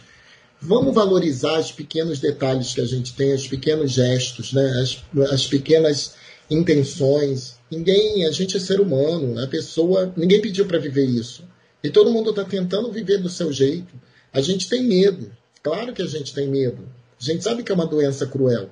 Vamos 0.59 0.93
valorizar 0.93 1.59
os 1.59 1.71
pequenos 1.71 2.19
detalhes 2.19 2.73
que 2.73 2.81
a 2.81 2.85
gente 2.85 3.13
tem, 3.13 3.33
os 3.33 3.47
pequenos 3.47 3.91
gestos, 3.91 4.51
né? 4.53 4.65
as, 4.81 5.03
as 5.31 5.47
pequenas 5.47 6.15
intenções. 6.49 7.55
Ninguém, 7.69 8.25
a 8.25 8.31
gente 8.31 8.57
é 8.57 8.59
ser 8.59 8.79
humano, 8.79 9.39
a 9.39 9.47
pessoa, 9.47 10.13
ninguém 10.15 10.41
pediu 10.41 10.65
para 10.65 10.79
viver 10.79 11.05
isso. 11.05 11.43
E 11.83 11.89
todo 11.89 12.11
mundo 12.11 12.31
está 12.31 12.43
tentando 12.43 12.91
viver 12.91 13.19
do 13.19 13.29
seu 13.29 13.51
jeito. 13.53 13.93
A 14.33 14.41
gente 14.41 14.67
tem 14.67 14.83
medo, 14.83 15.31
claro 15.61 15.93
que 15.93 16.01
a 16.01 16.07
gente 16.07 16.33
tem 16.33 16.47
medo. 16.47 16.87
A 17.25 17.33
gente 17.33 17.43
sabe 17.43 17.63
que 17.63 17.71
é 17.71 17.75
uma 17.75 17.87
doença 17.87 18.27
cruel, 18.27 18.69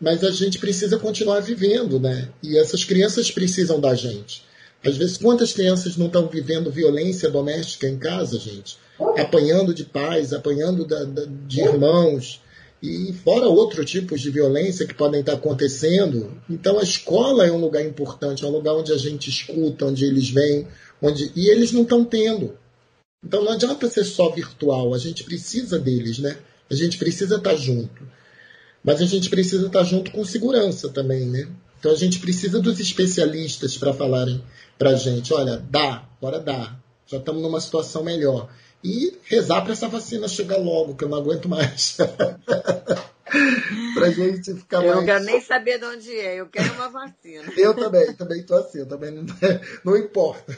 mas 0.00 0.24
a 0.24 0.30
gente 0.30 0.58
precisa 0.58 0.98
continuar 0.98 1.40
vivendo, 1.40 2.00
né? 2.00 2.28
E 2.42 2.56
essas 2.56 2.84
crianças 2.84 3.30
precisam 3.30 3.78
da 3.78 3.94
gente. 3.94 4.44
Às 4.84 4.96
vezes, 4.96 5.18
quantas 5.18 5.52
crianças 5.52 5.96
não 5.96 6.06
estão 6.06 6.26
vivendo 6.26 6.70
violência 6.70 7.30
doméstica 7.30 7.86
em 7.86 7.98
casa, 7.98 8.38
gente? 8.38 8.78
Apanhando 9.18 9.74
de 9.74 9.84
pais, 9.84 10.32
apanhando 10.32 10.86
da, 10.86 11.04
da, 11.04 11.24
de 11.46 11.60
irmãos, 11.60 12.40
e 12.82 13.12
fora 13.24 13.46
outros 13.46 13.90
tipos 13.90 14.20
de 14.20 14.30
violência 14.30 14.86
que 14.86 14.94
podem 14.94 15.20
estar 15.20 15.34
acontecendo. 15.34 16.40
Então, 16.48 16.78
a 16.78 16.82
escola 16.82 17.46
é 17.46 17.52
um 17.52 17.60
lugar 17.60 17.84
importante, 17.84 18.44
é 18.44 18.46
um 18.46 18.52
lugar 18.52 18.74
onde 18.74 18.92
a 18.92 18.98
gente 18.98 19.28
escuta, 19.28 19.86
onde 19.86 20.04
eles 20.04 20.30
vêm, 20.30 20.66
onde 21.02 21.30
e 21.34 21.48
eles 21.48 21.72
não 21.72 21.82
estão 21.82 22.04
tendo. 22.04 22.56
Então, 23.24 23.42
não 23.44 23.52
adianta 23.52 23.90
ser 23.90 24.04
só 24.04 24.30
virtual, 24.30 24.94
a 24.94 24.98
gente 24.98 25.24
precisa 25.24 25.78
deles, 25.78 26.18
né? 26.18 26.36
A 26.70 26.74
gente 26.74 26.98
precisa 26.98 27.36
estar 27.36 27.54
junto. 27.56 28.06
Mas 28.82 29.00
a 29.00 29.04
gente 29.04 29.28
precisa 29.28 29.66
estar 29.66 29.82
junto 29.84 30.10
com 30.10 30.24
segurança 30.24 30.88
também, 30.88 31.26
né? 31.26 31.48
Então 31.78 31.92
a 31.92 31.96
gente 31.96 32.18
precisa 32.18 32.60
dos 32.60 32.80
especialistas 32.80 33.76
para 33.76 33.92
falarem 33.92 34.42
para 34.78 34.90
a 34.90 34.94
gente, 34.94 35.32
olha, 35.32 35.56
dá, 35.70 36.04
bora 36.20 36.38
dá, 36.38 36.76
já 37.06 37.18
estamos 37.18 37.42
numa 37.42 37.60
situação 37.60 38.02
melhor. 38.02 38.48
E 38.84 39.18
rezar 39.24 39.62
para 39.62 39.72
essa 39.72 39.88
vacina 39.88 40.28
chegar 40.28 40.58
logo, 40.58 40.94
que 40.94 41.04
eu 41.04 41.08
não 41.08 41.18
aguento 41.18 41.48
mais. 41.48 41.96
pra 43.94 44.10
gente 44.10 44.54
ficar 44.54 44.78
eu 44.78 44.82
mais. 44.82 44.90
Eu 44.90 44.96
não 44.96 45.04
quero 45.04 45.24
nem 45.24 45.40
saber 45.40 45.78
de 45.78 45.84
onde 45.86 46.12
é, 46.12 46.40
eu 46.40 46.46
quero 46.46 46.72
uma 46.74 46.88
vacina. 46.88 47.52
eu 47.56 47.74
também, 47.74 48.12
também 48.14 48.40
estou 48.40 48.58
assim, 48.58 48.78
eu 48.78 48.86
também 48.86 49.10
não, 49.10 49.24
não 49.84 49.96
importa. 49.96 50.56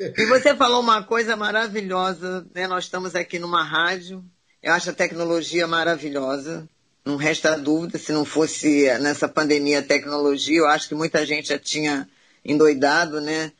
e 0.00 0.26
você 0.26 0.54
falou 0.54 0.80
uma 0.80 1.02
coisa 1.02 1.36
maravilhosa, 1.36 2.46
né? 2.54 2.66
Nós 2.66 2.84
estamos 2.84 3.14
aqui 3.14 3.38
numa 3.38 3.62
rádio, 3.62 4.22
eu 4.64 4.72
acho 4.72 4.88
a 4.88 4.94
tecnologia 4.94 5.66
maravilhosa. 5.66 6.66
Não 7.04 7.16
resta 7.16 7.54
dúvida, 7.58 7.98
se 7.98 8.12
não 8.12 8.24
fosse 8.24 8.86
nessa 8.98 9.28
pandemia 9.28 9.80
a 9.80 9.82
tecnologia, 9.82 10.58
eu 10.58 10.66
acho 10.66 10.88
que 10.88 10.94
muita 10.94 11.24
gente 11.26 11.48
já 11.48 11.58
tinha 11.58 12.08
endoidado, 12.42 13.20
né? 13.20 13.52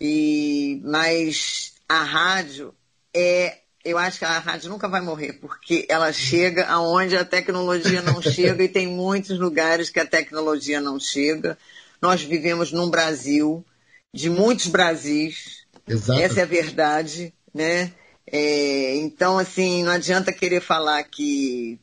E, 0.00 0.82
mas 0.84 1.74
a 1.88 2.02
rádio 2.02 2.74
é. 3.14 3.58
Eu 3.84 3.96
acho 3.96 4.18
que 4.18 4.24
a 4.24 4.38
rádio 4.40 4.68
nunca 4.68 4.88
vai 4.88 5.00
morrer, 5.00 5.34
porque 5.34 5.86
ela 5.88 6.12
chega 6.12 6.66
aonde 6.66 7.16
a 7.16 7.24
tecnologia 7.24 8.02
não 8.02 8.20
chega 8.20 8.64
e 8.64 8.68
tem 8.68 8.88
muitos 8.88 9.38
lugares 9.38 9.88
que 9.88 10.00
a 10.00 10.04
tecnologia 10.04 10.80
não 10.80 10.98
chega. 10.98 11.56
Nós 12.02 12.20
vivemos 12.20 12.72
num 12.72 12.90
Brasil 12.90 13.64
de 14.12 14.28
muitos 14.28 14.66
Brasis. 14.66 15.64
Exato. 15.86 16.20
Essa 16.20 16.40
é 16.40 16.42
a 16.42 16.46
verdade, 16.46 17.32
né? 17.54 17.92
É, 18.32 18.96
então, 18.96 19.38
assim, 19.38 19.82
não 19.82 19.92
adianta 19.92 20.32
querer 20.32 20.60
falar 20.60 21.02
que 21.04 21.78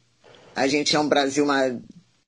a 0.56 0.68
gente 0.68 0.96
é 0.96 1.00
um 1.00 1.08
Brasil 1.08 1.46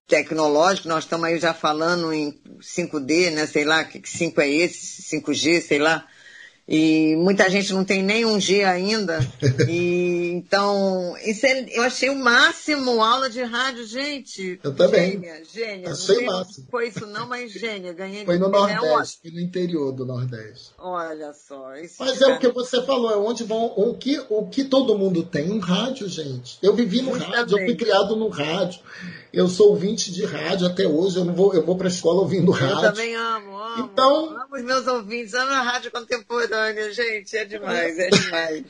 tecnológico, 0.07 0.87
nós 0.87 1.03
estamos 1.03 1.25
aí 1.25 1.37
já 1.39 1.53
falando 1.53 2.13
em 2.13 2.31
5D, 2.59 3.31
né? 3.31 3.45
Sei 3.45 3.65
lá, 3.65 3.83
que 3.83 4.01
5 4.07 4.41
é 4.41 4.49
esse, 4.49 5.03
5G, 5.03 5.61
sei 5.61 5.79
lá. 5.79 6.05
E 6.67 7.15
muita 7.15 7.49
gente 7.49 7.71
não 7.73 7.85
tem 7.85 8.03
nem 8.03 8.25
um 8.25 8.39
G 8.39 8.63
ainda. 8.63 9.19
E, 9.69 10.31
então, 10.31 11.15
isso 11.25 11.45
é, 11.45 11.65
eu 11.71 11.83
achei 11.83 12.09
o 12.09 12.15
máximo 12.15 13.03
aula 13.03 13.29
de 13.29 13.41
rádio, 13.43 13.85
gente. 13.85 14.59
Eu 14.63 14.73
também. 14.73 15.11
Gênia, 15.11 15.43
gênia. 15.51 15.91
Achei 15.91 16.17
o 16.17 16.25
máximo. 16.25 16.67
Foi 16.69 16.87
isso 16.87 17.05
não, 17.05 17.27
mas 17.27 17.51
gênia. 17.51 17.91
Ganhei 17.91 18.23
Foi 18.23 18.37
no 18.37 18.47
Nordeste, 18.47 19.19
foi 19.21 19.31
no 19.31 19.39
interior 19.39 19.91
do 19.91 20.05
Nordeste. 20.05 20.71
Olha 20.77 21.33
só. 21.33 21.71
Mas 21.99 22.21
é 22.21 22.27
o 22.27 22.39
que 22.39 22.49
você 22.49 22.81
falou, 22.83 23.11
é 23.11 23.17
onde 23.17 23.43
vão. 23.43 23.73
O 23.75 23.93
que, 23.95 24.23
o 24.29 24.47
que 24.47 24.63
todo 24.63 24.97
mundo 24.97 25.23
tem? 25.23 25.51
Um 25.51 25.59
rádio, 25.59 26.07
gente. 26.07 26.57
Eu 26.61 26.73
vivi 26.73 27.01
no 27.01 27.11
Justamente. 27.11 27.35
rádio, 27.35 27.59
eu 27.59 27.65
fui 27.65 27.75
criado 27.75 28.15
no 28.15 28.29
rádio. 28.29 28.79
Eu 29.33 29.47
sou 29.47 29.69
ouvinte 29.69 30.11
de 30.11 30.25
rádio 30.25 30.67
até 30.67 30.87
hoje, 30.87 31.17
eu 31.17 31.25
não 31.25 31.33
vou, 31.33 31.53
eu 31.53 31.65
vou 31.65 31.77
para 31.77 31.87
a 31.87 31.91
escola 31.91 32.21
ouvindo 32.21 32.51
rádio. 32.51 32.75
Eu 32.75 32.81
também 32.81 33.15
amo, 33.15 33.57
amo. 33.57 33.89
Então, 33.91 34.29
amo 34.29 34.55
os 34.55 34.63
meus 34.63 34.87
ouvintes, 34.87 35.33
amo 35.33 35.51
a 35.51 35.61
rádio 35.61 35.91
contemporânea, 35.91 36.91
gente, 36.93 37.35
é 37.35 37.45
demais, 37.45 37.99
é 37.99 38.09
demais. 38.09 38.63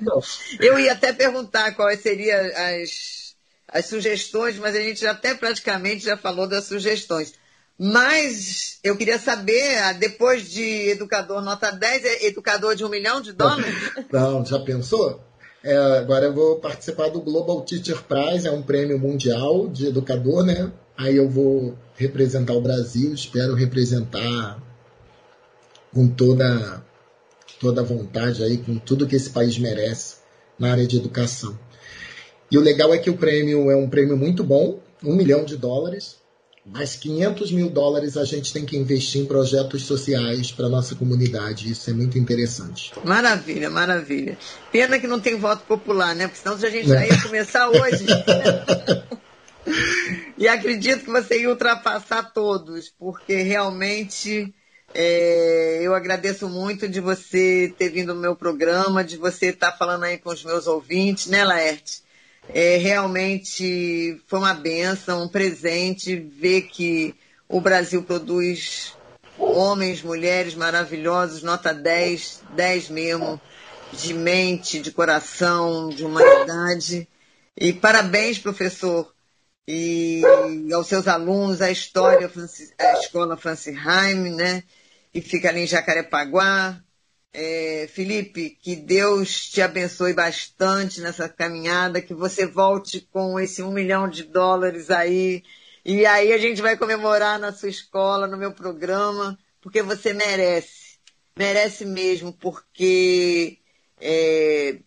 Eu 0.60 0.78
ia 0.78 0.92
até 0.92 1.12
perguntar 1.12 1.74
quais 1.74 2.00
seriam 2.00 2.38
as, 2.38 3.34
as 3.68 3.86
sugestões, 3.86 4.58
mas 4.58 4.76
a 4.76 4.80
gente 4.80 5.00
já 5.00 5.12
até 5.12 5.34
praticamente 5.34 6.04
já 6.04 6.16
falou 6.16 6.46
das 6.46 6.64
sugestões. 6.64 7.32
Mas 7.76 8.78
eu 8.84 8.96
queria 8.96 9.18
saber, 9.18 9.78
ah, 9.78 9.92
depois 9.92 10.48
de 10.48 10.90
educador 10.90 11.42
nota 11.42 11.72
10, 11.72 12.04
é 12.04 12.26
educador 12.26 12.76
de 12.76 12.84
um 12.84 12.88
milhão 12.88 13.20
de 13.20 13.32
dólares? 13.32 13.74
Não, 14.12 14.44
já 14.44 14.60
pensou? 14.60 15.20
É, 15.64 15.74
agora 15.74 16.26
eu 16.26 16.34
vou 16.34 16.56
participar 16.56 17.08
do 17.08 17.22
Global 17.22 17.62
Teacher 17.62 18.02
Prize, 18.02 18.46
é 18.46 18.50
um 18.50 18.60
prêmio 18.60 18.98
mundial 18.98 19.66
de 19.66 19.86
educador, 19.86 20.44
né? 20.44 20.70
Aí 20.94 21.16
eu 21.16 21.26
vou 21.26 21.74
representar 21.96 22.52
o 22.52 22.60
Brasil, 22.60 23.14
espero 23.14 23.54
representar 23.54 24.62
com 25.90 26.06
toda 26.06 26.84
toda 27.58 27.80
a 27.80 27.84
vontade 27.84 28.44
aí, 28.44 28.58
com 28.58 28.76
tudo 28.76 29.06
que 29.06 29.16
esse 29.16 29.30
país 29.30 29.58
merece 29.58 30.16
na 30.58 30.70
área 30.70 30.86
de 30.86 30.98
educação. 30.98 31.58
E 32.50 32.58
o 32.58 32.60
legal 32.60 32.92
é 32.92 32.98
que 32.98 33.08
o 33.08 33.16
prêmio 33.16 33.70
é 33.70 33.76
um 33.76 33.88
prêmio 33.88 34.18
muito 34.18 34.44
bom, 34.44 34.80
um 35.02 35.16
milhão 35.16 35.46
de 35.46 35.56
dólares, 35.56 36.18
mas 36.66 36.96
500 36.96 37.52
mil 37.52 37.68
dólares 37.68 38.16
a 38.16 38.24
gente 38.24 38.52
tem 38.52 38.64
que 38.64 38.76
investir 38.76 39.20
em 39.20 39.26
projetos 39.26 39.82
sociais 39.82 40.50
para 40.50 40.68
nossa 40.68 40.94
comunidade. 40.94 41.70
Isso 41.70 41.90
é 41.90 41.92
muito 41.92 42.18
interessante. 42.18 42.92
Maravilha, 43.04 43.68
maravilha. 43.68 44.38
Pena 44.72 44.98
que 44.98 45.06
não 45.06 45.20
tem 45.20 45.36
voto 45.36 45.64
popular, 45.64 46.14
né? 46.14 46.26
Porque 46.26 46.40
senão 46.40 46.56
a 46.56 46.70
gente 46.70 46.88
já 46.88 47.06
ia 47.06 47.20
começar 47.20 47.68
hoje. 47.68 48.06
e 50.38 50.48
acredito 50.48 51.04
que 51.04 51.10
você 51.10 51.42
ia 51.42 51.50
ultrapassar 51.50 52.32
todos, 52.32 52.88
porque 52.98 53.42
realmente 53.42 54.54
é, 54.94 55.80
eu 55.82 55.94
agradeço 55.94 56.48
muito 56.48 56.88
de 56.88 57.00
você 57.00 57.74
ter 57.76 57.90
vindo 57.90 58.14
no 58.14 58.20
meu 58.20 58.34
programa, 58.34 59.04
de 59.04 59.18
você 59.18 59.46
estar 59.46 59.72
falando 59.72 60.04
aí 60.04 60.16
com 60.16 60.30
os 60.30 60.42
meus 60.44 60.66
ouvintes, 60.66 61.26
né, 61.26 61.44
Laerte? 61.44 62.03
É, 62.48 62.76
realmente 62.76 64.20
foi 64.26 64.38
uma 64.38 64.54
benção, 64.54 65.24
um 65.24 65.28
presente 65.28 66.16
ver 66.16 66.62
que 66.62 67.14
o 67.48 67.60
Brasil 67.60 68.02
produz 68.02 68.94
homens, 69.38 70.02
mulheres 70.02 70.54
maravilhosos, 70.54 71.42
nota 71.42 71.72
10, 71.72 72.42
10 72.50 72.88
mesmo, 72.90 73.40
de 73.92 74.14
mente, 74.14 74.80
de 74.80 74.90
coração, 74.90 75.88
de 75.88 76.04
humanidade. 76.04 77.08
E 77.56 77.72
parabéns, 77.72 78.38
professor, 78.38 79.12
e 79.66 80.22
aos 80.72 80.86
seus 80.86 81.08
alunos, 81.08 81.62
a 81.62 81.70
história, 81.70 82.30
a 82.78 82.98
escola 82.98 83.36
Franciheim, 83.36 84.34
né? 84.34 84.62
Que 85.12 85.20
fica 85.20 85.48
ali 85.48 85.60
em 85.60 85.66
Jacarepaguá, 85.66 86.83
é, 87.34 87.88
Felipe, 87.92 88.50
que 88.62 88.76
Deus 88.76 89.50
te 89.50 89.60
abençoe 89.60 90.14
bastante 90.14 91.00
nessa 91.00 91.28
caminhada, 91.28 92.00
que 92.00 92.14
você 92.14 92.46
volte 92.46 93.00
com 93.12 93.40
esse 93.40 93.60
um 93.60 93.72
milhão 93.72 94.08
de 94.08 94.22
dólares 94.22 94.88
aí. 94.88 95.42
E 95.84 96.06
aí 96.06 96.32
a 96.32 96.38
gente 96.38 96.62
vai 96.62 96.76
comemorar 96.76 97.40
na 97.40 97.52
sua 97.52 97.68
escola, 97.68 98.28
no 98.28 98.36
meu 98.36 98.52
programa, 98.52 99.36
porque 99.60 99.82
você 99.82 100.12
merece. 100.12 100.94
Merece 101.36 101.84
mesmo, 101.84 102.32
porque 102.32 103.58
é, 104.00 104.78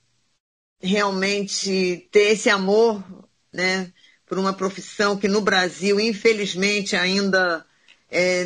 realmente 0.81 2.07
ter 2.09 2.31
esse 2.31 2.49
amor, 2.49 3.03
né, 3.51 3.91
por 4.25 4.39
uma 4.39 4.53
profissão 4.53 5.17
que 5.17 5.27
no 5.27 5.41
Brasil, 5.41 5.99
infelizmente, 5.99 6.95
ainda 6.95 7.65
é, 8.09 8.45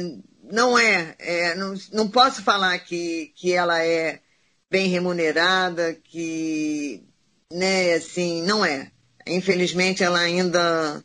não 0.52 0.78
é, 0.78 1.16
é 1.20 1.56
não, 1.56 1.74
não, 1.91 2.10
posso 2.10 2.43
falar 2.43 2.78
que, 2.80 3.32
que 3.36 3.54
ela 3.54 3.84
é 3.84 4.22
bem 4.70 4.88
remunerada, 4.88 5.93
que, 5.93 7.04
né, 7.52 7.93
assim, 7.93 8.41
não 8.43 8.64
é. 8.66 8.91
Infelizmente 9.26 10.04
ela 10.04 10.20
ainda 10.20 11.04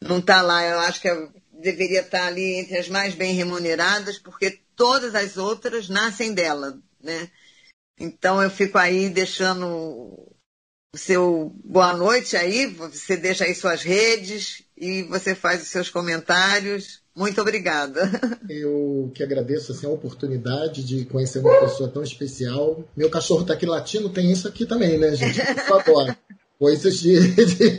não 0.00 0.18
está 0.18 0.42
lá. 0.42 0.64
Eu 0.64 0.78
acho 0.80 1.00
que 1.00 1.08
deveria 1.52 2.00
estar 2.00 2.20
tá 2.20 2.26
ali 2.26 2.56
entre 2.56 2.78
as 2.78 2.88
mais 2.88 3.14
bem 3.14 3.34
remuneradas, 3.34 4.18
porque 4.18 4.60
todas 4.76 5.14
as 5.14 5.36
outras 5.36 5.88
nascem 5.88 6.32
dela, 6.34 6.78
né? 7.02 7.30
Então 7.98 8.42
eu 8.42 8.50
fico 8.50 8.76
aí 8.76 9.08
deixando 9.08 9.66
o 9.66 10.98
seu 10.98 11.52
boa 11.64 11.92
noite 11.94 12.36
aí, 12.36 12.66
você 12.66 13.16
deixa 13.16 13.44
aí 13.44 13.54
suas 13.54 13.82
redes 13.82 14.62
e 14.76 15.02
você 15.04 15.34
faz 15.34 15.62
os 15.62 15.68
seus 15.68 15.88
comentários. 15.88 17.03
Muito 17.14 17.40
obrigada. 17.40 18.10
Eu 18.50 19.10
que 19.14 19.22
agradeço 19.22 19.72
assim, 19.72 19.86
a 19.86 19.90
oportunidade 19.90 20.82
de 20.82 21.04
conhecer 21.04 21.38
uma 21.38 21.60
pessoa 21.60 21.88
tão 21.88 22.02
especial. 22.02 22.84
Meu 22.96 23.08
cachorro 23.08 23.42
está 23.42 23.54
aqui 23.54 23.66
latindo, 23.66 24.10
tem 24.10 24.32
isso 24.32 24.48
aqui 24.48 24.66
também, 24.66 24.98
né, 24.98 25.14
gente? 25.14 25.40
Por 25.40 25.82
favor. 25.82 26.16
Coisas 26.64 26.98
de, 26.98 27.20
de, 27.44 27.76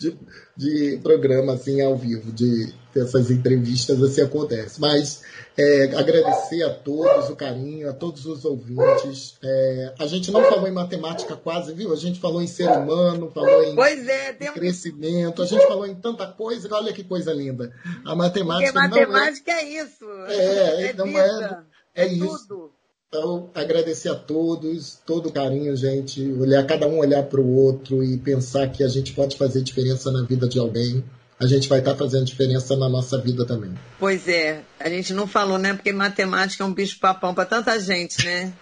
de, 0.00 0.18
de, 0.56 0.98
programa 1.02 1.52
assim 1.52 1.82
ao 1.82 1.94
vivo, 1.94 2.32
de 2.32 2.72
essas 2.96 3.30
entrevistas 3.30 4.02
assim 4.02 4.22
acontece. 4.22 4.80
Mas 4.80 5.22
é, 5.58 5.94
agradecer 5.94 6.62
a 6.62 6.70
todos 6.70 7.28
o 7.28 7.36
carinho, 7.36 7.90
a 7.90 7.92
todos 7.92 8.24
os 8.24 8.46
ouvintes. 8.46 9.36
É, 9.44 9.94
a 9.98 10.06
gente 10.06 10.30
não 10.30 10.42
falou 10.42 10.66
em 10.66 10.72
matemática 10.72 11.36
quase, 11.36 11.74
viu? 11.74 11.92
A 11.92 11.96
gente 11.96 12.18
falou 12.18 12.40
em 12.40 12.46
ser 12.46 12.70
humano, 12.70 13.30
falou 13.30 13.62
em, 13.62 13.78
é, 14.08 14.32
tem... 14.32 14.50
crescimento, 14.54 15.42
a 15.42 15.46
gente 15.46 15.66
falou 15.66 15.86
em 15.86 15.94
tanta 15.94 16.26
coisa. 16.26 16.66
Olha 16.74 16.94
que 16.94 17.04
coisa 17.04 17.30
linda. 17.30 17.74
A 18.06 18.16
matemática 18.16 18.72
Porque 18.72 18.88
matemática 18.88 19.52
é... 19.52 19.64
é, 19.64 19.82
isso. 19.82 20.10
É, 20.28 20.82
é 20.86 20.92
não 20.94 21.06
é, 21.08 21.62
é 21.94 22.06
isso. 22.06 22.48
Tudo. 22.48 22.73
Então, 23.16 23.48
agradecer 23.54 24.08
a 24.08 24.14
todos, 24.16 24.98
todo 25.06 25.28
o 25.28 25.32
carinho, 25.32 25.76
gente, 25.76 26.20
olhar 26.32 26.66
cada 26.66 26.88
um 26.88 26.98
olhar 26.98 27.22
para 27.22 27.40
o 27.40 27.54
outro 27.54 28.02
e 28.02 28.18
pensar 28.18 28.66
que 28.66 28.82
a 28.82 28.88
gente 28.88 29.12
pode 29.12 29.38
fazer 29.38 29.62
diferença 29.62 30.10
na 30.10 30.24
vida 30.24 30.48
de 30.48 30.58
alguém 30.58 31.04
a 31.38 31.46
gente 31.46 31.68
vai 31.68 31.80
estar 31.80 31.92
tá 31.92 31.98
fazendo 31.98 32.24
diferença 32.24 32.76
na 32.76 32.88
nossa 32.88 33.18
vida 33.18 33.44
também. 33.44 33.74
Pois 33.98 34.26
é, 34.28 34.62
a 34.78 34.88
gente 34.88 35.12
não 35.12 35.26
falou, 35.26 35.58
né? 35.58 35.74
Porque 35.74 35.92
matemática 35.92 36.62
é 36.62 36.66
um 36.66 36.72
bicho-papão 36.72 37.34
para 37.34 37.44
tanta 37.44 37.78
gente, 37.78 38.24
né? 38.24 38.52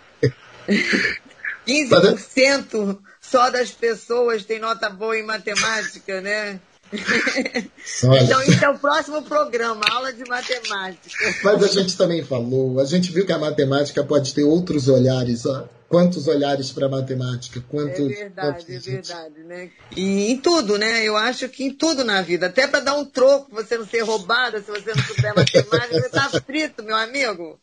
15% 1.67 2.99
só 3.21 3.51
das 3.51 3.71
pessoas 3.71 4.45
tem 4.45 4.59
nota 4.59 4.91
boa 4.91 5.17
em 5.17 5.23
matemática, 5.23 6.21
né? 6.21 6.61
então, 8.23 8.43
isso 8.43 8.65
é 8.65 8.69
o 8.69 8.79
próximo 8.79 9.23
programa, 9.23 9.81
aula 9.91 10.13
de 10.13 10.25
matemática. 10.29 11.35
Mas 11.43 11.63
a 11.63 11.69
gente 11.69 11.97
também 11.97 12.23
falou, 12.23 12.79
a 12.81 12.85
gente 12.85 13.11
viu 13.11 13.25
que 13.25 13.33
a 13.33 13.39
matemática 13.39 14.05
pode 14.05 14.35
ter 14.35 14.45
outros 14.45 14.89
olhares, 14.89 15.47
ó. 15.47 15.69
Quantos 15.89 16.27
olhares 16.27 16.71
para 16.71 16.87
a 16.87 16.89
matemática? 16.89 17.63
Quantos, 17.69 18.01
é 18.01 18.15
verdade, 18.15 18.65
quantos, 18.65 18.87
é 18.87 18.91
verdade, 18.93 19.39
né? 19.45 19.71
E 19.95 20.33
em 20.33 20.39
tudo, 20.39 20.79
né? 20.79 21.05
Eu 21.05 21.17
acho 21.19 21.49
que 21.51 21.65
em 21.65 21.71
tudo 21.71 22.03
na 22.03 22.23
vida, 22.23 22.47
até 22.47 22.67
para 22.67 22.81
dar 22.81 22.95
um 22.95 23.05
troco, 23.05 23.55
você 23.55 23.77
não 23.77 23.87
ser 23.87 24.01
roubada, 24.01 24.59
se 24.61 24.71
você 24.71 24.95
não 24.95 25.05
souber 25.05 25.35
matemática, 25.35 26.01
você 26.01 26.09
tá 26.09 26.31
frito, 26.47 26.83
meu 26.83 26.97
amigo. 26.97 27.61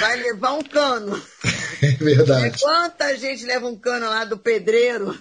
Vai 0.00 0.16
levar 0.16 0.52
um 0.52 0.62
cano. 0.62 1.22
É 1.82 1.88
verdade. 1.88 2.56
E 2.56 2.60
quanta 2.60 3.14
gente 3.18 3.44
leva 3.44 3.66
um 3.66 3.76
cano 3.76 4.06
lá 4.06 4.24
do 4.24 4.38
pedreiro? 4.38 5.14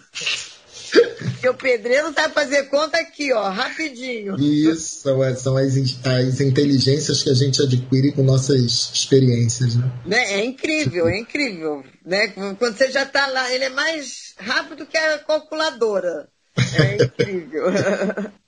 Porque 1.36 1.50
o 1.50 1.54
pedreiro 1.54 2.14
sabe 2.14 2.34
fazer 2.34 2.64
conta 2.64 2.98
aqui, 2.98 3.32
ó, 3.34 3.50
rapidinho. 3.50 4.36
Isso, 4.40 5.02
são, 5.02 5.22
as, 5.22 5.40
são 5.40 5.58
as, 5.58 5.76
as 5.76 6.42
inteligências 6.42 7.24
que 7.24 7.30
a 7.30 7.34
gente 7.34 7.62
adquire 7.62 8.12
com 8.12 8.24
nossas 8.24 8.92
experiências, 8.94 9.76
né? 9.76 9.92
né? 10.06 10.34
É 10.34 10.46
incrível, 10.46 11.08
é 11.08 11.20
incrível. 11.20 11.84
Né? 12.06 12.28
Quando 12.58 12.78
você 12.78 12.92
já 12.92 13.04
está 13.04 13.28
lá, 13.28 13.52
ele 13.54 13.66
é 13.66 13.70
mais 13.70 14.34
rápido 14.38 14.86
que 14.86 14.98
a 14.98 15.20
calculadora. 15.20 16.28
É 16.58 17.04
incrível. 17.04 17.66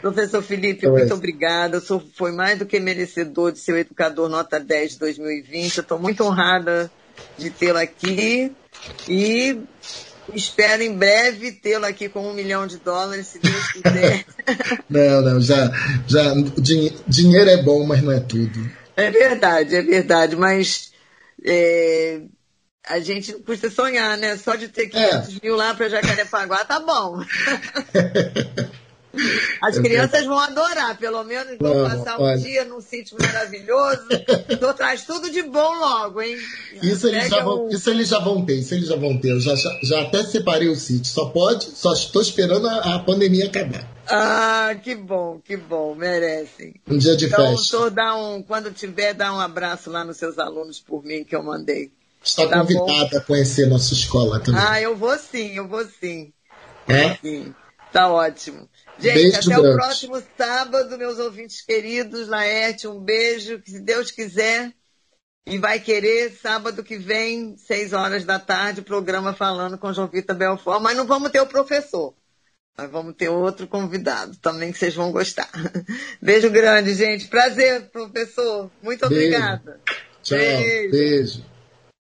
Professor 0.00 0.42
Felipe, 0.42 0.80
então, 0.80 0.92
muito 0.92 1.12
é. 1.12 1.14
obrigada. 1.14 1.80
Senhor 1.80 2.02
foi 2.16 2.32
mais 2.32 2.58
do 2.58 2.66
que 2.66 2.80
merecedor 2.80 3.52
de 3.52 3.60
ser 3.60 3.72
o 3.72 3.78
educador 3.78 4.28
nota 4.28 4.58
10 4.58 4.92
de 4.92 4.98
2020. 4.98 5.76
Eu 5.76 5.82
estou 5.82 5.98
muito 5.98 6.24
honrada 6.24 6.90
de 7.38 7.50
tê-lo 7.50 7.78
aqui. 7.78 8.52
E 9.08 9.60
Espero 10.34 10.82
em 10.82 10.96
breve 10.96 11.52
tê-lo 11.52 11.84
aqui 11.84 12.08
com 12.08 12.28
um 12.28 12.32
milhão 12.32 12.66
de 12.66 12.78
dólares, 12.78 13.26
se 13.28 13.38
Deus 13.38 13.72
quiser. 13.72 14.24
não, 14.88 15.22
não, 15.22 15.40
já, 15.40 15.70
já 16.06 16.32
dinheiro 17.06 17.50
é 17.50 17.62
bom, 17.62 17.84
mas 17.86 18.02
não 18.02 18.12
é 18.12 18.20
tudo. 18.20 18.70
É 18.96 19.10
verdade, 19.10 19.74
é 19.74 19.82
verdade, 19.82 20.36
mas 20.36 20.92
é, 21.44 22.20
a 22.86 23.00
gente 23.00 23.32
não 23.32 23.42
custa 23.42 23.70
sonhar, 23.70 24.16
né? 24.18 24.36
Só 24.36 24.54
de 24.54 24.68
ter 24.68 24.88
500 24.88 25.36
é. 25.36 25.40
mil 25.42 25.56
lá 25.56 25.74
para 25.74 25.88
Jacarepaguá 25.88 26.64
tá 26.64 26.80
bom. 26.80 27.22
As 29.60 29.78
crianças 29.78 30.24
vão 30.24 30.38
adorar, 30.38 30.96
pelo 30.96 31.22
menos 31.24 31.58
vão 31.58 31.74
Não, 31.74 31.90
passar 31.90 32.18
um 32.18 32.22
olha. 32.22 32.38
dia 32.38 32.64
num 32.64 32.80
sítio 32.80 33.16
maravilhoso. 33.20 34.06
Então 34.48 34.72
traz 34.74 35.04
tudo 35.04 35.30
de 35.30 35.42
bom 35.42 35.78
logo, 35.78 36.20
hein? 36.20 36.36
Isso 36.82 37.08
eles, 37.08 37.28
já 37.28 37.42
vão, 37.42 37.66
um... 37.66 37.68
isso 37.68 37.90
eles 37.90 38.08
já 38.08 38.18
vão 38.18 38.44
ter, 38.44 38.54
isso 38.56 38.74
eles 38.74 38.88
já 38.88 38.96
vão 38.96 39.18
ter. 39.18 39.30
Eu 39.30 39.40
já, 39.40 39.54
já 39.82 40.02
até 40.02 40.22
separei 40.24 40.68
o 40.68 40.76
sítio. 40.76 41.12
Só 41.12 41.26
pode, 41.26 41.64
só 41.64 41.92
estou 41.92 42.22
esperando 42.22 42.68
a, 42.68 42.96
a 42.96 42.98
pandemia 43.00 43.46
acabar. 43.46 43.86
Ah, 44.08 44.74
que 44.82 44.94
bom, 44.94 45.40
que 45.44 45.56
bom, 45.56 45.94
merecem. 45.94 46.74
Um 46.88 46.98
dia 46.98 47.16
de 47.16 47.26
então, 47.26 47.56
festa. 47.56 47.76
Então, 47.76 47.90
dá 47.90 48.16
um, 48.16 48.42
quando 48.42 48.72
tiver, 48.72 49.14
dá 49.14 49.32
um 49.32 49.40
abraço 49.40 49.90
lá 49.90 50.04
nos 50.04 50.16
seus 50.16 50.38
alunos 50.38 50.80
por 50.80 51.04
mim 51.04 51.24
que 51.24 51.36
eu 51.36 51.42
mandei. 51.42 51.90
Está 52.24 52.46
tá 52.46 52.60
convidada 52.60 53.10
bom? 53.10 53.16
a 53.18 53.20
conhecer 53.20 53.66
nossa 53.66 53.92
escola 53.94 54.40
também. 54.40 54.60
Ah, 54.60 54.80
eu 54.80 54.96
vou 54.96 55.16
sim, 55.18 55.54
eu 55.54 55.68
vou 55.68 55.84
sim. 56.00 56.32
É? 56.88 57.14
Sim. 57.16 57.54
Tá 57.92 58.10
ótimo. 58.10 58.68
Gente, 59.02 59.14
beijo 59.14 59.36
até 59.36 59.60
grande. 59.60 59.68
o 59.68 59.74
próximo 59.74 60.22
sábado, 60.36 60.98
meus 60.98 61.18
ouvintes 61.18 61.60
queridos. 61.60 62.28
Laerte, 62.28 62.86
um 62.86 63.00
beijo, 63.00 63.60
que 63.60 63.70
se 63.70 63.80
Deus 63.80 64.10
quiser. 64.10 64.72
E 65.44 65.58
vai 65.58 65.80
querer, 65.80 66.32
sábado 66.40 66.84
que 66.84 66.96
vem, 66.96 67.56
seis 67.56 67.92
horas 67.92 68.24
da 68.24 68.38
tarde, 68.38 68.80
programa 68.80 69.34
falando 69.34 69.76
com 69.76 69.92
Jovita 69.92 70.32
Belfort. 70.32 70.80
Mas 70.80 70.96
não 70.96 71.04
vamos 71.04 71.30
ter 71.30 71.40
o 71.40 71.46
professor. 71.46 72.14
Vamos 72.90 73.14
ter 73.16 73.28
outro 73.28 73.66
convidado 73.66 74.36
também 74.36 74.72
que 74.72 74.78
vocês 74.78 74.94
vão 74.94 75.12
gostar. 75.12 75.50
Beijo 76.22 76.48
grande, 76.48 76.94
gente. 76.94 77.28
Prazer, 77.28 77.90
professor. 77.90 78.70
Muito 78.82 79.06
beijo. 79.08 79.26
obrigada. 79.26 79.80
Tchau. 80.22 80.38
beijo. 80.38 80.90
beijo. 80.90 81.51